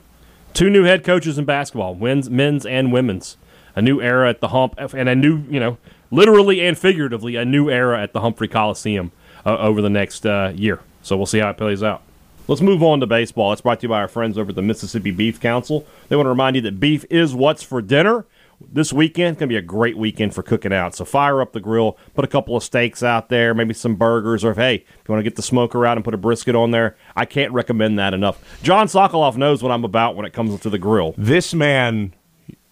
two 0.54 0.70
new 0.70 0.84
head 0.84 1.04
coaches 1.04 1.40
in 1.40 1.46
basketball, 1.46 1.96
men's, 1.96 2.30
men's 2.30 2.66
and 2.66 2.94
women's. 2.94 3.38
A 3.76 3.82
new 3.82 4.00
era 4.00 4.30
at 4.30 4.40
the 4.40 4.50
hump, 4.50 4.76
and 4.78 5.10
a 5.10 5.16
new, 5.16 5.40
you 5.50 5.60
know, 5.60 5.78
literally 6.12 6.62
and 6.62 6.78
figuratively, 6.78 7.36
a 7.36 7.44
new 7.44 7.70
era 7.70 8.02
at 8.02 8.14
the 8.14 8.22
Humphrey 8.22 8.48
Coliseum 8.48 9.12
uh, 9.46 9.58
over 9.58 9.82
the 9.82 9.90
next 9.90 10.26
uh, 10.26 10.54
year. 10.56 10.82
So 11.02 11.18
we'll 11.18 11.26
see 11.26 11.40
how 11.40 11.50
it 11.50 11.58
plays 11.58 11.84
out. 11.84 12.02
Let's 12.48 12.62
move 12.62 12.84
on 12.84 13.00
to 13.00 13.08
baseball. 13.08 13.52
It's 13.54 13.62
brought 13.62 13.80
to 13.80 13.86
you 13.86 13.90
by 13.90 14.00
our 14.00 14.08
friends 14.08 14.38
over 14.38 14.50
at 14.50 14.56
the 14.56 14.62
Mississippi 14.62 15.12
Beef 15.12 15.40
Council. 15.40 15.86
They 16.10 16.16
want 16.16 16.26
to 16.26 16.30
remind 16.30 16.56
you 16.56 16.62
that 16.64 16.80
beef 16.80 17.04
is 17.10 17.34
what's 17.34 17.64
for 17.64 17.82
dinner. 17.82 18.26
This 18.62 18.94
weekend 18.94 19.38
going 19.38 19.50
to 19.50 19.54
be 19.54 19.58
a 19.58 19.62
great 19.62 19.98
weekend 19.98 20.34
for 20.34 20.44
cooking 20.44 20.74
out. 20.74 20.96
So 20.96 21.06
fire 21.06 21.42
up 21.42 21.54
the 21.54 21.60
grill, 21.60 21.98
put 22.14 22.26
a 22.26 22.28
couple 22.28 22.56
of 22.56 22.64
steaks 22.64 23.04
out 23.04 23.30
there, 23.30 23.54
maybe 23.54 23.74
some 23.74 23.96
burgers, 23.96 24.44
or 24.44 24.52
if 24.52 24.58
hey, 24.58 24.76
if 24.76 25.08
you 25.08 25.14
want 25.14 25.20
to 25.20 25.24
get 25.24 25.36
the 25.36 25.42
smoker 25.42 25.86
out 25.86 25.98
and 25.98 26.04
put 26.04 26.14
a 26.14 26.18
brisket 26.18 26.56
on 26.56 26.72
there, 26.72 26.96
I 27.16 27.26
can't 27.26 27.52
recommend 27.52 28.00
that 28.00 28.14
enough. 28.14 28.44
John 28.64 28.88
Sokoloff 28.88 29.38
knows 29.38 29.62
what 29.62 29.72
I'm 29.72 29.84
about 29.84 30.16
when 30.16 30.26
it 30.26 30.34
comes 30.34 30.60
to 30.60 30.70
the 30.70 30.80
grill. 30.80 31.16
This 31.18 31.54
man 31.54 32.14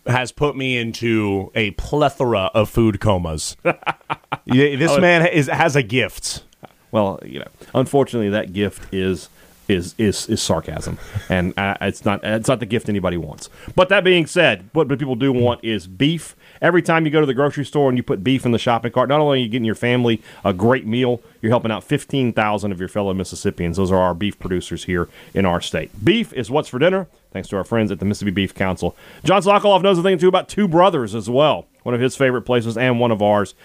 has 0.05 0.31
put 0.31 0.55
me 0.55 0.77
into 0.77 1.51
a 1.55 1.71
plethora 1.71 2.51
of 2.53 2.69
food 2.69 2.99
comas. 2.99 3.55
this 4.45 4.91
oh, 4.91 4.99
man 4.99 5.25
is 5.27 5.47
has 5.47 5.75
a 5.75 5.83
gift. 5.83 6.43
Well, 6.91 7.19
you 7.25 7.39
know, 7.39 7.47
unfortunately, 7.73 8.29
that 8.29 8.53
gift 8.53 8.93
is 8.93 9.29
is 9.67 9.95
is 9.97 10.27
is 10.29 10.41
sarcasm, 10.41 10.97
and 11.29 11.53
it's 11.57 12.05
not 12.05 12.23
it's 12.23 12.47
not 12.47 12.59
the 12.59 12.65
gift 12.65 12.89
anybody 12.89 13.17
wants. 13.17 13.49
But 13.75 13.89
that 13.89 14.03
being 14.03 14.25
said, 14.25 14.69
what 14.73 14.87
people 14.87 15.15
do 15.15 15.31
want 15.31 15.63
is 15.63 15.87
beef 15.87 16.35
Every 16.63 16.81
time 16.81 17.03
you 17.05 17.11
go 17.11 17.19
to 17.19 17.25
the 17.25 17.33
grocery 17.33 17.65
store 17.65 17.89
and 17.89 17.97
you 17.97 18.03
put 18.03 18.23
beef 18.23 18.45
in 18.45 18.53
the 18.53 18.57
shopping 18.57 18.93
cart, 18.93 19.09
not 19.09 19.19
only 19.19 19.39
are 19.39 19.43
you 19.43 19.49
getting 19.49 19.65
your 19.65 19.75
family 19.75 20.21
a 20.45 20.53
great 20.53 20.87
meal, 20.87 21.21
you're 21.41 21.49
helping 21.49 21.71
out 21.71 21.83
15,000 21.83 22.71
of 22.71 22.79
your 22.79 22.87
fellow 22.87 23.13
Mississippians. 23.13 23.75
Those 23.75 23.91
are 23.91 23.97
our 23.97 24.13
beef 24.13 24.39
producers 24.39 24.85
here 24.85 25.09
in 25.33 25.45
our 25.45 25.59
state. 25.59 25.91
Beef 26.05 26.31
is 26.31 26.49
what's 26.49 26.69
for 26.69 26.79
dinner, 26.79 27.07
thanks 27.31 27.49
to 27.49 27.57
our 27.57 27.65
friends 27.65 27.91
at 27.91 27.99
the 27.99 28.05
Mississippi 28.05 28.31
Beef 28.31 28.55
Council. 28.55 28.95
John 29.25 29.41
Sokoloff 29.41 29.83
knows 29.83 29.99
a 29.99 30.03
thing 30.03 30.15
or 30.15 30.17
two 30.17 30.29
about 30.29 30.47
Two 30.47 30.69
Brothers 30.69 31.13
as 31.13 31.29
well, 31.29 31.67
one 31.83 31.93
of 31.93 31.99
his 31.99 32.15
favorite 32.15 32.43
places 32.43 32.77
and 32.77 32.97
one 32.97 33.11
of 33.11 33.21
ours. 33.21 33.55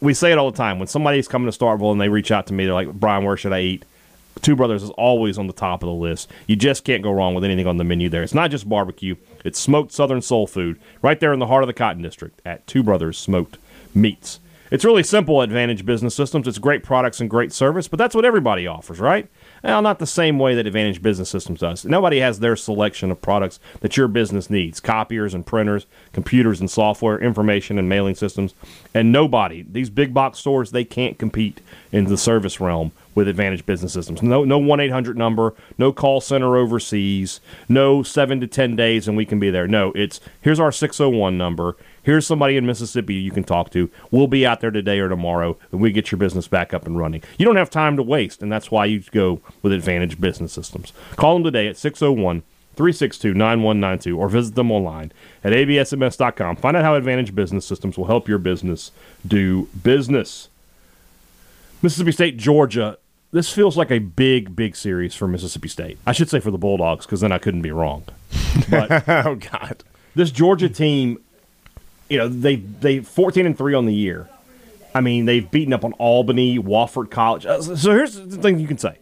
We 0.00 0.14
say 0.14 0.32
it 0.32 0.38
all 0.38 0.50
the 0.50 0.56
time. 0.56 0.78
When 0.78 0.88
somebody's 0.88 1.28
coming 1.28 1.52
to 1.52 1.56
Starkville 1.56 1.92
and 1.92 2.00
they 2.00 2.08
reach 2.08 2.30
out 2.30 2.46
to 2.46 2.54
me, 2.54 2.64
they're 2.64 2.72
like, 2.72 2.92
Brian, 2.94 3.24
where 3.26 3.36
should 3.36 3.52
I 3.52 3.60
eat? 3.60 3.84
Two 4.40 4.56
Brothers 4.56 4.82
is 4.82 4.90
always 4.90 5.38
on 5.38 5.46
the 5.46 5.52
top 5.52 5.82
of 5.82 5.88
the 5.88 5.94
list. 5.94 6.30
You 6.46 6.56
just 6.56 6.84
can't 6.84 7.02
go 7.02 7.12
wrong 7.12 7.34
with 7.34 7.44
anything 7.44 7.66
on 7.66 7.76
the 7.76 7.84
menu 7.84 8.08
there. 8.08 8.22
It's 8.22 8.34
not 8.34 8.50
just 8.50 8.68
barbecue, 8.68 9.16
it's 9.44 9.58
smoked 9.58 9.92
Southern 9.92 10.22
soul 10.22 10.46
food 10.46 10.80
right 11.02 11.20
there 11.20 11.32
in 11.32 11.38
the 11.38 11.46
heart 11.46 11.62
of 11.62 11.66
the 11.66 11.74
Cotton 11.74 12.02
District 12.02 12.40
at 12.44 12.66
Two 12.66 12.82
Brothers 12.82 13.18
Smoked 13.18 13.58
Meats. 13.94 14.40
It's 14.72 14.86
really 14.86 15.02
simple, 15.02 15.42
Advantage 15.42 15.84
Business 15.84 16.14
Systems. 16.14 16.48
It's 16.48 16.56
great 16.56 16.82
products 16.82 17.20
and 17.20 17.28
great 17.28 17.52
service, 17.52 17.88
but 17.88 17.98
that's 17.98 18.14
what 18.14 18.24
everybody 18.24 18.66
offers, 18.66 19.00
right? 19.00 19.28
Well, 19.62 19.82
not 19.82 19.98
the 19.98 20.06
same 20.06 20.38
way 20.38 20.54
that 20.54 20.66
Advantage 20.66 21.02
Business 21.02 21.28
Systems 21.28 21.60
does. 21.60 21.84
Nobody 21.84 22.20
has 22.20 22.40
their 22.40 22.56
selection 22.56 23.10
of 23.10 23.20
products 23.20 23.60
that 23.80 23.98
your 23.98 24.08
business 24.08 24.48
needs 24.48 24.80
copiers 24.80 25.34
and 25.34 25.44
printers, 25.44 25.84
computers 26.14 26.58
and 26.58 26.70
software, 26.70 27.20
information 27.20 27.78
and 27.78 27.86
mailing 27.86 28.14
systems. 28.14 28.54
And 28.94 29.12
nobody, 29.12 29.60
these 29.60 29.90
big 29.90 30.14
box 30.14 30.38
stores, 30.38 30.70
they 30.70 30.84
can't 30.84 31.18
compete 31.18 31.60
in 31.92 32.06
the 32.06 32.16
service 32.16 32.58
realm 32.58 32.92
with 33.14 33.28
Advantage 33.28 33.66
Business 33.66 33.92
Systems. 33.92 34.22
No, 34.22 34.44
no 34.44 34.58
one 34.58 34.80
eight 34.80 34.90
hundred 34.90 35.16
number, 35.16 35.54
no 35.78 35.92
call 35.92 36.20
center 36.20 36.56
overseas, 36.56 37.40
no 37.68 38.02
seven 38.02 38.40
to 38.40 38.46
ten 38.46 38.76
days 38.76 39.08
and 39.08 39.16
we 39.16 39.24
can 39.24 39.38
be 39.38 39.50
there. 39.50 39.68
No, 39.68 39.92
it's 39.94 40.20
here's 40.40 40.60
our 40.60 40.72
six 40.72 40.98
hundred 40.98 41.16
one 41.18 41.38
number. 41.38 41.76
Here's 42.02 42.26
somebody 42.26 42.56
in 42.56 42.66
Mississippi 42.66 43.14
you 43.14 43.30
can 43.30 43.44
talk 43.44 43.70
to. 43.70 43.88
We'll 44.10 44.26
be 44.26 44.44
out 44.44 44.60
there 44.60 44.72
today 44.72 44.98
or 44.98 45.08
tomorrow, 45.08 45.56
and 45.70 45.80
we 45.80 45.92
get 45.92 46.10
your 46.10 46.18
business 46.18 46.48
back 46.48 46.74
up 46.74 46.86
and 46.86 46.98
running. 46.98 47.22
You 47.38 47.46
don't 47.46 47.56
have 47.56 47.70
time 47.70 47.96
to 47.96 48.02
waste, 48.02 48.42
and 48.42 48.50
that's 48.50 48.70
why 48.70 48.86
you 48.86 49.02
go 49.12 49.40
with 49.62 49.72
Advantage 49.72 50.20
Business 50.20 50.52
Systems. 50.52 50.92
Call 51.16 51.34
them 51.34 51.44
today 51.44 51.68
at 51.68 51.76
601 51.76 52.42
362 52.74 53.34
9192 53.34 54.18
or 54.18 54.28
visit 54.28 54.54
them 54.54 54.72
online 54.72 55.12
at 55.44 55.52
absms.com. 55.52 56.56
Find 56.56 56.76
out 56.76 56.84
how 56.84 56.94
Advantage 56.94 57.34
Business 57.34 57.66
Systems 57.66 57.98
will 57.98 58.06
help 58.06 58.28
your 58.28 58.38
business 58.38 58.90
do 59.26 59.68
business. 59.82 60.48
Mississippi 61.82 62.12
State, 62.12 62.36
Georgia. 62.36 62.98
This 63.32 63.50
feels 63.50 63.76
like 63.78 63.90
a 63.90 63.98
big, 63.98 64.54
big 64.54 64.76
series 64.76 65.14
for 65.14 65.26
Mississippi 65.26 65.68
State. 65.68 65.98
I 66.06 66.12
should 66.12 66.28
say 66.28 66.38
for 66.38 66.50
the 66.50 66.58
Bulldogs 66.58 67.06
because 67.06 67.22
then 67.22 67.32
I 67.32 67.38
couldn't 67.38 67.62
be 67.62 67.70
wrong. 67.72 68.04
But 68.70 69.08
oh 69.26 69.36
God. 69.36 69.82
this 70.14 70.30
Georgia 70.30 70.68
team, 70.68 71.18
you 72.10 72.18
know, 72.18 72.28
they 72.28 72.56
they 72.56 73.00
14 73.00 73.46
and 73.46 73.56
3 73.56 73.74
on 73.74 73.86
the 73.86 73.94
year. 73.94 74.28
I 74.94 75.00
mean, 75.00 75.24
they've 75.24 75.50
beaten 75.50 75.72
up 75.72 75.84
on 75.86 75.94
Albany, 75.94 76.58
Wofford 76.58 77.10
College. 77.10 77.46
Uh, 77.46 77.62
So 77.62 77.92
here's 77.92 78.14
the 78.14 78.36
thing 78.36 78.58
you 78.58 78.68
can 78.68 78.76
say. 78.76 78.98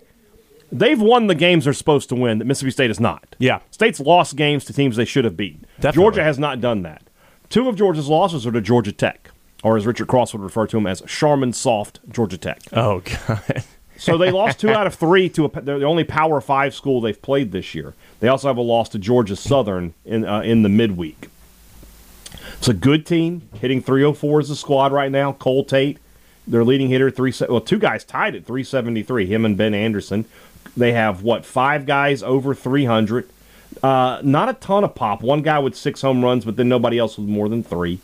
They've 0.70 1.00
won 1.00 1.26
the 1.26 1.34
games 1.34 1.64
they're 1.64 1.72
supposed 1.72 2.08
to 2.10 2.14
win 2.14 2.38
that 2.38 2.44
Mississippi 2.44 2.70
State 2.70 2.90
has 2.90 3.00
not. 3.00 3.34
Yeah. 3.40 3.58
State's 3.72 3.98
lost 3.98 4.36
games 4.36 4.64
to 4.66 4.72
teams 4.72 4.94
they 4.94 5.04
should 5.04 5.24
have 5.24 5.36
beaten. 5.36 5.66
Definitely. 5.80 6.00
Georgia 6.02 6.22
has 6.22 6.38
not 6.38 6.60
done 6.60 6.82
that. 6.82 7.02
Two 7.48 7.68
of 7.68 7.74
Georgia's 7.74 8.06
losses 8.06 8.46
are 8.46 8.52
to 8.52 8.60
Georgia 8.60 8.92
Tech, 8.92 9.32
or 9.64 9.76
as 9.76 9.84
Richard 9.84 10.06
Cross 10.06 10.32
would 10.34 10.42
refer 10.42 10.68
to 10.68 10.76
them 10.76 10.86
as 10.86 11.02
Charmin 11.08 11.52
Soft 11.52 11.98
Georgia 12.08 12.38
Tech. 12.38 12.60
Oh 12.72 13.02
God. 13.26 13.64
So 14.00 14.16
they 14.16 14.30
lost 14.30 14.58
two 14.58 14.70
out 14.70 14.86
of 14.86 14.94
three 14.94 15.28
to 15.30 15.44
a, 15.44 15.60
the 15.60 15.84
only 15.84 16.04
Power 16.04 16.40
Five 16.40 16.74
school 16.74 17.02
they've 17.02 17.20
played 17.20 17.52
this 17.52 17.74
year. 17.74 17.94
They 18.20 18.28
also 18.28 18.48
have 18.48 18.56
a 18.56 18.62
loss 18.62 18.88
to 18.90 18.98
Georgia 18.98 19.36
Southern 19.36 19.92
in 20.06 20.24
uh, 20.24 20.40
in 20.40 20.62
the 20.62 20.70
midweek. 20.70 21.28
It's 22.56 22.68
a 22.68 22.74
good 22.74 23.04
team 23.04 23.48
hitting 23.60 23.82
304 23.82 24.40
as 24.40 24.50
a 24.50 24.56
squad 24.56 24.92
right 24.92 25.10
now. 25.10 25.32
Cole 25.32 25.64
Tate, 25.64 25.98
their 26.46 26.64
leading 26.64 26.88
hitter, 26.88 27.10
three 27.10 27.32
well 27.46 27.60
two 27.60 27.78
guys 27.78 28.02
tied 28.02 28.34
at 28.34 28.46
373. 28.46 29.26
Him 29.26 29.44
and 29.44 29.56
Ben 29.56 29.74
Anderson. 29.74 30.24
They 30.74 30.92
have 30.92 31.22
what 31.22 31.44
five 31.44 31.84
guys 31.84 32.22
over 32.22 32.54
300. 32.54 33.28
Uh, 33.82 34.20
not 34.22 34.48
a 34.48 34.54
ton 34.54 34.82
of 34.82 34.94
pop. 34.94 35.22
One 35.22 35.42
guy 35.42 35.58
with 35.58 35.76
six 35.76 36.00
home 36.00 36.24
runs, 36.24 36.46
but 36.46 36.56
then 36.56 36.70
nobody 36.70 36.98
else 36.98 37.18
with 37.18 37.28
more 37.28 37.50
than 37.50 37.62
three. 37.62 37.98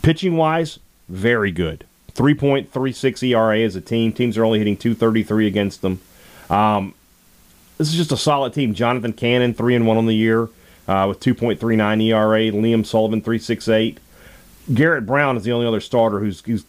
Pitching 0.00 0.38
wise, 0.38 0.78
very 1.08 1.50
good. 1.50 1.84
3.36 2.14 3.22
ERA 3.28 3.60
as 3.60 3.76
a 3.76 3.80
team. 3.80 4.12
Teams 4.12 4.38
are 4.38 4.44
only 4.44 4.58
hitting 4.58 4.76
233 4.76 5.46
against 5.46 5.82
them. 5.82 6.00
Um, 6.48 6.94
this 7.78 7.88
is 7.88 7.96
just 7.96 8.12
a 8.12 8.16
solid 8.16 8.54
team. 8.54 8.74
Jonathan 8.74 9.12
Cannon, 9.12 9.54
3 9.54 9.74
and 9.74 9.86
1 9.86 9.96
on 9.96 10.06
the 10.06 10.14
year 10.14 10.48
uh, 10.86 11.06
with 11.08 11.20
2.39 11.20 12.02
ERA. 12.02 12.52
Liam 12.52 12.86
Sullivan, 12.86 13.20
3.68. 13.20 13.98
Garrett 14.72 15.06
Brown 15.06 15.36
is 15.36 15.44
the 15.44 15.52
only 15.52 15.66
other 15.66 15.80
starter 15.80 16.20
who's, 16.20 16.40
who's 16.40 16.64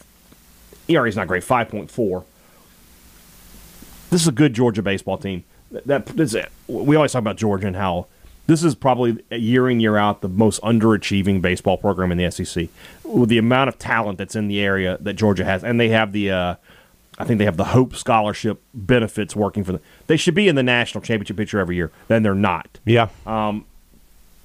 ERA 0.87 1.07
is 1.07 1.15
not 1.15 1.27
great, 1.27 1.43
5.4. 1.43 2.23
This 4.09 4.21
is 4.21 4.27
a 4.27 4.31
good 4.31 4.53
Georgia 4.53 4.81
baseball 4.81 5.17
team. 5.17 5.43
That, 5.71 5.87
that 5.87 6.05
this 6.07 6.29
is 6.31 6.35
it. 6.35 6.51
we 6.67 6.95
always 6.95 7.11
talk 7.11 7.19
about 7.19 7.37
Georgia 7.37 7.67
and 7.67 7.75
how 7.75 8.07
this 8.47 8.63
is 8.63 8.75
probably 8.75 9.23
year 9.31 9.69
in 9.69 9.79
year 9.79 9.97
out 9.97 10.21
the 10.21 10.29
most 10.29 10.61
underachieving 10.61 11.41
baseball 11.41 11.77
program 11.77 12.11
in 12.11 12.17
the 12.17 12.29
SEC. 12.31 12.67
With 13.03 13.29
the 13.29 13.37
amount 13.37 13.69
of 13.69 13.79
talent 13.79 14.17
that's 14.17 14.35
in 14.35 14.47
the 14.47 14.59
area 14.59 14.97
that 15.01 15.13
Georgia 15.13 15.45
has, 15.45 15.63
and 15.63 15.79
they 15.79 15.89
have 15.89 16.11
the, 16.11 16.31
uh, 16.31 16.55
I 17.17 17.25
think 17.25 17.39
they 17.39 17.45
have 17.45 17.57
the 17.57 17.65
Hope 17.65 17.95
Scholarship 17.95 18.61
benefits 18.73 19.35
working 19.35 19.63
for 19.63 19.73
them. 19.73 19.81
They 20.07 20.17
should 20.17 20.35
be 20.35 20.47
in 20.47 20.55
the 20.55 20.63
national 20.63 21.01
championship 21.01 21.37
picture 21.37 21.59
every 21.59 21.75
year. 21.75 21.91
Then 22.07 22.23
they're 22.23 22.35
not. 22.35 22.79
Yeah. 22.85 23.09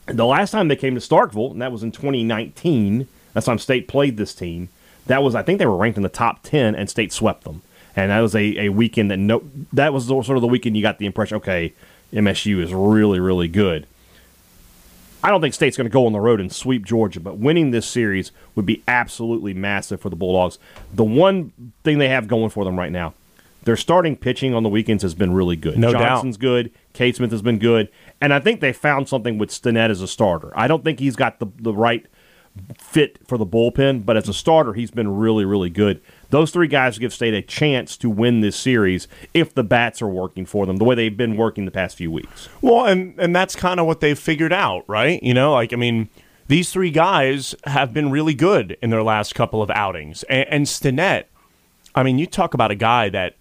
The 0.07 0.27
last 0.27 0.51
time 0.51 0.69
they 0.69 0.77
came 0.77 0.95
to 0.95 1.01
Starkville, 1.01 1.53
and 1.53 1.63
that 1.63 1.73
was 1.73 1.83
in 1.83 1.93
2019. 1.93 3.07
That's 3.33 3.47
time 3.47 3.59
State 3.59 3.87
played 3.89 4.17
this 4.17 4.35
team. 4.35 4.69
That 5.07 5.23
was, 5.23 5.35
I 5.35 5.43
think, 5.43 5.59
they 5.59 5.67
were 5.67 5.77
ranked 5.77 5.97
in 5.97 6.03
the 6.03 6.09
top 6.09 6.43
10, 6.43 6.75
and 6.75 6.91
State 6.91 7.13
swept 7.13 7.45
them. 7.45 7.63
And 7.97 8.11
that 8.11 8.21
was 8.21 8.35
a, 8.35 8.59
a 8.59 8.69
weekend 8.71 9.11
that 9.11 9.19
no, 9.19 9.43
that 9.73 9.93
was 9.93 10.07
sort 10.07 10.31
of 10.31 10.41
the 10.41 10.49
weekend 10.49 10.77
you 10.77 10.83
got 10.83 10.99
the 10.99 11.07
impression, 11.07 11.37
okay, 11.39 11.75
MSU 12.12 12.62
is 12.62 12.73
really, 12.73 13.20
really 13.20 13.49
good. 13.49 13.87
I 15.23 15.31
don't 15.31 15.40
think 15.40 15.55
State's 15.55 15.77
going 15.77 15.88
to 15.88 15.92
go 15.92 16.07
on 16.07 16.12
the 16.12 16.20
road 16.20 16.40
and 16.40 16.51
sweep 16.51 16.87
Georgia, 16.87 17.20
but 17.20 17.37
winning 17.37 17.73
this 17.73 17.87
series 17.87 18.33
would 18.55 18.64
be 18.64 18.83
absolutely 18.88 19.53
massive 19.53 20.01
for 20.01 20.09
the 20.09 20.16
Bulldogs. 20.16 20.59
The 20.94 21.05
one 21.05 21.53
thing 21.85 21.99
they 21.99 22.09
have 22.09 22.27
going 22.27 22.49
for 22.51 22.64
them 22.64 22.79
right 22.79 22.90
now, 22.90 23.12
their 23.64 23.77
starting 23.77 24.16
pitching 24.16 24.55
on 24.55 24.62
the 24.62 24.70
weekends 24.70 25.03
has 25.03 25.14
been 25.14 25.35
really 25.35 25.57
good. 25.57 25.79
No 25.79 25.92
doubt. 25.92 26.01
Johnson's 26.01 26.38
good. 26.38 26.70
Cade 26.94 27.16
Smith 27.16 27.31
has 27.33 27.42
been 27.42 27.59
good. 27.59 27.90
And 28.20 28.33
I 28.33 28.40
think 28.40 28.61
they 28.61 28.73
found 28.73 29.09
something 29.09 29.37
with 29.37 29.51
Stinnett 29.51 29.90
as 29.90 30.01
a 30.01 30.09
starter. 30.09 30.53
I 30.59 30.66
don't 30.66 30.83
think 30.83 30.99
he's 30.99 31.16
got 31.16 31.38
the, 31.38 31.49
the 31.59 31.75
right 31.75 32.07
fit 32.79 33.18
for 33.29 33.37
the 33.37 33.46
bullpen, 33.46 34.05
but 34.07 34.16
as 34.16 34.29
a 34.29 34.35
starter, 34.35 34.73
he's 34.73 34.90
been 34.90 35.16
really, 35.16 35.44
really 35.44 35.70
good. 35.70 36.01
Those 36.31 36.51
three 36.51 36.69
guys 36.69 36.99
give 36.99 37.12
State 37.12 37.35
a 37.35 37.43
chance 37.43 37.97
to 37.99 38.09
win 38.09 38.40
this 38.40 38.57
series 38.57 39.09
if 39.35 39.53
the 39.53 39.64
bats 39.64 40.01
are 40.01 40.09
working 40.09 40.47
for 40.47 40.64
them 40.64 40.77
the 40.79 40.85
way 40.85 40.95
they've 40.95 41.16
been 41.16 41.37
working 41.37 41.64
the 41.64 41.71
past 41.71 41.97
few 41.97 42.11
weeks. 42.11 42.49
Well, 42.62 42.87
and 42.87 43.19
and 43.19 43.35
that's 43.35 43.57
kind 43.57 43.81
of 43.81 43.87
what 43.87 44.01
they've 44.01 44.19
figured 44.19 44.53
out, 44.53 44.85
right? 44.88 45.23
You 45.23 45.35
know, 45.35 45.53
like 45.53 45.73
I 45.73 45.77
mean, 45.77 46.09
these 46.47 46.73
three 46.73 46.90
guys 46.90 47.55
have 47.64 47.93
been 47.93 48.11
really 48.11 48.35
good 48.35 48.79
in 48.81 48.90
their 48.90 49.03
last 49.03 49.35
couple 49.35 49.62
of 49.62 49.71
outings, 49.71 50.23
and, 50.25 50.49
and 50.49 50.66
Stinnett. 50.66 51.25
I 51.95 52.03
mean, 52.03 52.19
you 52.19 52.27
talk 52.27 52.55
about 52.55 52.71
a 52.71 52.77
guy 52.77 53.09
that, 53.09 53.35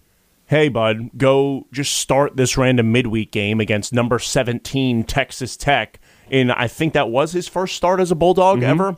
hey, 0.46 0.68
bud, 0.68 1.10
go 1.16 1.66
just 1.70 1.94
start 1.94 2.36
this 2.36 2.56
random 2.56 2.90
midweek 2.90 3.30
game 3.30 3.60
against 3.60 3.92
number 3.92 4.18
seventeen 4.18 5.04
Texas 5.04 5.56
Tech. 5.56 6.00
And 6.30 6.52
I 6.52 6.68
think 6.68 6.92
that 6.92 7.10
was 7.10 7.32
his 7.32 7.48
first 7.48 7.74
start 7.74 7.98
as 7.98 8.10
a 8.12 8.14
Bulldog 8.14 8.58
mm-hmm. 8.58 8.70
ever, 8.70 8.96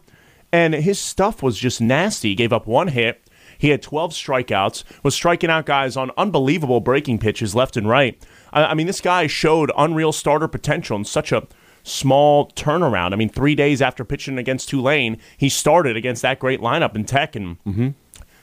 and 0.53 0.75
his 0.75 0.99
stuff 0.99 1.43
was 1.43 1.59
just 1.59 1.81
nasty. 1.81 2.31
He 2.31 2.35
gave 2.35 2.53
up 2.53 2.67
one 2.67 2.89
hit. 2.89 3.23
He 3.63 3.69
had 3.69 3.81
12 3.81 4.11
strikeouts, 4.11 4.83
was 5.05 5.15
striking 5.15 5.49
out 5.49 5.67
guys 5.67 5.97
on 5.97 6.11
unbelievable 6.17 6.81
breaking 6.81 7.21
pitches 7.21 7.55
left 7.55 7.77
and 7.77 7.89
right. 7.89 8.21
I, 8.53 8.65
I 8.65 8.75
mean, 8.75 8.89
this 8.89 9.01
guy 9.01 9.29
showed 9.29 9.71
unreal 9.79 10.11
starter 10.11 10.49
potential 10.49 10.97
in 10.97 11.05
such 11.05 11.31
a 11.31 11.47
small 11.85 12.51
turnaround. 12.51 13.13
I 13.13 13.17
mean, 13.17 13.29
three 13.29 13.55
days 13.55 13.81
after 13.81 14.05
pitching 14.05 14.37
against 14.37 14.69
Tulane, 14.69 15.17
he 15.39 15.49
started 15.49 15.97
against 15.97 16.23
that 16.23 16.41
great 16.41 16.59
lineup 16.59 16.97
in 16.97 17.05
Tech 17.05 17.37
and 17.37 17.57
mm-hmm. 17.63 17.89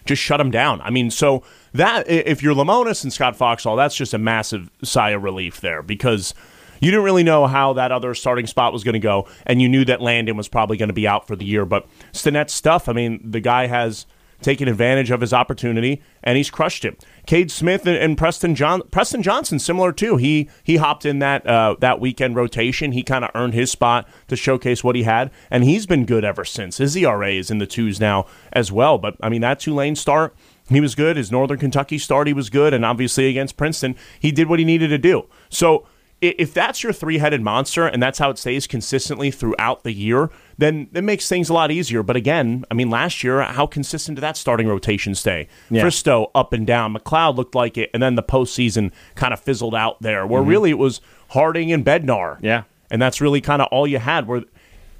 just 0.05 0.21
shut 0.21 0.39
him 0.39 0.51
down. 0.51 0.79
I 0.79 0.89
mean, 0.89 1.11
so 1.11 1.43
that 1.73 2.09
if 2.09 2.41
you're 2.41 2.55
Lemonis 2.55 3.03
and 3.03 3.11
Scott 3.11 3.35
Foxhall, 3.35 3.75
that's 3.75 3.97
just 3.97 4.13
a 4.13 4.17
massive 4.17 4.71
sigh 4.85 5.09
of 5.09 5.21
relief 5.21 5.59
there 5.59 5.83
because 5.83 6.33
you 6.79 6.91
didn't 6.91 7.03
really 7.03 7.23
know 7.23 7.45
how 7.45 7.73
that 7.73 7.91
other 7.91 8.15
starting 8.15 8.47
spot 8.47 8.71
was 8.71 8.85
going 8.85 8.93
to 8.93 8.99
go, 8.99 9.27
and 9.45 9.61
you 9.61 9.67
knew 9.67 9.83
that 9.83 9.99
Landon 9.99 10.37
was 10.37 10.47
probably 10.47 10.77
going 10.77 10.87
to 10.87 10.93
be 10.93 11.09
out 11.09 11.27
for 11.27 11.35
the 11.35 11.43
year. 11.43 11.65
But 11.65 11.89
Stinnett's 12.13 12.53
stuff, 12.53 12.87
I 12.87 12.93
mean, 12.93 13.19
the 13.29 13.41
guy 13.41 13.67
has 13.67 14.05
taken 14.41 14.67
advantage 14.67 15.11
of 15.11 15.21
his 15.21 15.33
opportunity 15.33 16.01
and 16.23 16.37
he's 16.37 16.49
crushed 16.49 16.83
him. 16.83 16.95
Cade 17.25 17.51
Smith 17.51 17.85
and, 17.85 17.97
and 17.97 18.17
Preston 18.17 18.55
John 18.55 18.81
Preston 18.91 19.21
Johnson 19.21 19.59
similar 19.59 19.91
too. 19.91 20.17
He 20.17 20.49
he 20.63 20.77
hopped 20.77 21.05
in 21.05 21.19
that 21.19 21.45
uh, 21.45 21.75
that 21.79 21.99
weekend 21.99 22.35
rotation. 22.35 22.91
He 22.91 23.03
kind 23.03 23.23
of 23.23 23.31
earned 23.35 23.53
his 23.53 23.71
spot 23.71 24.07
to 24.27 24.35
showcase 24.35 24.83
what 24.83 24.95
he 24.95 25.03
had, 25.03 25.31
and 25.51 25.63
he's 25.63 25.85
been 25.85 26.05
good 26.05 26.23
ever 26.23 26.45
since. 26.45 26.77
His 26.77 26.95
ERA 26.95 27.31
is 27.31 27.51
in 27.51 27.59
the 27.59 27.67
twos 27.67 27.99
now 27.99 28.25
as 28.53 28.71
well. 28.71 28.97
But 28.97 29.15
I 29.21 29.29
mean 29.29 29.41
that 29.41 29.59
Tulane 29.59 29.95
start. 29.95 30.35
He 30.69 30.81
was 30.81 30.95
good. 30.95 31.17
His 31.17 31.31
Northern 31.31 31.57
Kentucky 31.57 31.97
start, 31.97 32.27
he 32.27 32.33
was 32.33 32.49
good. 32.49 32.73
And 32.73 32.85
obviously 32.85 33.27
against 33.27 33.57
Princeton, 33.57 33.95
he 34.19 34.31
did 34.31 34.47
what 34.47 34.59
he 34.59 34.65
needed 34.65 34.89
to 34.89 34.99
do. 34.99 35.27
So 35.49 35.87
if 36.21 36.53
that's 36.53 36.83
your 36.83 36.91
three-headed 36.91 37.41
monster 37.41 37.87
and 37.87 38.03
that's 38.03 38.19
how 38.19 38.29
it 38.29 38.37
stays 38.37 38.67
consistently 38.67 39.31
throughout 39.31 39.83
the 39.83 39.93
year, 39.93 40.29
then 40.57 40.89
it 40.93 41.03
makes 41.03 41.29
things 41.29 41.49
a 41.49 41.53
lot 41.53 41.71
easier. 41.71 42.03
But 42.03 42.15
again, 42.15 42.65
I 42.69 42.73
mean, 42.73 42.89
last 42.89 43.23
year, 43.23 43.41
how 43.41 43.65
consistent 43.65 44.15
did 44.15 44.21
that 44.21 44.35
starting 44.35 44.67
rotation 44.67 45.15
stay? 45.15 45.47
Yeah. 45.69 45.83
Fristoe 45.83 46.29
up 46.35 46.51
and 46.51 46.67
down. 46.67 46.91
MacLeod 46.91 47.35
looked 47.37 47.55
like 47.55 47.77
it, 47.77 47.89
and 47.93 48.03
then 48.03 48.15
the 48.15 48.23
postseason 48.23 48.91
kind 49.15 49.33
of 49.33 49.39
fizzled 49.39 49.75
out 49.75 50.01
there, 50.01 50.27
where 50.27 50.41
really 50.41 50.69
it 50.71 50.77
was 50.77 50.99
Harding 51.29 51.71
and 51.71 51.85
Bednar. 51.85 52.35
Mm-hmm. 52.35 52.45
Yeah. 52.45 52.63
and 52.91 53.01
that's 53.01 53.21
really 53.21 53.39
kind 53.39 53.61
of 53.61 53.67
all 53.71 53.87
you 53.87 53.99
had. 53.99 54.27
Where 54.27 54.41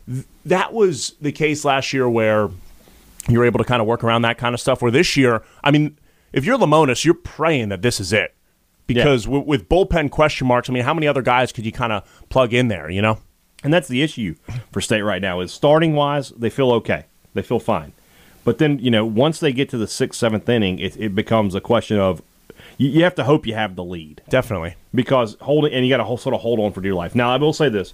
th- 0.07 0.25
that 0.45 0.73
was 0.73 1.15
the 1.19 1.31
case 1.31 1.65
last 1.65 1.91
year, 1.91 2.09
where 2.09 2.49
you're 3.27 3.45
able 3.45 3.57
to 3.57 3.65
kind 3.65 3.81
of 3.81 3.87
work 3.87 4.03
around 4.03 4.21
that 4.21 4.37
kind 4.37 4.53
of 4.53 4.61
stuff. 4.61 4.81
Where 4.81 4.91
this 4.91 5.17
year, 5.17 5.43
I 5.63 5.71
mean, 5.71 5.97
if 6.31 6.45
you're 6.45 6.57
Lemonis, 6.57 7.03
you're 7.03 7.13
praying 7.13 7.69
that 7.69 7.81
this 7.81 7.99
is 7.99 8.13
it. 8.13 8.35
Because 8.95 9.25
w- 9.25 9.43
with 9.43 9.69
bullpen 9.69 10.11
question 10.11 10.47
marks, 10.47 10.69
I 10.69 10.73
mean, 10.73 10.83
how 10.83 10.93
many 10.93 11.07
other 11.07 11.21
guys 11.21 11.51
could 11.51 11.65
you 11.65 11.71
kind 11.71 11.93
of 11.93 12.03
plug 12.29 12.53
in 12.53 12.67
there, 12.67 12.89
you 12.89 13.01
know? 13.01 13.19
And 13.63 13.73
that's 13.73 13.87
the 13.87 14.01
issue 14.01 14.35
for 14.71 14.81
State 14.81 15.01
right 15.01 15.21
now 15.21 15.39
is 15.41 15.51
starting 15.51 15.93
wise, 15.93 16.29
they 16.29 16.49
feel 16.49 16.71
okay. 16.73 17.05
They 17.33 17.41
feel 17.41 17.59
fine. 17.59 17.91
But 18.45 18.57
then, 18.57 18.79
you 18.79 18.89
know, 18.89 19.05
once 19.05 19.39
they 19.39 19.51
get 19.51 19.69
to 19.69 19.77
the 19.77 19.87
sixth, 19.87 20.19
seventh 20.19 20.47
inning, 20.47 20.79
it, 20.79 20.95
it 20.97 21.13
becomes 21.13 21.55
a 21.55 21.61
question 21.61 21.99
of 21.99 22.21
you, 22.77 22.89
you 22.89 23.03
have 23.03 23.15
to 23.15 23.25
hope 23.25 23.45
you 23.45 23.53
have 23.53 23.75
the 23.75 23.83
lead 23.83 24.21
Definitely. 24.29 24.75
because 24.95 25.35
holding 25.41 25.73
and 25.73 25.85
you 25.85 25.95
got 25.95 26.03
to 26.03 26.17
sort 26.17 26.33
of 26.33 26.41
hold 26.41 26.59
on 26.59 26.71
for 26.71 26.81
dear 26.81 26.93
life. 26.93 27.13
Now, 27.15 27.31
I 27.31 27.37
will 27.37 27.53
say 27.53 27.69
this: 27.69 27.93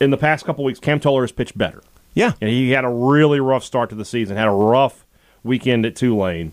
in 0.00 0.10
the 0.10 0.16
past 0.16 0.44
couple 0.44 0.64
weeks, 0.64 0.78
Cam 0.78 1.00
Tullar 1.00 1.22
has 1.22 1.32
pitched 1.32 1.58
better. 1.58 1.82
Yeah. 2.14 2.32
And 2.40 2.48
he 2.50 2.70
had 2.70 2.84
a 2.84 2.88
really 2.88 3.40
rough 3.40 3.64
start 3.64 3.90
to 3.90 3.96
the 3.96 4.04
season, 4.04 4.36
had 4.36 4.48
a 4.48 4.52
rough 4.52 5.04
weekend 5.42 5.84
at 5.86 5.96
Tulane. 5.96 6.52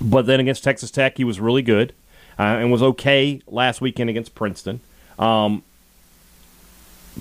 But 0.00 0.26
then 0.26 0.40
against 0.40 0.64
Texas 0.64 0.90
Tech, 0.90 1.18
he 1.18 1.24
was 1.24 1.40
really 1.40 1.62
good 1.62 1.92
uh, 2.40 2.56
and 2.56 2.72
was 2.72 2.82
okay 2.82 3.42
last 3.46 3.82
weekend 3.82 4.08
against 4.08 4.34
Princeton. 4.34 4.80
Um, 5.18 5.62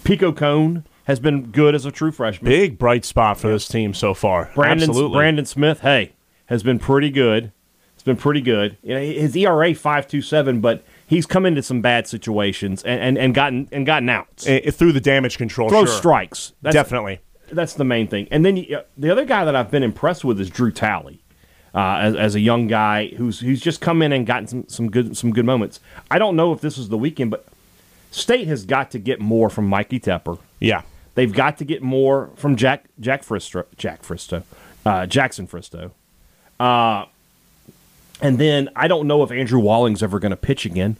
Pico 0.05 0.31
Kohn 0.31 0.85
has 1.03 1.19
been 1.19 1.51
good 1.51 1.75
as 1.75 1.85
a 1.85 1.91
true 1.91 2.11
freshman. 2.11 2.49
Big 2.49 2.77
bright 2.77 3.03
spot 3.03 3.37
for 3.37 3.49
this 3.49 3.67
team 3.67 3.93
so 3.93 4.13
far. 4.13 4.49
Brandon, 4.55 4.89
Absolutely. 4.89 5.17
Brandon 5.17 5.45
Smith, 5.45 5.81
hey, 5.81 6.13
has 6.45 6.63
been 6.63 6.79
pretty 6.79 7.09
good. 7.09 7.51
It's 7.95 8.03
been 8.03 8.15
pretty 8.15 8.39
good. 8.39 8.77
You 8.81 8.93
know, 8.93 9.01
his 9.01 9.35
ERA 9.35 9.75
five 9.75 10.07
two 10.07 10.21
seven, 10.21 10.61
but 10.61 10.85
he's 11.05 11.25
come 11.25 11.45
into 11.45 11.61
some 11.61 11.81
bad 11.81 12.07
situations 12.07 12.81
and, 12.83 13.01
and, 13.01 13.17
and 13.17 13.35
gotten 13.35 13.67
and 13.73 13.85
gotten 13.85 14.07
outs. 14.07 14.47
Eh, 14.47 14.71
through 14.71 14.93
the 14.93 15.01
damage 15.01 15.37
control. 15.37 15.67
Throw 15.67 15.83
sure. 15.83 15.97
strikes. 15.97 16.53
That's, 16.61 16.73
Definitely. 16.73 17.19
That's 17.51 17.73
the 17.73 17.83
main 17.83 18.07
thing. 18.07 18.29
And 18.31 18.45
then 18.45 18.55
you, 18.55 18.79
the 18.95 19.11
other 19.11 19.25
guy 19.25 19.43
that 19.43 19.53
I've 19.53 19.69
been 19.69 19.83
impressed 19.83 20.23
with 20.23 20.39
is 20.39 20.49
Drew 20.49 20.71
Talley, 20.71 21.18
uh, 21.73 21.97
as, 22.01 22.15
as 22.15 22.35
a 22.35 22.39
young 22.39 22.67
guy 22.67 23.07
who's 23.09 23.39
who's 23.39 23.61
just 23.61 23.81
come 23.81 24.01
in 24.01 24.11
and 24.11 24.25
gotten 24.25 24.47
some, 24.47 24.67
some 24.67 24.89
good 24.89 25.17
some 25.17 25.31
good 25.31 25.45
moments. 25.45 25.79
I 26.09 26.19
don't 26.19 26.35
know 26.35 26.53
if 26.53 26.61
this 26.61 26.77
was 26.77 26.89
the 26.89 26.97
weekend, 26.97 27.31
but 27.31 27.45
State 28.11 28.47
has 28.47 28.65
got 28.65 28.91
to 28.91 28.99
get 28.99 29.19
more 29.19 29.49
from 29.49 29.67
Mikey 29.67 29.99
Tepper. 29.99 30.39
Yeah. 30.59 30.81
They've 31.15 31.33
got 31.33 31.57
to 31.57 31.65
get 31.65 31.81
more 31.81 32.29
from 32.35 32.55
Jack 32.55 32.85
Jack 32.99 33.23
Fristoe, 33.23 33.65
Jack 33.77 34.03
Fristoe, 34.03 34.43
uh, 34.85 35.05
Jackson 35.05 35.47
Fristoe. 35.47 35.91
Uh, 36.59 37.05
and 38.21 38.37
then 38.37 38.69
I 38.75 38.87
don't 38.87 39.07
know 39.07 39.21
if 39.23 39.31
Andrew 39.31 39.59
Walling's 39.59 40.01
ever 40.01 40.19
going 40.19 40.31
to 40.31 40.37
pitch 40.37 40.65
again. 40.65 40.97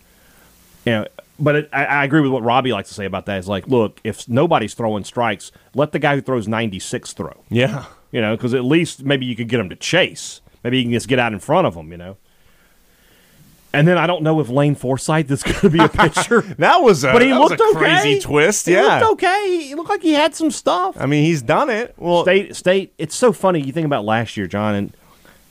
You 0.86 0.92
know, 0.92 1.08
but 1.38 1.56
it, 1.56 1.70
I, 1.72 1.86
I 1.86 2.04
agree 2.04 2.22
with 2.22 2.32
what 2.32 2.44
Robbie 2.44 2.74
likes 2.74 2.90
to 2.90 2.96
say 2.96 3.06
about 3.06 3.28
that. 3.28 3.38
Is 3.38 3.48
like, 3.48 3.68
look, 3.68 4.02
if 4.04 4.28
nobody's 4.28 4.74
throwing 4.74 5.04
strikes, 5.06 5.52
let 5.74 5.94
the 5.94 6.00
guy 6.00 6.16
who 6.16 6.22
throws 6.22 6.48
ninety 6.48 6.80
six 6.80 7.14
throw. 7.14 7.44
Yeah. 7.50 7.86
You 8.12 8.22
know, 8.22 8.36
because 8.36 8.54
at 8.54 8.64
least 8.64 9.04
maybe 9.04 9.26
you 9.26 9.36
could 9.36 9.48
get 9.48 9.60
him 9.60 9.70
to 9.70 9.76
chase. 9.76 10.42
Maybe 10.64 10.78
you 10.78 10.84
can 10.84 10.94
just 10.94 11.08
get 11.08 11.20
out 11.20 11.34
in 11.34 11.40
front 11.40 11.68
of 11.68 11.76
him. 11.76 11.92
You 11.92 11.98
know. 11.98 12.18
And 13.72 13.88
then 13.88 13.98
I 14.00 14.08
don't 14.08 14.24
know 14.24 14.40
if 14.40 14.50
Lane 14.50 14.76
Forsythe 14.76 15.32
is 15.32 15.44
going 15.44 15.60
to 15.60 15.70
be 15.70 15.80
a 15.80 15.90
pitcher. 15.90 16.42
That 16.58 16.78
was 16.82 17.04
a, 17.04 17.14
but 17.14 17.22
he 17.22 17.34
looked 17.34 17.62
okay. 17.62 17.78
crazy 17.78 18.20
twist. 18.20 18.66
He 18.66 18.74
yeah. 18.74 19.00
looked 19.00 19.24
okay. 19.24 19.64
He 19.68 19.76
looked 19.76 19.90
like 19.90 20.02
he 20.02 20.14
had 20.14 20.36
some 20.36 20.52
stuff. 20.52 20.98
I 21.00 21.06
mean, 21.06 21.24
he's 21.24 21.42
done 21.42 21.70
it. 21.70 21.94
Well, 21.98 22.24
State 22.24 22.56
State. 22.56 22.94
It's 22.98 23.16
so 23.16 23.32
funny. 23.32 23.62
You 23.62 23.72
think 23.72 23.86
about 23.86 24.06
last 24.06 24.36
year, 24.36 24.48
John, 24.48 24.76
and 24.76 24.94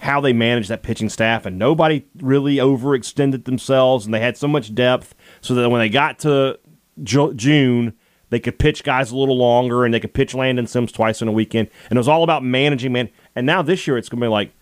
how 0.01 0.21
they 0.21 0.33
managed 0.33 0.69
that 0.69 0.83
pitching 0.83 1.09
staff, 1.09 1.47
and 1.47 1.59
nobody 1.59 2.05
really 2.17 2.57
overextended 2.57 3.45
themselves, 3.45 4.05
and 4.05 4.15
they 4.15 4.21
had 4.21 4.37
so 4.37 4.47
much 4.47 4.75
depth, 4.75 5.15
so 5.41 5.55
that 5.55 5.69
when 5.71 5.81
they 5.81 5.89
got 5.89 6.19
to 6.21 6.59
Ju- 7.03 7.35
June, 7.35 7.95
they 8.31 8.39
could 8.39 8.59
pitch 8.59 8.85
guys 8.85 9.11
a 9.11 9.17
little 9.17 9.37
longer, 9.37 9.85
and 9.85 9.93
they 9.93 10.01
could 10.01 10.15
pitch 10.15 10.35
Landon 10.35 10.67
Sims 10.67 10.93
twice 10.93 11.23
in 11.23 11.29
a 11.29 11.33
weekend, 11.33 11.69
and 11.91 11.97
it 11.97 12.01
was 12.01 12.09
all 12.09 12.23
about 12.23 12.45
managing 12.45 12.93
man. 12.93 13.09
And 13.35 13.47
now 13.47 13.63
this 13.63 13.87
year, 13.87 13.97
it's 13.97 14.09
going 14.09 14.21
to 14.21 14.25
be 14.25 14.31
like, 14.31 14.53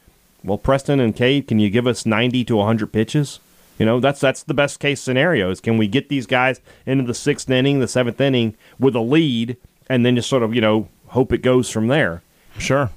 well, 0.47 0.59
Preston 0.59 1.01
and 1.01 1.15
Cade, 1.15 1.49
can 1.49 1.59
you 1.59 1.69
give 1.69 1.87
us 1.87 2.07
ninety 2.07 2.45
to 2.45 2.63
hundred 2.63 2.93
pitches? 2.93 3.41
You 3.79 3.85
know, 3.85 4.01
that's 4.01 4.21
that's 4.21 4.43
the 4.43 4.55
best 4.55 4.81
case 4.81 5.01
scenario. 5.01 5.51
Is 5.51 5.61
can 5.61 5.77
we 5.77 5.87
get 5.87 6.09
these 6.09 6.27
guys 6.27 6.61
into 6.87 7.05
the 7.05 7.15
sixth 7.15 7.51
inning, 7.51 7.81
the 7.81 7.89
seventh 7.89 8.21
inning 8.21 8.57
with 8.79 8.95
a 8.95 9.01
lead, 9.01 9.57
and 9.89 10.07
then 10.07 10.17
just 10.17 10.29
sort 10.29 10.43
of 10.43 10.55
you 10.55 10.61
know 10.61 10.89
hope 11.09 11.33
it 11.33 11.43
goes 11.43 11.71
from 11.71 11.89
there. 11.89 12.23
sure. 12.59 12.91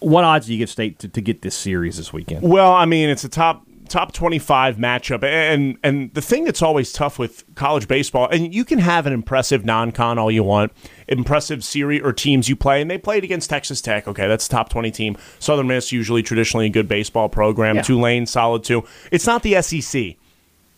What 0.00 0.24
odds 0.24 0.46
do 0.46 0.52
you 0.52 0.58
give 0.58 0.68
State 0.68 0.98
to, 0.98 1.08
to 1.08 1.20
get 1.20 1.42
this 1.42 1.54
series 1.54 1.96
this 1.96 2.12
weekend? 2.12 2.42
Well, 2.42 2.72
I 2.72 2.86
mean, 2.86 3.08
it's 3.08 3.22
a 3.22 3.28
top 3.28 3.64
top 3.88 4.12
25 4.12 4.76
matchup. 4.76 5.22
And 5.24 5.78
and 5.82 6.12
the 6.14 6.22
thing 6.22 6.44
that's 6.44 6.62
always 6.62 6.92
tough 6.92 7.18
with 7.18 7.44
college 7.54 7.88
baseball 7.88 8.28
and 8.28 8.54
you 8.54 8.64
can 8.64 8.78
have 8.78 9.06
an 9.06 9.12
impressive 9.12 9.64
non-con 9.64 10.18
all 10.18 10.30
you 10.30 10.42
want 10.42 10.72
impressive 11.08 11.64
series 11.64 12.02
or 12.02 12.12
teams 12.12 12.48
you 12.48 12.56
play 12.56 12.80
and 12.80 12.90
they 12.90 12.98
played 12.98 13.24
against 13.24 13.50
Texas 13.50 13.80
Tech. 13.80 14.06
Okay 14.08 14.28
that's 14.28 14.48
top 14.48 14.68
20 14.68 14.90
team. 14.90 15.16
Southern 15.38 15.66
Miss 15.66 15.92
usually 15.92 16.22
traditionally 16.22 16.66
a 16.66 16.70
good 16.70 16.88
baseball 16.88 17.28
program. 17.28 17.76
Yeah. 17.76 17.82
Tulane 17.82 18.26
solid 18.26 18.64
too. 18.64 18.84
It's 19.10 19.26
not 19.26 19.42
the 19.42 19.60
SEC 19.62 20.16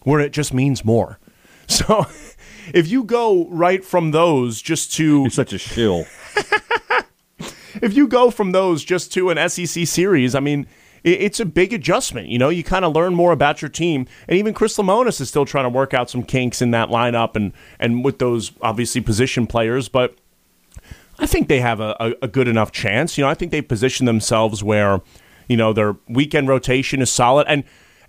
where 0.02 0.20
it 0.20 0.32
just 0.32 0.52
means 0.54 0.84
more. 0.84 1.18
So 1.66 2.06
if 2.74 2.88
you 2.88 3.04
go 3.04 3.48
right 3.48 3.82
from 3.82 4.10
those 4.10 4.60
just 4.60 4.92
to 4.96 5.22
You're 5.22 5.30
such 5.30 5.54
a 5.54 5.58
shill. 5.58 6.04
if 7.82 7.94
you 7.94 8.06
go 8.06 8.30
from 8.30 8.52
those 8.52 8.84
just 8.84 9.12
to 9.14 9.30
an 9.30 9.48
SEC 9.48 9.86
series, 9.86 10.34
I 10.34 10.40
mean, 10.40 10.66
it's 11.04 11.38
a 11.38 11.44
big 11.44 11.72
adjustment. 11.72 12.28
You 12.28 12.38
know, 12.38 12.48
you 12.48 12.64
kind 12.64 12.84
of 12.84 12.94
learn 12.94 13.14
more 13.14 13.30
about 13.32 13.62
your 13.62 13.68
team, 13.68 14.06
and 14.26 14.38
even 14.38 14.54
Chris 14.54 14.76
Lemonis 14.76 15.20
is 15.20 15.28
still 15.28 15.44
trying 15.44 15.64
to 15.64 15.68
work 15.68 15.94
out 15.94 16.10
some 16.10 16.22
kinks 16.22 16.60
in 16.62 16.70
that 16.72 16.88
lineup 16.88 17.36
and 17.36 17.52
and 17.78 18.04
with 18.04 18.18
those 18.18 18.52
obviously 18.62 19.00
position 19.00 19.46
players, 19.46 19.88
but. 19.88 20.16
I 21.16 21.26
think 21.26 21.46
they 21.46 21.60
have 21.60 21.78
a, 21.78 21.94
a, 22.00 22.14
a 22.22 22.28
good 22.28 22.48
enough 22.48 22.72
chance. 22.72 23.16
You 23.16 23.22
know, 23.22 23.30
I 23.30 23.34
think 23.34 23.52
they 23.52 23.62
position 23.62 24.04
themselves 24.04 24.64
where, 24.64 25.00
you 25.46 25.56
know, 25.56 25.72
their 25.72 25.94
weekend 26.08 26.48
rotation 26.48 27.00
is 27.00 27.08
solid, 27.08 27.46
and 27.48 27.62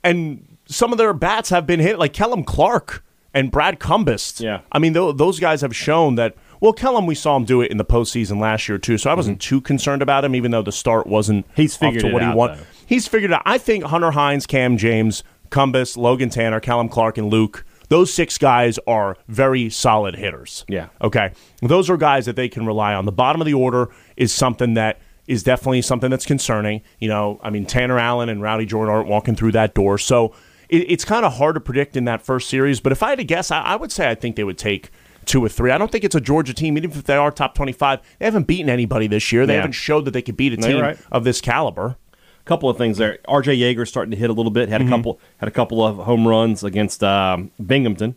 and 0.03 0.58
some 0.65 0.91
of 0.91 0.97
their 0.97 1.13
bats 1.13 1.51
have 1.51 1.67
been 1.67 1.79
hit, 1.79 1.99
like 1.99 2.13
Kellum 2.13 2.43
Clark 2.43 3.03
and 3.31 3.51
Brad 3.51 3.79
Cumbest. 3.79 4.39
Yeah. 4.39 4.62
I 4.71 4.79
mean, 4.79 4.95
th- 4.95 5.17
those 5.17 5.39
guys 5.39 5.62
have 5.62 5.75
shown 5.75 6.15
that. 6.15 6.36
Well, 6.62 6.73
Kellum, 6.73 7.05
we 7.05 7.13
saw 7.15 7.36
him 7.36 7.45
do 7.45 7.62
it 7.62 7.69
in 7.69 7.77
the 7.77 7.86
postseason 7.86 8.39
last 8.39 8.67
year 8.67 8.79
too, 8.79 8.97
so 8.97 9.12
I 9.12 9.13
wasn't 9.13 9.39
too 9.39 9.62
concerned 9.62 10.01
about 10.01 10.25
him, 10.25 10.34
even 10.34 10.49
though 10.51 10.63
the 10.63 10.71
start 10.71 11.05
wasn't 11.05 11.45
Mm-hmm. 11.45 11.62
He's 11.62 11.75
up 11.75 11.79
figured 11.81 12.01
to 12.05 12.12
what 12.12 12.23
he 12.23 12.29
wanted. 12.29 12.65
He's 12.86 13.08
figured 13.08 13.32
out. 13.34 13.41
I 13.45 13.58
think 13.58 13.86
Hunter 13.86 14.12
Hines, 14.12 14.45
Cam 14.45 14.78
James, 14.78 15.24
Cumbest, 15.50 15.98
Logan 15.98 16.30
Tanner, 16.30 16.60
Kellum 16.60 16.89
Clark, 16.89 17.17
and 17.17 17.30
Luke. 17.30 17.65
Those 17.89 18.12
six 18.13 18.38
guys 18.38 18.80
are 18.88 19.15
very 19.28 19.69
solid 19.69 20.15
hitters. 20.15 20.65
Yeah. 20.67 20.88
Okay. 21.02 21.34
Those 21.62 21.89
are 21.89 21.98
guys 21.98 22.26
that 22.26 22.36
they 22.36 22.50
can 22.50 22.65
rely 22.65 22.93
on. 22.95 23.06
The 23.06 23.12
bottom 23.12 23.41
of 23.41 23.45
the 23.45 23.54
order 23.54 23.89
is 24.17 24.34
something 24.34 24.74
that 24.74 25.00
is 25.28 25.43
definitely 25.43 25.82
something 25.84 26.10
that's 26.10 26.26
concerning. 26.26 26.82
You 27.00 27.10
know, 27.10 27.39
I 27.43 27.50
mean, 27.52 27.65
Tanner 27.65 28.00
Allen 28.00 28.30
and 28.30 28.41
Rowdy 28.41 28.65
Jordan 28.65 28.93
aren't 28.93 29.08
walking 29.08 29.36
through 29.36 29.52
that 29.54 29.76
door. 29.76 29.98
So 30.00 30.34
it, 30.67 30.86
it's 30.91 31.06
kind 31.06 31.26
of 31.26 31.34
hard 31.34 31.56
to 31.56 31.62
predict 31.62 31.95
in 31.95 32.06
that 32.06 32.21
first 32.24 32.50
series. 32.50 32.80
But 32.80 32.91
if 32.91 33.04
I 33.04 33.10
had 33.10 33.19
to 33.19 33.24
guess, 33.24 33.52
I, 33.52 33.62
I 33.62 33.76
would 33.76 33.91
say 33.91 34.10
I 34.10 34.15
think 34.15 34.36
they 34.36 34.43
would 34.43 34.58
take 34.58 34.89
two 35.26 35.43
or 35.43 35.50
three. 35.50 35.71
I 35.71 35.78
don't 35.80 35.91
think 35.91 36.04
it's 36.04 36.13
a 36.15 36.21
Georgia 36.21 36.54
team, 36.54 36.78
even 36.78 36.91
if 36.91 37.04
they 37.04 37.15
are 37.15 37.32
top 37.32 37.56
25. 37.56 38.00
They 38.19 38.26
haven't 38.26 38.45
beaten 38.45 38.69
anybody 38.69 39.08
this 39.08 39.32
year. 39.32 39.45
They 39.48 39.54
Yeah. 39.54 39.58
haven't 39.62 39.71
showed 39.74 40.06
that 40.06 40.12
they 40.12 40.21
could 40.21 40.38
beat 40.38 40.54
a 40.54 40.58
No, 40.58 40.67
team 40.67 40.82
right. 40.82 40.98
of 41.12 41.24
this 41.24 41.41
caliber. 41.41 41.98
Couple 42.45 42.69
of 42.69 42.77
things 42.77 42.97
there. 42.97 43.19
R.J. 43.27 43.58
Yeager 43.58 43.88
starting 43.88 44.12
to 44.12 44.17
hit 44.17 44.29
a 44.29 44.34
little 44.34 44.51
bit. 44.51 44.69
Had 44.69 44.81
a 44.81 44.88
couple 44.88 45.19
had 45.38 45.49
a 45.49 45.51
couple 45.51 45.84
of 45.86 45.97
home 45.97 46.27
runs 46.27 46.63
against 46.63 47.03
um, 47.03 47.51
Binghamton. 47.63 48.15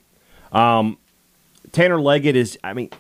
Um, 0.53 0.99
Tanner 1.73 2.01
Leggett 2.01 2.37
is. 2.37 2.59
I 2.63 2.73
mean, 2.73 2.91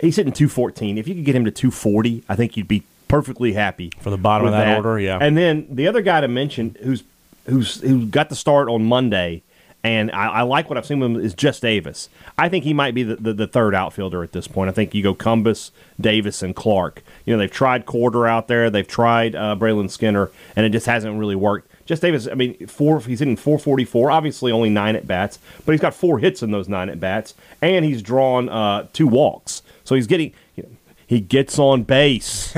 he's 0.00 0.16
hitting 0.16 0.32
two 0.32 0.48
fourteen. 0.48 0.98
If 0.98 1.08
you 1.08 1.14
could 1.14 1.24
get 1.24 1.34
him 1.34 1.44
to 1.44 1.50
two 1.50 1.70
forty, 1.70 2.24
I 2.28 2.36
think 2.36 2.56
you'd 2.56 2.68
be 2.68 2.84
perfectly 3.08 3.52
happy 3.52 3.92
For 4.00 4.10
the 4.10 4.18
bottom 4.18 4.46
of 4.46 4.52
with 4.52 4.60
that 4.60 4.76
order, 4.76 4.98
yeah. 4.98 5.18
And 5.20 5.36
then 5.36 5.66
the 5.70 5.86
other 5.88 6.02
guy 6.02 6.20
to 6.20 6.28
mention, 6.28 6.76
who's 6.82 7.04
who's 7.46 7.80
who 7.80 8.06
got 8.06 8.28
the 8.28 8.36
start 8.36 8.68
on 8.68 8.84
Monday, 8.84 9.42
and 9.86 10.10
I, 10.10 10.26
I 10.26 10.42
like 10.42 10.68
what 10.68 10.76
I've 10.76 10.84
seen 10.84 10.98
with 10.98 11.12
him 11.12 11.20
is 11.20 11.32
Just 11.32 11.62
Davis. 11.62 12.08
I 12.36 12.48
think 12.48 12.64
he 12.64 12.74
might 12.74 12.92
be 12.92 13.04
the, 13.04 13.16
the, 13.16 13.32
the 13.32 13.46
third 13.46 13.72
outfielder 13.72 14.24
at 14.24 14.32
this 14.32 14.48
point. 14.48 14.68
I 14.68 14.72
think 14.72 14.94
you 14.94 15.02
go 15.02 15.14
Cumbest, 15.14 15.72
Davis, 16.00 16.42
and 16.42 16.56
Clark. 16.56 17.02
You 17.24 17.32
know 17.32 17.38
they've 17.38 17.50
tried 17.50 17.86
Corder 17.86 18.26
out 18.26 18.48
there, 18.48 18.68
they've 18.68 18.86
tried 18.86 19.36
uh, 19.36 19.54
Braylon 19.56 19.88
Skinner, 19.88 20.30
and 20.56 20.66
it 20.66 20.70
just 20.70 20.86
hasn't 20.86 21.18
really 21.18 21.36
worked. 21.36 21.70
Just 21.86 22.02
Davis, 22.02 22.26
I 22.26 22.34
mean, 22.34 22.66
four. 22.66 23.00
He's 23.00 23.20
hitting 23.20 23.36
444. 23.36 24.10
Obviously, 24.10 24.50
only 24.50 24.70
nine 24.70 24.96
at 24.96 25.06
bats, 25.06 25.38
but 25.64 25.70
he's 25.70 25.80
got 25.80 25.94
four 25.94 26.18
hits 26.18 26.42
in 26.42 26.50
those 26.50 26.68
nine 26.68 26.88
at 26.88 26.98
bats, 26.98 27.34
and 27.62 27.84
he's 27.84 28.02
drawn 28.02 28.48
uh, 28.48 28.88
two 28.92 29.06
walks. 29.06 29.62
So 29.84 29.94
he's 29.94 30.08
getting. 30.08 30.32
You 30.56 30.64
know, 30.64 30.70
he 31.06 31.20
gets 31.20 31.60
on 31.60 31.84
base. 31.84 32.52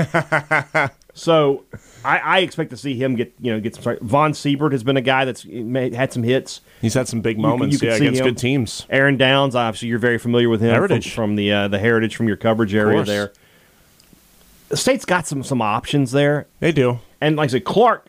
so 1.13 1.63
I, 2.03 2.17
I 2.19 2.39
expect 2.39 2.69
to 2.69 2.77
see 2.77 2.95
him 2.95 3.15
get 3.15 3.33
you 3.39 3.51
know 3.51 3.59
get 3.59 3.75
some. 3.75 3.97
Von 4.01 4.33
Siebert 4.33 4.71
has 4.71 4.83
been 4.83 4.97
a 4.97 5.01
guy 5.01 5.25
that's 5.25 5.45
made, 5.45 5.93
had 5.93 6.13
some 6.13 6.23
hits. 6.23 6.61
He's 6.81 6.93
had 6.93 7.07
some 7.07 7.21
big 7.21 7.37
moments 7.37 7.73
you 7.73 7.79
can 7.79 7.89
yeah, 7.89 7.95
against 7.95 8.21
him. 8.21 8.27
good 8.27 8.37
teams. 8.37 8.85
Aaron 8.89 9.17
Downs, 9.17 9.55
obviously, 9.55 9.89
you're 9.89 9.99
very 9.99 10.17
familiar 10.17 10.49
with 10.49 10.61
him 10.61 10.69
Heritage. 10.71 11.05
from, 11.13 11.29
from 11.31 11.35
the 11.35 11.51
uh, 11.51 11.67
the 11.67 11.79
heritage 11.79 12.15
from 12.15 12.27
your 12.27 12.37
coverage 12.37 12.73
area 12.73 13.03
there. 13.03 13.33
The 14.69 14.77
state's 14.77 15.05
got 15.05 15.27
some 15.27 15.43
some 15.43 15.61
options 15.61 16.11
there, 16.11 16.47
They 16.59 16.71
do. 16.71 16.99
and 17.19 17.35
like 17.35 17.49
I 17.49 17.51
said, 17.53 17.65
Clark 17.65 18.07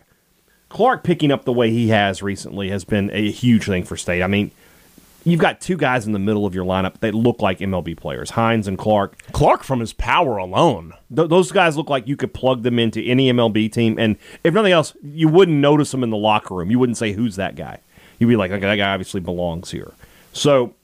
Clark 0.68 1.02
picking 1.02 1.32
up 1.32 1.44
the 1.44 1.52
way 1.52 1.70
he 1.70 1.88
has 1.88 2.22
recently 2.22 2.70
has 2.70 2.84
been 2.84 3.10
a 3.12 3.30
huge 3.30 3.66
thing 3.66 3.84
for 3.84 3.96
state. 3.96 4.22
I 4.22 4.26
mean, 4.26 4.50
you've 5.24 5.40
got 5.40 5.60
two 5.60 5.76
guys 5.76 6.06
in 6.06 6.12
the 6.12 6.18
middle 6.18 6.46
of 6.46 6.54
your 6.54 6.64
lineup 6.64 6.98
that 7.00 7.14
look 7.14 7.42
like 7.42 7.58
MLB 7.58 7.96
players, 7.96 8.30
Hines 8.30 8.66
and 8.66 8.78
Clark. 8.78 9.16
Clark 9.32 9.62
from 9.62 9.80
his 9.80 9.92
power 9.92 10.36
alone. 10.36 10.94
Th- 11.14 11.28
those 11.28 11.52
guys 11.52 11.76
look 11.76 11.90
like 11.90 12.08
you 12.08 12.16
could 12.16 12.32
plug 12.34 12.62
them 12.62 12.78
into 12.78 13.02
any 13.02 13.30
MLB 13.32 13.70
team, 13.72 13.98
and 13.98 14.16
if 14.44 14.54
nothing 14.54 14.72
else, 14.72 14.94
you 15.02 15.28
wouldn't 15.28 15.58
notice 15.58 15.90
them 15.90 16.02
in 16.02 16.10
the 16.10 16.16
locker 16.16 16.54
room. 16.54 16.70
You 16.70 16.78
wouldn't 16.78 16.98
say, 16.98 17.12
"Who's 17.12 17.36
that 17.36 17.56
guy?" 17.56 17.78
You'd 18.18 18.28
be 18.28 18.36
like, 18.36 18.50
"Okay, 18.50 18.60
that 18.60 18.76
guy 18.76 18.92
obviously 18.92 19.20
belongs 19.20 19.70
here." 19.70 19.92
So, 20.32 20.74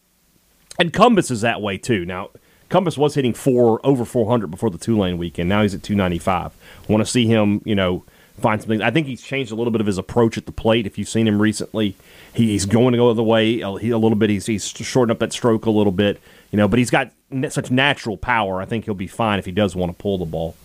and 0.78 0.92
Cumbest 0.92 1.30
is 1.30 1.40
that 1.42 1.62
way 1.62 1.78
too. 1.78 2.04
Now, 2.04 2.30
Cumbest 2.68 2.98
was 2.98 3.14
hitting 3.14 3.32
four 3.32 3.84
over 3.84 4.04
400 4.04 4.50
before 4.50 4.70
the 4.70 4.78
Tulane 4.78 5.18
weekend. 5.18 5.48
Now 5.48 5.62
he's 5.62 5.74
at 5.74 5.82
295. 5.82 6.52
Want 6.88 7.00
to 7.00 7.10
see 7.10 7.26
him, 7.26 7.62
you 7.64 7.74
know, 7.74 8.04
find 8.38 8.60
something. 8.60 8.82
I 8.82 8.90
think 8.90 9.06
he's 9.06 9.22
changed 9.22 9.52
a 9.52 9.54
little 9.54 9.70
bit 9.70 9.80
of 9.80 9.86
his 9.86 9.98
approach 9.98 10.36
at 10.38 10.46
the 10.46 10.52
plate. 10.52 10.86
If 10.86 10.98
you've 10.98 11.08
seen 11.08 11.26
him 11.26 11.40
recently, 11.40 11.96
he, 12.34 12.48
he's 12.48 12.66
going 12.66 12.92
to 12.92 12.98
go 12.98 13.06
the 13.06 13.12
other 13.12 13.22
way 13.22 13.60
a, 13.60 13.78
he, 13.78 13.90
a 13.90 13.98
little 13.98 14.16
bit. 14.16 14.30
He's, 14.30 14.46
he's 14.46 14.66
shortened 14.66 15.12
up 15.12 15.18
that 15.20 15.32
stroke 15.32 15.66
a 15.66 15.70
little 15.70 15.92
bit, 15.92 16.20
you 16.50 16.56
know. 16.56 16.68
But 16.68 16.78
he's 16.78 16.90
got 16.90 17.10
n- 17.30 17.50
such 17.50 17.70
natural 17.70 18.16
power. 18.16 18.60
I 18.60 18.64
think 18.64 18.84
he'll 18.84 18.94
be 18.94 19.06
fine 19.06 19.38
if 19.38 19.44
he 19.44 19.52
does 19.52 19.74
want 19.74 19.96
to 19.96 20.02
pull 20.02 20.18
the 20.18 20.24
ball. 20.24 20.56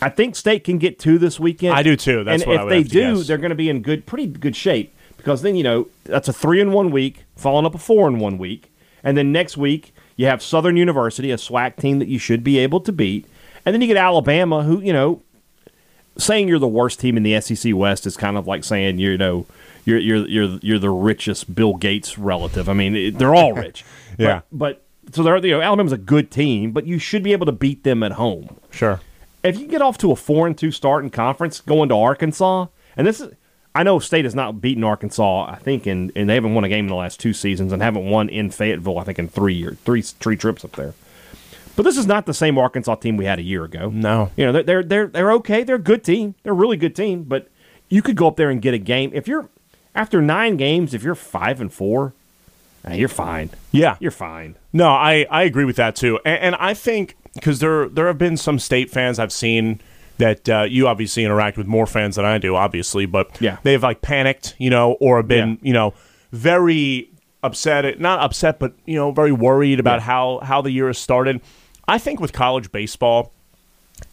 I 0.00 0.10
think 0.10 0.36
State 0.36 0.64
can 0.64 0.78
get 0.78 0.98
two 0.98 1.18
this 1.18 1.40
weekend. 1.40 1.74
I 1.74 1.82
do, 1.82 1.96
too. 1.96 2.22
That's 2.24 2.42
and 2.42 2.48
what 2.48 2.54
if 2.54 2.60
I 2.60 2.64
would 2.64 2.72
they 2.72 2.82
do, 2.82 3.16
guess. 3.16 3.26
they're 3.26 3.38
going 3.38 3.50
to 3.50 3.56
be 3.56 3.70
in 3.70 3.82
good, 3.82 4.04
pretty 4.04 4.26
good 4.26 4.54
shape 4.54 4.92
because 5.26 5.42
then 5.42 5.56
you 5.56 5.64
know 5.64 5.88
that's 6.04 6.28
a 6.28 6.32
three 6.32 6.60
in 6.60 6.70
one 6.70 6.90
week, 6.90 7.24
following 7.34 7.66
up 7.66 7.74
a 7.74 7.78
four 7.78 8.06
in 8.06 8.18
one 8.18 8.38
week, 8.38 8.72
and 9.02 9.16
then 9.16 9.32
next 9.32 9.56
week 9.56 9.92
you 10.14 10.26
have 10.26 10.42
Southern 10.42 10.76
University, 10.76 11.30
a 11.30 11.36
SWAC 11.36 11.76
team 11.76 11.98
that 11.98 12.08
you 12.08 12.18
should 12.18 12.44
be 12.44 12.58
able 12.58 12.80
to 12.80 12.92
beat, 12.92 13.26
and 13.64 13.74
then 13.74 13.80
you 13.80 13.88
get 13.88 13.96
Alabama, 13.96 14.62
who 14.62 14.80
you 14.80 14.92
know, 14.92 15.22
saying 16.18 16.48
you're 16.48 16.58
the 16.58 16.66
worst 16.68 17.00
team 17.00 17.16
in 17.16 17.22
the 17.22 17.40
SEC 17.40 17.74
West 17.74 18.06
is 18.06 18.16
kind 18.16 18.36
of 18.36 18.46
like 18.46 18.64
saying 18.64 18.98
you 18.98 19.16
know 19.18 19.46
you're 19.84 19.98
you're 19.98 20.26
you're 20.28 20.58
you're 20.62 20.78
the 20.78 20.90
richest 20.90 21.54
Bill 21.54 21.74
Gates 21.74 22.18
relative. 22.18 22.68
I 22.68 22.72
mean, 22.72 22.96
it, 22.96 23.18
they're 23.18 23.34
all 23.34 23.52
rich. 23.64 23.84
Yeah. 24.18 24.40
but, 24.50 24.82
but 25.06 25.14
so 25.14 25.22
they're 25.22 25.44
you 25.44 25.52
know 25.52 25.60
Alabama's 25.60 25.92
a 25.92 25.98
good 25.98 26.30
team, 26.30 26.72
but 26.72 26.86
you 26.86 26.98
should 26.98 27.22
be 27.22 27.32
able 27.32 27.46
to 27.46 27.52
beat 27.52 27.84
them 27.84 28.02
at 28.02 28.12
home 28.12 28.56
Sure. 28.70 29.00
if 29.44 29.58
you 29.58 29.66
get 29.66 29.80
off 29.82 29.98
to 29.98 30.10
a 30.10 30.16
four 30.16 30.46
and 30.46 30.56
two 30.58 30.70
start 30.72 31.04
in 31.04 31.10
conference 31.10 31.60
going 31.60 31.88
to 31.90 31.94
Arkansas, 31.96 32.66
and 32.96 33.06
this 33.06 33.20
is 33.20 33.32
I 33.74 33.82
know 33.82 33.98
State 33.98 34.24
has 34.24 34.34
not 34.34 34.62
beaten 34.62 34.82
Arkansas, 34.84 35.50
I 35.50 35.56
think, 35.56 35.86
in 35.86 36.10
and 36.16 36.28
they 36.30 36.34
haven't 36.34 36.54
won 36.54 36.64
a 36.64 36.68
game 36.68 36.86
in 36.86 36.88
the 36.88 36.94
last 36.96 37.20
two 37.20 37.32
seasons 37.34 37.72
and 37.72 37.82
haven't 37.82 38.06
won 38.08 38.28
in 38.30 38.50
Fayetteville, 38.50 38.98
I 38.98 39.04
think, 39.04 39.18
in 39.18 39.28
three 39.28 39.54
years, 39.54 39.76
three 39.84 40.00
three 40.02 40.36
trips 40.36 40.64
up 40.64 40.72
there. 40.72 40.94
But 41.76 41.82
this 41.84 41.96
is 41.98 42.06
not 42.06 42.26
the 42.26 42.34
same 42.34 42.56
Arkansas 42.58 42.94
team 42.96 43.16
we 43.16 43.26
had 43.26 43.38
a 43.38 43.42
year 43.42 43.62
ago. 43.64 43.90
No. 43.90 44.30
you 44.36 44.44
know 44.46 44.52
they're 44.62 44.82
they're 44.82 45.06
they're, 45.06 45.32
okay. 45.32 45.62
They're 45.62 45.76
a 45.76 45.78
good 45.78 46.02
team. 46.02 46.34
They're 46.42 46.52
a 46.52 46.56
really 46.56 46.76
good 46.78 46.96
team. 46.96 47.24
But 47.24 47.48
you 47.88 48.02
could 48.02 48.16
go 48.16 48.26
up 48.28 48.36
there 48.36 48.50
and 48.50 48.60
get 48.62 48.74
a 48.74 48.78
game 48.78 49.10
if 49.14 49.28
you're 49.28 49.48
after 49.94 50.20
nine 50.22 50.56
games. 50.56 50.94
If 50.94 51.02
you're 51.02 51.14
five 51.14 51.60
and 51.60 51.72
four, 51.72 52.14
you're 52.90 53.08
fine. 53.08 53.50
Yeah. 53.72 53.96
You're 54.00 54.10
fine. 54.10 54.56
No, 54.72 54.88
I, 54.88 55.26
I 55.30 55.42
agree 55.42 55.64
with 55.64 55.76
that 55.76 55.96
too, 55.96 56.18
and, 56.24 56.38
and 56.40 56.54
I 56.56 56.72
think 56.74 57.16
because 57.34 57.58
there 57.60 57.88
there 57.88 58.06
have 58.06 58.18
been 58.18 58.36
some 58.36 58.58
state 58.58 58.90
fans 58.90 59.18
I've 59.18 59.32
seen 59.32 59.80
that 60.18 60.48
uh, 60.48 60.62
you 60.62 60.88
obviously 60.88 61.24
interact 61.26 61.58
with 61.58 61.66
more 61.66 61.86
fans 61.86 62.16
than 62.16 62.24
I 62.24 62.38
do, 62.38 62.56
obviously, 62.56 63.04
but 63.04 63.38
Yeah. 63.40 63.58
they've 63.64 63.82
like 63.82 64.00
panicked, 64.00 64.54
you 64.58 64.70
know, 64.70 64.92
or 65.00 65.18
have 65.18 65.28
been 65.28 65.50
Yeah. 65.50 65.56
you 65.62 65.72
know 65.74 65.94
very 66.32 67.10
upset, 67.42 68.00
not 68.00 68.20
upset, 68.20 68.58
but 68.58 68.72
you 68.86 68.94
know 68.96 69.10
very 69.12 69.32
worried 69.32 69.80
about 69.80 69.96
Yeah. 70.00 70.04
how 70.06 70.40
how 70.42 70.62
the 70.62 70.70
year 70.70 70.86
has 70.88 70.98
started. 70.98 71.40
I 71.88 71.98
think 71.98 72.20
with 72.20 72.32
college 72.32 72.72
baseball. 72.72 73.32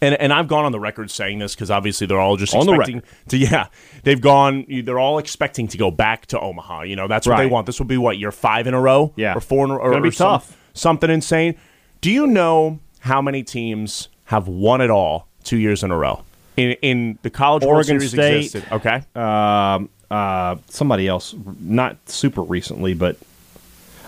And, 0.02 0.16
and 0.16 0.32
I've 0.32 0.48
gone 0.48 0.64
on 0.64 0.72
the 0.72 0.80
record 0.80 1.12
saying 1.12 1.40
this 1.40 1.56
because 1.56 1.70
obviously 1.70 2.08
they're 2.08 2.20
all 2.20 2.38
just 2.38 2.56
On 2.56 2.66
the 2.66 2.72
expecting 2.72 3.04
to 3.28 3.38
yeah 3.38 3.68
they've 4.04 4.22
gone 4.22 4.66
they're 4.86 4.98
all 4.98 5.18
expecting 5.18 5.68
to 5.68 5.78
go 5.78 5.92
back 5.92 6.26
to 6.28 6.40
Omaha 6.40 6.84
you 6.84 6.96
know 6.96 7.10
that's 7.10 7.28
what 7.28 7.36
they 7.36 7.48
want 7.48 7.66
this 7.66 7.80
will 7.80 7.86
be 7.86 7.98
what 7.98 8.18
year 8.18 8.32
five 8.32 8.66
in 8.66 8.74
a 8.74 8.80
row 8.80 9.12
Yeah. 9.18 9.36
or 9.36 9.42
four 9.42 9.66
in 9.66 9.72
a 9.72 9.76
row 9.78 10.00
be 10.02 10.08
or 10.08 10.12
some- 10.14 10.40
tough. 10.40 10.58
something 10.74 11.10
insane. 11.10 11.56
Do 12.00 12.12
you 12.12 12.28
know 12.28 12.80
how 13.02 13.22
many 13.22 13.44
teams 13.44 14.08
have 14.26 14.48
won 14.48 14.80
it 14.80 14.90
all 14.90 15.28
two 15.44 15.58
years 15.58 15.84
in 15.84 15.92
a 15.92 15.98
row 15.98 16.24
in 16.56 16.78
in 16.82 17.20
the 17.22 17.30
college 17.30 17.66
Oregon 17.66 18.00
Series 18.00 18.12
State. 18.12 18.38
existed? 18.46 18.66
Okay, 18.72 19.04
um, 19.16 19.90
uh, 20.10 20.56
somebody 20.70 21.10
else, 21.10 21.36
not 21.60 21.98
super 22.10 22.42
recently, 22.42 22.94
but 22.94 23.18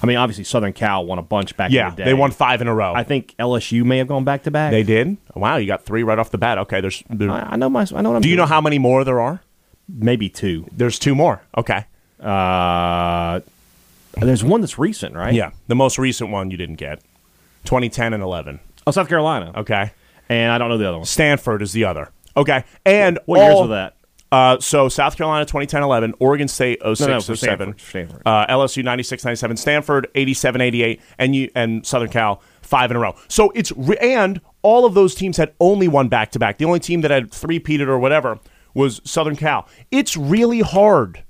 I 0.01 0.05
mean, 0.05 0.17
obviously 0.17 0.43
Southern 0.43 0.73
Cal 0.73 1.05
won 1.05 1.17
a 1.19 1.23
bunch 1.23 1.55
back 1.57 1.71
yeah, 1.71 1.85
in 1.89 1.95
the 1.95 1.97
day. 1.97 2.05
they 2.05 2.13
won 2.13 2.31
five 2.31 2.61
in 2.61 2.67
a 2.67 2.73
row. 2.75 2.93
I 2.93 3.03
think 3.03 3.33
LSU 3.39 3.83
may 3.83 3.97
have 3.99 4.07
gone 4.07 4.23
back 4.23 4.43
to 4.43 4.51
back. 4.51 4.71
they 4.71 4.83
did. 4.83 5.17
Wow, 5.35 5.55
you 5.57 5.67
got 5.67 5.83
three 5.83 6.03
right 6.03 6.19
off 6.19 6.31
the 6.31 6.37
bat. 6.37 6.57
Okay, 6.59 6.81
there's. 6.81 7.03
there- 7.09 7.29
I, 7.31 7.41
I 7.51 7.55
know 7.55 7.69
my. 7.69 7.85
I 7.95 8.01
know 8.01 8.09
what 8.11 8.15
I'm. 8.17 8.21
do 8.21 8.29
you 8.29 8.35
know 8.35 8.45
how 8.45 8.61
many 8.61 8.77
more 8.77 9.03
there 9.03 9.19
are? 9.19 9.41
Maybe 9.87 10.29
two. 10.29 10.65
There's 10.71 10.97
two 10.99 11.15
more. 11.15 11.41
Okay, 11.57 11.85
Uh, 12.19 13.39
there's 14.17 14.43
one 14.43 14.61
that's 14.61 14.79
recent, 14.79 15.15
right? 15.15 15.33
yeah, 15.33 15.51
the 15.67 15.75
most 15.75 15.97
recent 15.97 16.29
one 16.31 16.49
you 16.51 16.57
didn't 16.57 16.75
get, 16.75 16.99
2010 17.65 18.13
and 18.13 18.23
11. 18.23 18.59
Oh, 18.87 18.91
South 18.91 19.07
Carolina. 19.09 19.51
Okay, 19.55 19.91
And 20.29 20.51
I 20.51 20.57
don't 20.57 20.69
know 20.69 20.77
the 20.77 20.87
other 20.87 20.97
one. 20.97 21.05
Stanford 21.05 21.61
is 21.61 21.73
the 21.73 21.85
other. 21.85 22.09
Okay, 22.37 22.63
and 22.85 23.19
What 23.25 23.39
years 23.41 23.53
all- 23.55 23.61
was 23.61 23.69
that? 23.69 23.94
Uh, 24.31 24.59
so 24.59 24.89
South 24.89 25.15
Carolina 25.15 25.45
2010 25.45 25.83
11, 25.83 26.13
Oregon 26.19 26.47
State 26.47 26.79
06 26.81 26.99
No, 27.01 27.07
no, 27.07 27.21
for 27.21 27.35
07, 27.35 27.37
Stanford, 27.37 27.81
Stanford. 27.81 28.21
Uh, 28.25 28.47
LSU 28.47 28.83
96 28.83 29.23
97, 29.23 29.57
Stanford 29.57 30.07
87 30.15 30.61
88, 30.61 31.01
and 31.17 31.35
you 31.35 31.49
and 31.55 31.85
Southern 31.85 32.09
Cal 32.09 32.41
five 32.61 32.91
in 32.91 32.97
a 32.97 32.99
row. 32.99 33.15
So 33.27 33.51
it's 33.55 33.71
re- 33.73 33.97
and 33.97 34.41
all 34.61 34.85
of 34.85 34.93
those 34.93 35.15
teams 35.15 35.37
had 35.37 35.53
only 35.59 35.87
one 35.87 36.09
back 36.09 36.31
to 36.31 36.39
back. 36.39 36.57
The 36.57 36.65
only 36.65 36.79
team 36.79 37.01
that 37.01 37.11
had 37.11 37.31
three 37.31 37.59
peated 37.59 37.87
or 37.87 37.99
whatever 37.99 38.39
was 38.73 38.99
Southern 39.03 39.35
Cal. 39.35 39.67
It's 39.91 40.17
really 40.17 40.61
hard. 40.61 41.23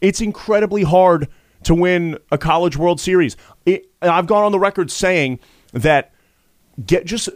It's 0.00 0.20
incredibly 0.20 0.84
hard 0.84 1.28
to 1.64 1.74
win 1.74 2.18
a 2.30 2.38
college 2.38 2.76
World 2.76 3.00
Series. 3.00 3.36
It, 3.64 3.90
I've 4.00 4.26
gone 4.26 4.44
on 4.44 4.52
the 4.52 4.58
record 4.58 4.90
saying 4.90 5.40
that 5.72 6.12
get 6.84 7.04
just 7.06 7.28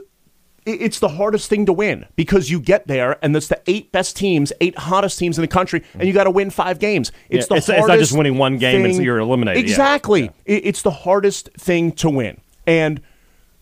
it's 0.67 0.99
the 0.99 1.09
hardest 1.09 1.49
thing 1.49 1.67
to 1.67 1.73
win 1.73 2.07
because 2.17 2.51
you 2.51 2.61
get 2.61 2.87
there 2.87 3.19
and 3.23 3.35
it's 3.37 3.49
the 3.49 3.61
eight 3.67 3.91
best 3.93 4.17
teams, 4.17 4.53
eight 4.61 4.77
hottest 4.79 5.19
teams 5.19 5.39
in 5.39 5.43
the 5.43 5.49
country, 5.49 5.83
and 5.95 6.07
you 6.07 6.13
got 6.13 6.25
to 6.25 6.31
win 6.31 6.51
five 6.51 6.79
games. 6.79 7.11
It's 7.29 7.45
Yeah, 7.45 7.49
the 7.49 7.55
it's- 7.57 7.69
it's 7.81 7.89
not 7.89 7.99
just 7.99 8.17
winning 8.17 8.37
one 8.39 8.59
game 8.59 8.85
and 8.85 8.95
thing- 8.95 9.03
you're 9.05 9.19
eliminated. 9.19 9.63
Exactly, 9.63 10.23
Yeah. 10.25 10.31
It's 10.63 10.83
the 10.83 10.91
hardest 10.91 11.51
thing 11.59 11.93
to 11.93 12.11
win. 12.11 12.39
And 12.67 13.01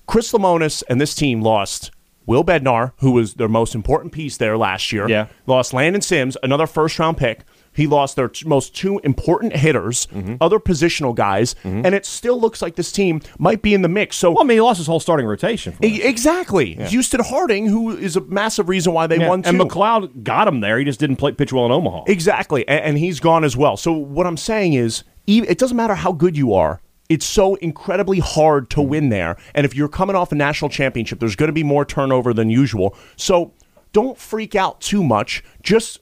Chris 0.07 0.33
Lemonis 0.33 0.83
and 0.89 1.01
this 1.01 1.15
team 1.15 1.43
lost 1.43 1.91
Will 2.29 2.45
Bednar, 2.45 2.93
who 2.99 3.11
was 3.13 3.35
their 3.35 3.49
most 3.49 3.75
important 3.75 4.13
piece 4.13 4.37
there 4.37 4.57
last 4.59 4.93
year. 4.93 5.09
Yeah. 5.09 5.27
lost 5.47 5.73
Landon 5.73 6.03
Sims, 6.03 6.37
another 6.43 6.67
first 6.67 6.99
round 6.99 7.17
pick. 7.17 7.41
He 7.73 7.87
lost 7.87 8.17
their 8.17 8.29
t- 8.29 8.47
most 8.47 8.75
two 8.77 8.99
important 9.05 9.57
hitters, 9.57 10.07
Mm-hmm. 10.09 10.35
other 10.41 10.59
positional 10.59 11.15
guys, 11.15 11.55
and 11.65 11.95
it 11.95 12.05
still 12.05 12.39
looks 12.41 12.61
like 12.61 12.75
this 12.77 12.93
team 12.93 13.21
might 13.39 13.63
be 13.63 13.73
in 13.73 13.83
the 13.83 13.89
mix. 13.89 14.17
So 14.17 14.33
Well, 14.33 14.43
I 14.43 14.45
mean, 14.47 14.57
he 14.57 14.61
lost 14.61 14.79
his 14.79 14.87
whole 14.87 15.01
starting 15.01 15.27
rotation. 15.27 15.75
E- 15.83 16.03
Exactly. 16.03 16.75
Houston 16.75 17.21
Harding, 17.25 17.67
who 17.67 17.97
is 17.97 18.17
a 18.17 18.21
massive 18.23 18.69
reason 18.69 18.93
why 18.93 19.07
they 19.07 19.19
Yeah, 19.19 19.29
won 19.29 19.43
two. 19.43 19.49
and 19.51 19.59
MacLeod 19.59 20.23
got 20.25 20.47
him 20.49 20.61
there. 20.61 20.79
He 20.79 20.85
just 20.85 21.01
didn't 21.01 21.17
play 21.17 21.33
pitch 21.33 21.53
well 21.53 21.65
in 21.67 21.73
Omaha. 21.73 22.05
exactly. 22.09 22.67
And, 22.69 22.81
and 22.85 22.99
he's 22.99 23.21
gone 23.21 23.45
as 23.45 23.57
well. 23.57 23.77
So 23.77 23.93
what 23.93 24.27
I'm 24.27 24.37
saying 24.37 24.75
is, 24.75 25.05
it 25.27 25.59
doesn't 25.59 25.77
matter 25.77 25.95
how 25.95 26.13
good 26.13 26.37
you 26.37 26.53
are. 26.55 26.81
It's 27.09 27.25
so 27.25 27.55
incredibly 27.57 28.19
hard 28.19 28.71
to 28.71 28.83
hmm. 28.83 28.89
win 28.89 29.09
there. 29.09 29.37
And 29.55 29.65
if 29.65 29.75
you're 29.75 29.89
coming 29.89 30.17
off 30.17 30.33
a 30.33 30.35
national 30.35 30.71
championship, 30.71 31.21
there's 31.21 31.37
going 31.37 31.49
to 31.49 31.53
be 31.55 31.65
more 31.65 31.85
turnover 31.85 32.33
than 32.35 32.51
usual. 32.51 32.97
So 33.17 33.53
don't 33.93 34.19
freak 34.19 34.55
out 34.55 34.81
too 34.81 35.03
much. 35.03 35.43
Just 35.63 36.01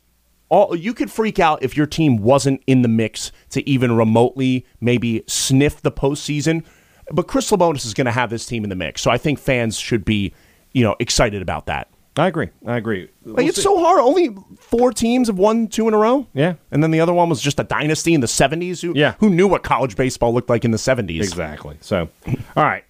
all 0.49 0.77
you 0.77 0.95
could 0.95 1.11
freak 1.11 1.39
out 1.39 1.63
if 1.63 1.77
your 1.77 1.87
team 1.87 2.19
wasn't 2.19 2.63
in 2.67 2.83
the 2.83 2.89
mix 2.89 3.33
to 3.51 3.69
even 3.69 3.97
remotely 3.97 4.65
maybe 4.81 5.25
sniff 5.27 5.83
the 5.83 5.93
postseason. 5.93 6.65
But 7.13 7.29
Chris 7.29 7.51
Lemonis 7.51 7.87
is 7.87 7.95
going 7.95 8.07
to 8.07 8.13
have 8.13 8.31
this 8.31 8.47
team 8.47 8.65
in 8.65 8.71
the 8.71 8.77
mix. 8.77 9.01
So 9.01 9.11
I 9.11 9.19
think 9.19 9.39
fans 9.39 9.79
should 9.79 10.05
be, 10.05 10.35
you 10.73 10.83
know, 10.83 10.97
excited 10.99 11.43
about 11.43 11.67
that. 11.67 11.89
I 12.19 12.29
agree. 12.29 12.49
I 12.67 12.77
agree. 12.77 13.09
Like 13.25 13.37
We'll 13.37 13.47
it's 13.49 13.57
see. 13.57 13.63
so 13.63 13.79
hard. 13.79 14.01
Only 14.01 14.35
four 14.59 14.91
teams 14.93 15.29
have 15.29 15.39
won 15.39 15.69
two 15.69 15.87
in 15.89 15.93
a 15.95 15.99
row. 15.99 16.27
Yeah. 16.33 16.55
and 16.71 16.83
then 16.83 16.91
the 16.91 17.01
other 17.01 17.13
one 17.13 17.29
was 17.29 17.41
just 17.43 17.61
a 17.61 17.65
dynasty 17.65 18.15
in 18.15 18.21
the 18.23 18.29
seventies. 18.29 18.81
Who, 18.81 18.93
Yeah. 18.97 19.15
who 19.21 19.29
knew 19.31 19.47
what 19.47 19.63
college 19.63 19.97
baseball 19.97 20.33
looked 20.33 20.49
like 20.49 20.65
in 20.65 20.71
the 20.71 20.79
seventies? 20.79 21.29
Exactly. 21.29 21.77
So, 21.81 22.09
all 22.57 22.65
right. 22.65 22.85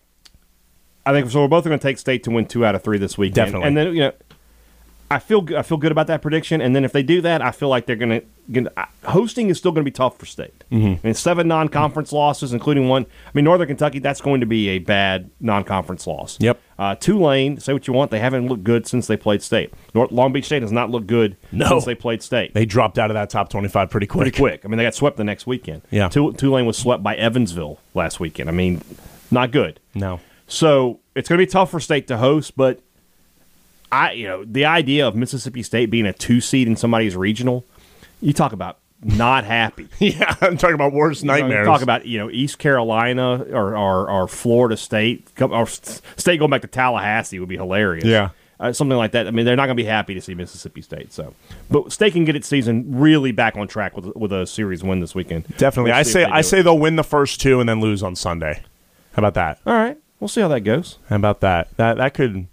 I 1.05 1.13
think 1.13 1.31
so. 1.31 1.41
We're 1.43 1.49
both 1.49 1.65
going 1.65 1.79
to 1.79 1.83
take 1.83 1.99
state 1.99 2.25
to 2.25 2.31
win 2.31 2.47
two 2.47 2.65
out 2.65 2.75
of 2.75 2.83
three 2.83 2.99
this 2.99 3.17
weekend. 3.17 3.35
Definitely. 3.53 3.69
And 3.69 3.77
then 3.77 3.87
you 3.95 4.01
know, 4.01 4.13
I 5.11 5.19
feel 5.21 5.47
I 5.57 5.63
feel 5.63 5.79
good 5.79 5.93
about 5.93 6.09
that 6.09 6.21
prediction. 6.23 6.61
And 6.61 6.75
then 6.75 6.85
if 6.85 6.93
they 6.93 7.03
do 7.03 7.21
that, 7.21 7.41
I 7.41 7.53
feel 7.53 7.69
like 7.69 7.87
they're 7.87 7.95
going 7.97 8.21
to 8.21 8.87
hosting 9.05 9.49
is 9.51 9.59
still 9.59 9.71
going 9.73 9.85
to 9.85 9.89
be 9.91 9.95
tough 9.95 10.19
for 10.19 10.27
state. 10.27 10.65
Mm-hmm. 10.71 10.87
I 10.87 11.01
mean, 11.03 11.15
seven 11.15 11.49
non-conference 11.49 12.13
losses, 12.13 12.53
including 12.53 12.89
one. 12.89 13.05
I 13.05 13.31
mean, 13.35 13.45
Northern 13.45 13.69
Kentucky. 13.69 13.99
That's 14.01 14.21
going 14.21 14.41
to 14.41 14.47
be 14.47 14.69
a 14.71 14.79
bad 14.79 15.31
non-conference 15.41 16.07
loss. 16.07 16.39
Yep. 16.41 16.61
Uh, 16.79 16.95
Tulane. 16.97 17.59
Say 17.61 17.73
what 17.73 17.87
you 17.87 17.93
want. 17.93 18.11
They 18.11 18.19
haven't 18.19 18.49
looked 18.49 18.65
good 18.65 18.87
since 18.87 19.07
they 19.07 19.17
played 19.17 19.43
state. 19.43 19.73
North, 19.95 20.11
Long 20.13 20.33
Beach 20.33 20.45
State 20.47 20.63
has 20.63 20.73
not 20.73 20.91
looked 20.91 21.07
good 21.07 21.37
No. 21.53 21.69
since 21.69 21.85
they 21.85 21.95
played 21.95 22.23
state. 22.23 22.53
They 22.55 22.67
dropped 22.67 22.99
out 22.99 23.11
of 23.11 23.15
that 23.15 23.31
top 23.31 23.49
25 23.49 23.91
pretty 23.91 24.07
quick. 24.07 24.23
Pretty 24.23 24.37
quick. 24.37 24.63
I 24.65 24.69
mean, 24.69 24.77
they 24.79 24.85
got 24.85 24.95
swept 24.95 25.17
the 25.17 25.25
next 25.25 25.47
weekend. 25.47 25.83
Yeah. 25.91 26.09
Tul- 26.09 26.33
Tulane 26.33 26.67
was 26.67 26.77
swept 26.77 27.03
by 27.03 27.15
Evansville 27.17 27.81
last 27.95 28.21
weekend. 28.21 28.49
I 28.49 28.53
mean, 28.53 28.83
not 29.31 29.51
good. 29.53 29.81
No. 29.95 30.21
So 30.49 31.01
it's 31.15 31.29
going 31.29 31.39
to 31.39 31.47
be 31.47 31.51
tough 31.51 31.71
for 31.71 31.81
state 31.81 32.07
to 32.09 32.19
host, 32.19 32.57
but 32.57 32.81
I, 33.93 34.13
you 34.13 34.27
know, 34.27 34.45
the 34.45 34.65
idea 34.65 35.07
of 35.07 35.15
Mississippi 35.15 35.63
State 35.63 35.91
being 35.91 36.07
a 36.07 36.13
two 36.13 36.41
seed 36.41 36.67
in 36.69 36.77
somebody's 36.77 37.17
regional, 37.17 37.65
you 38.21 38.33
talk 38.33 38.53
about 38.53 38.79
not 39.03 39.45
happy. 39.45 39.89
Yeah, 39.99 40.35
I'm 40.41 40.57
talking 40.57 40.75
about 40.75 40.93
worst 40.93 41.23
You 41.23 41.29
know, 41.29 41.35
nightmares. 41.35 41.67
talk 41.67 41.83
about 41.83 42.07
you 42.07 42.19
know 42.19 42.31
East 42.31 42.59
Carolina 42.59 43.43
or 43.53 43.77
or, 43.77 44.11
or 44.11 44.29
Florida 44.29 44.77
State 44.77 45.29
or 45.41 45.67
State 45.67 46.39
going 46.39 46.51
back 46.51 46.63
to 46.63 46.67
Tallahassee 46.69 47.39
would 47.39 47.49
be 47.49 47.57
hilarious. 47.57 48.05
Yeah. 48.05 48.31
Uh, 48.59 48.73
something 48.73 48.97
like 48.97 49.13
that. 49.13 49.27
I 49.29 49.33
mean, 49.33 49.45
they're 49.45 49.55
not 49.55 49.67
going 49.67 49.77
to 49.77 49.83
be 49.83 49.87
happy 49.87 50.15
to 50.15 50.21
see 50.23 50.35
Mississippi 50.35 50.81
State. 50.81 51.13
So, 51.13 51.35
but 51.71 51.93
State 51.93 52.15
can 52.15 52.25
get 52.25 52.35
its 52.37 52.49
season 52.49 52.87
really 52.89 53.31
back 53.31 53.55
on 53.55 53.69
track 53.69 53.95
with 53.95 54.17
with 54.17 54.33
a 54.33 54.47
series 54.47 54.83
win 54.83 55.01
this 55.01 55.15
weekend. 55.15 55.47
Definitely. 55.59 55.91
We'll 55.91 56.01
I 56.01 56.03
say 56.03 56.25
I 56.25 56.41
say 56.41 56.61
it. 56.61 56.63
they'll 56.63 56.79
win 56.79 56.97
the 56.97 57.05
first 57.05 57.39
two 57.39 57.61
and 57.61 57.69
then 57.69 57.81
lose 57.81 58.03
on 58.03 58.17
Sunday. 58.17 58.63
How 59.13 59.21
about 59.21 59.35
that? 59.35 59.61
All 59.67 59.75
right, 59.75 59.99
we'll 60.21 60.29
see 60.29 60.41
how 60.41 60.49
that 60.49 60.61
goes. 60.63 60.99
How 61.11 61.17
about 61.17 61.41
that? 61.41 61.77
That 61.77 61.99
that 61.99 62.15
could 62.15 62.47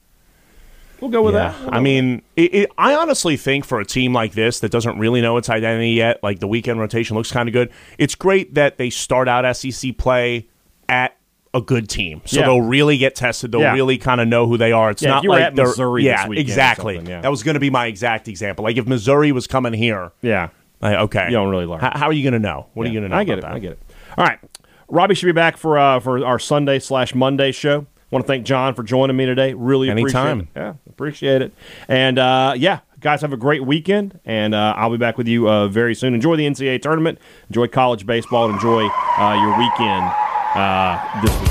We'll 1.04 1.12
go 1.12 1.22
with 1.22 1.34
Yeah. 1.34 1.50
that. 1.50 1.62
We'll 1.66 1.74
I 1.76 1.80
mean, 1.82 2.22
it, 2.38 2.56
it, 2.56 2.72
I 2.78 2.96
honestly 2.96 3.36
think 3.36 3.66
for 3.66 3.82
a 3.82 3.86
team 3.86 4.14
like 4.14 4.32
this 4.32 4.62
that 4.62 4.72
doesn't 4.72 4.98
really 4.98 5.20
know 5.20 5.36
its 5.36 5.50
identity 5.50 5.90
yet, 5.92 6.24
like 6.24 6.40
the 6.40 6.48
weekend 6.48 6.80
rotation 6.80 7.18
looks 7.18 7.30
kind 7.30 7.50
of 7.50 7.54
good. 7.54 7.72
It's 7.98 8.16
great 8.16 8.54
that 8.54 8.78
they 8.78 8.90
start 8.90 9.28
out 9.28 9.44
SEC 9.58 9.98
play 9.98 10.48
at 10.88 11.18
a 11.54 11.60
good 11.60 11.90
team, 11.90 12.22
so 12.24 12.40
Yeah. 12.40 12.46
they'll 12.46 12.62
really 12.62 12.98
get 12.98 13.16
tested. 13.16 13.52
They'll 13.52 13.60
Yeah. 13.60 13.74
really 13.74 13.98
kind 13.98 14.22
of 14.22 14.30
know 14.30 14.48
who 14.48 14.58
they 14.58 14.72
are. 14.72 14.92
It's 14.92 15.04
not 15.04 15.26
like 15.26 15.42
at 15.42 15.56
they're 15.58 15.66
Missouri 15.66 16.04
this 16.04 16.08
yeah, 16.08 16.28
weekend 16.30 16.48
exactly. 16.48 16.98
That 17.00 17.30
was 17.30 17.44
going 17.44 17.56
to 17.56 17.60
be 17.60 17.70
my 17.70 17.88
exact 17.88 18.30
example. 18.30 18.64
Like 18.64 18.78
if 18.78 18.88
Missouri 18.88 19.34
was 19.34 19.46
coming 19.46 19.74
here, 19.74 20.14
yeah. 20.22 20.48
like, 20.82 20.96
okay, 20.98 21.26
You 21.26 21.32
don't 21.32 21.50
really 21.50 21.66
learn. 21.66 21.82
How, 21.82 21.92
how 21.94 22.06
are 22.08 22.14
you 22.14 22.24
going 22.24 22.32
to 22.34 22.40
know? 22.48 22.68
What 22.76 22.88
are 22.88 22.90
you 22.90 22.94
going 23.02 23.04
to 23.04 23.10
know? 23.10 23.18
I 23.20 23.26
get 23.26 23.40
it. 23.40 23.42
that? 23.42 23.52
I 23.52 23.60
get 23.60 23.74
it. 23.74 23.80
All 24.18 24.24
right, 24.24 24.40
Robbie 24.88 25.16
should 25.16 25.26
be 25.26 25.32
back 25.34 25.58
for 25.58 25.78
uh, 25.78 26.00
for 26.00 26.26
our 26.26 26.40
Sunday 26.40 26.80
slash 26.80 27.14
Monday 27.14 27.52
show. 27.52 27.88
Want 28.14 28.26
to 28.26 28.28
thank 28.28 28.46
John 28.46 28.76
for 28.76 28.84
joining 28.84 29.18
me 29.18 29.26
today. 29.26 29.56
Really 29.56 29.90
Anytime. 29.90 30.42
appreciate 30.42 30.48
it. 30.56 30.60
Yeah, 30.60 30.74
appreciate 30.88 31.42
it. 31.42 31.54
And 31.88 32.20
uh, 32.20 32.54
yeah, 32.56 32.82
guys, 33.00 33.22
have 33.22 33.34
a 33.34 33.38
great 33.38 33.66
weekend, 33.66 34.20
and 34.24 34.54
uh, 34.54 34.76
I'll 34.78 34.92
be 34.92 34.98
back 34.98 35.18
with 35.18 35.28
you 35.28 35.50
uh, 35.50 35.68
very 35.68 35.96
soon. 35.96 36.14
Enjoy 36.14 36.36
the 36.36 36.46
NCAA 36.46 36.80
tournament. 36.82 37.18
Enjoy 37.50 37.68
college 37.68 38.06
baseball. 38.06 38.46
And 38.46 38.54
enjoy 38.54 38.88
uh, 38.88 39.34
your 39.42 39.58
weekend 39.58 40.12
uh, 40.54 41.22
this 41.24 41.42
week. 41.42 41.50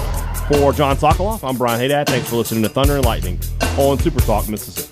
For 0.60 0.72
John 0.72 0.96
Sokoloff, 0.96 1.48
I'm 1.48 1.56
Brian 1.56 1.80
Haydad. 1.80 2.06
Thanks 2.06 2.28
for 2.28 2.36
listening 2.36 2.62
to 2.62 2.68
Thunder 2.68 2.96
and 2.96 3.04
Lightning 3.04 3.40
on 3.78 3.98
Super 3.98 4.20
Talk 4.20 4.48
Mississippi. 4.48 4.91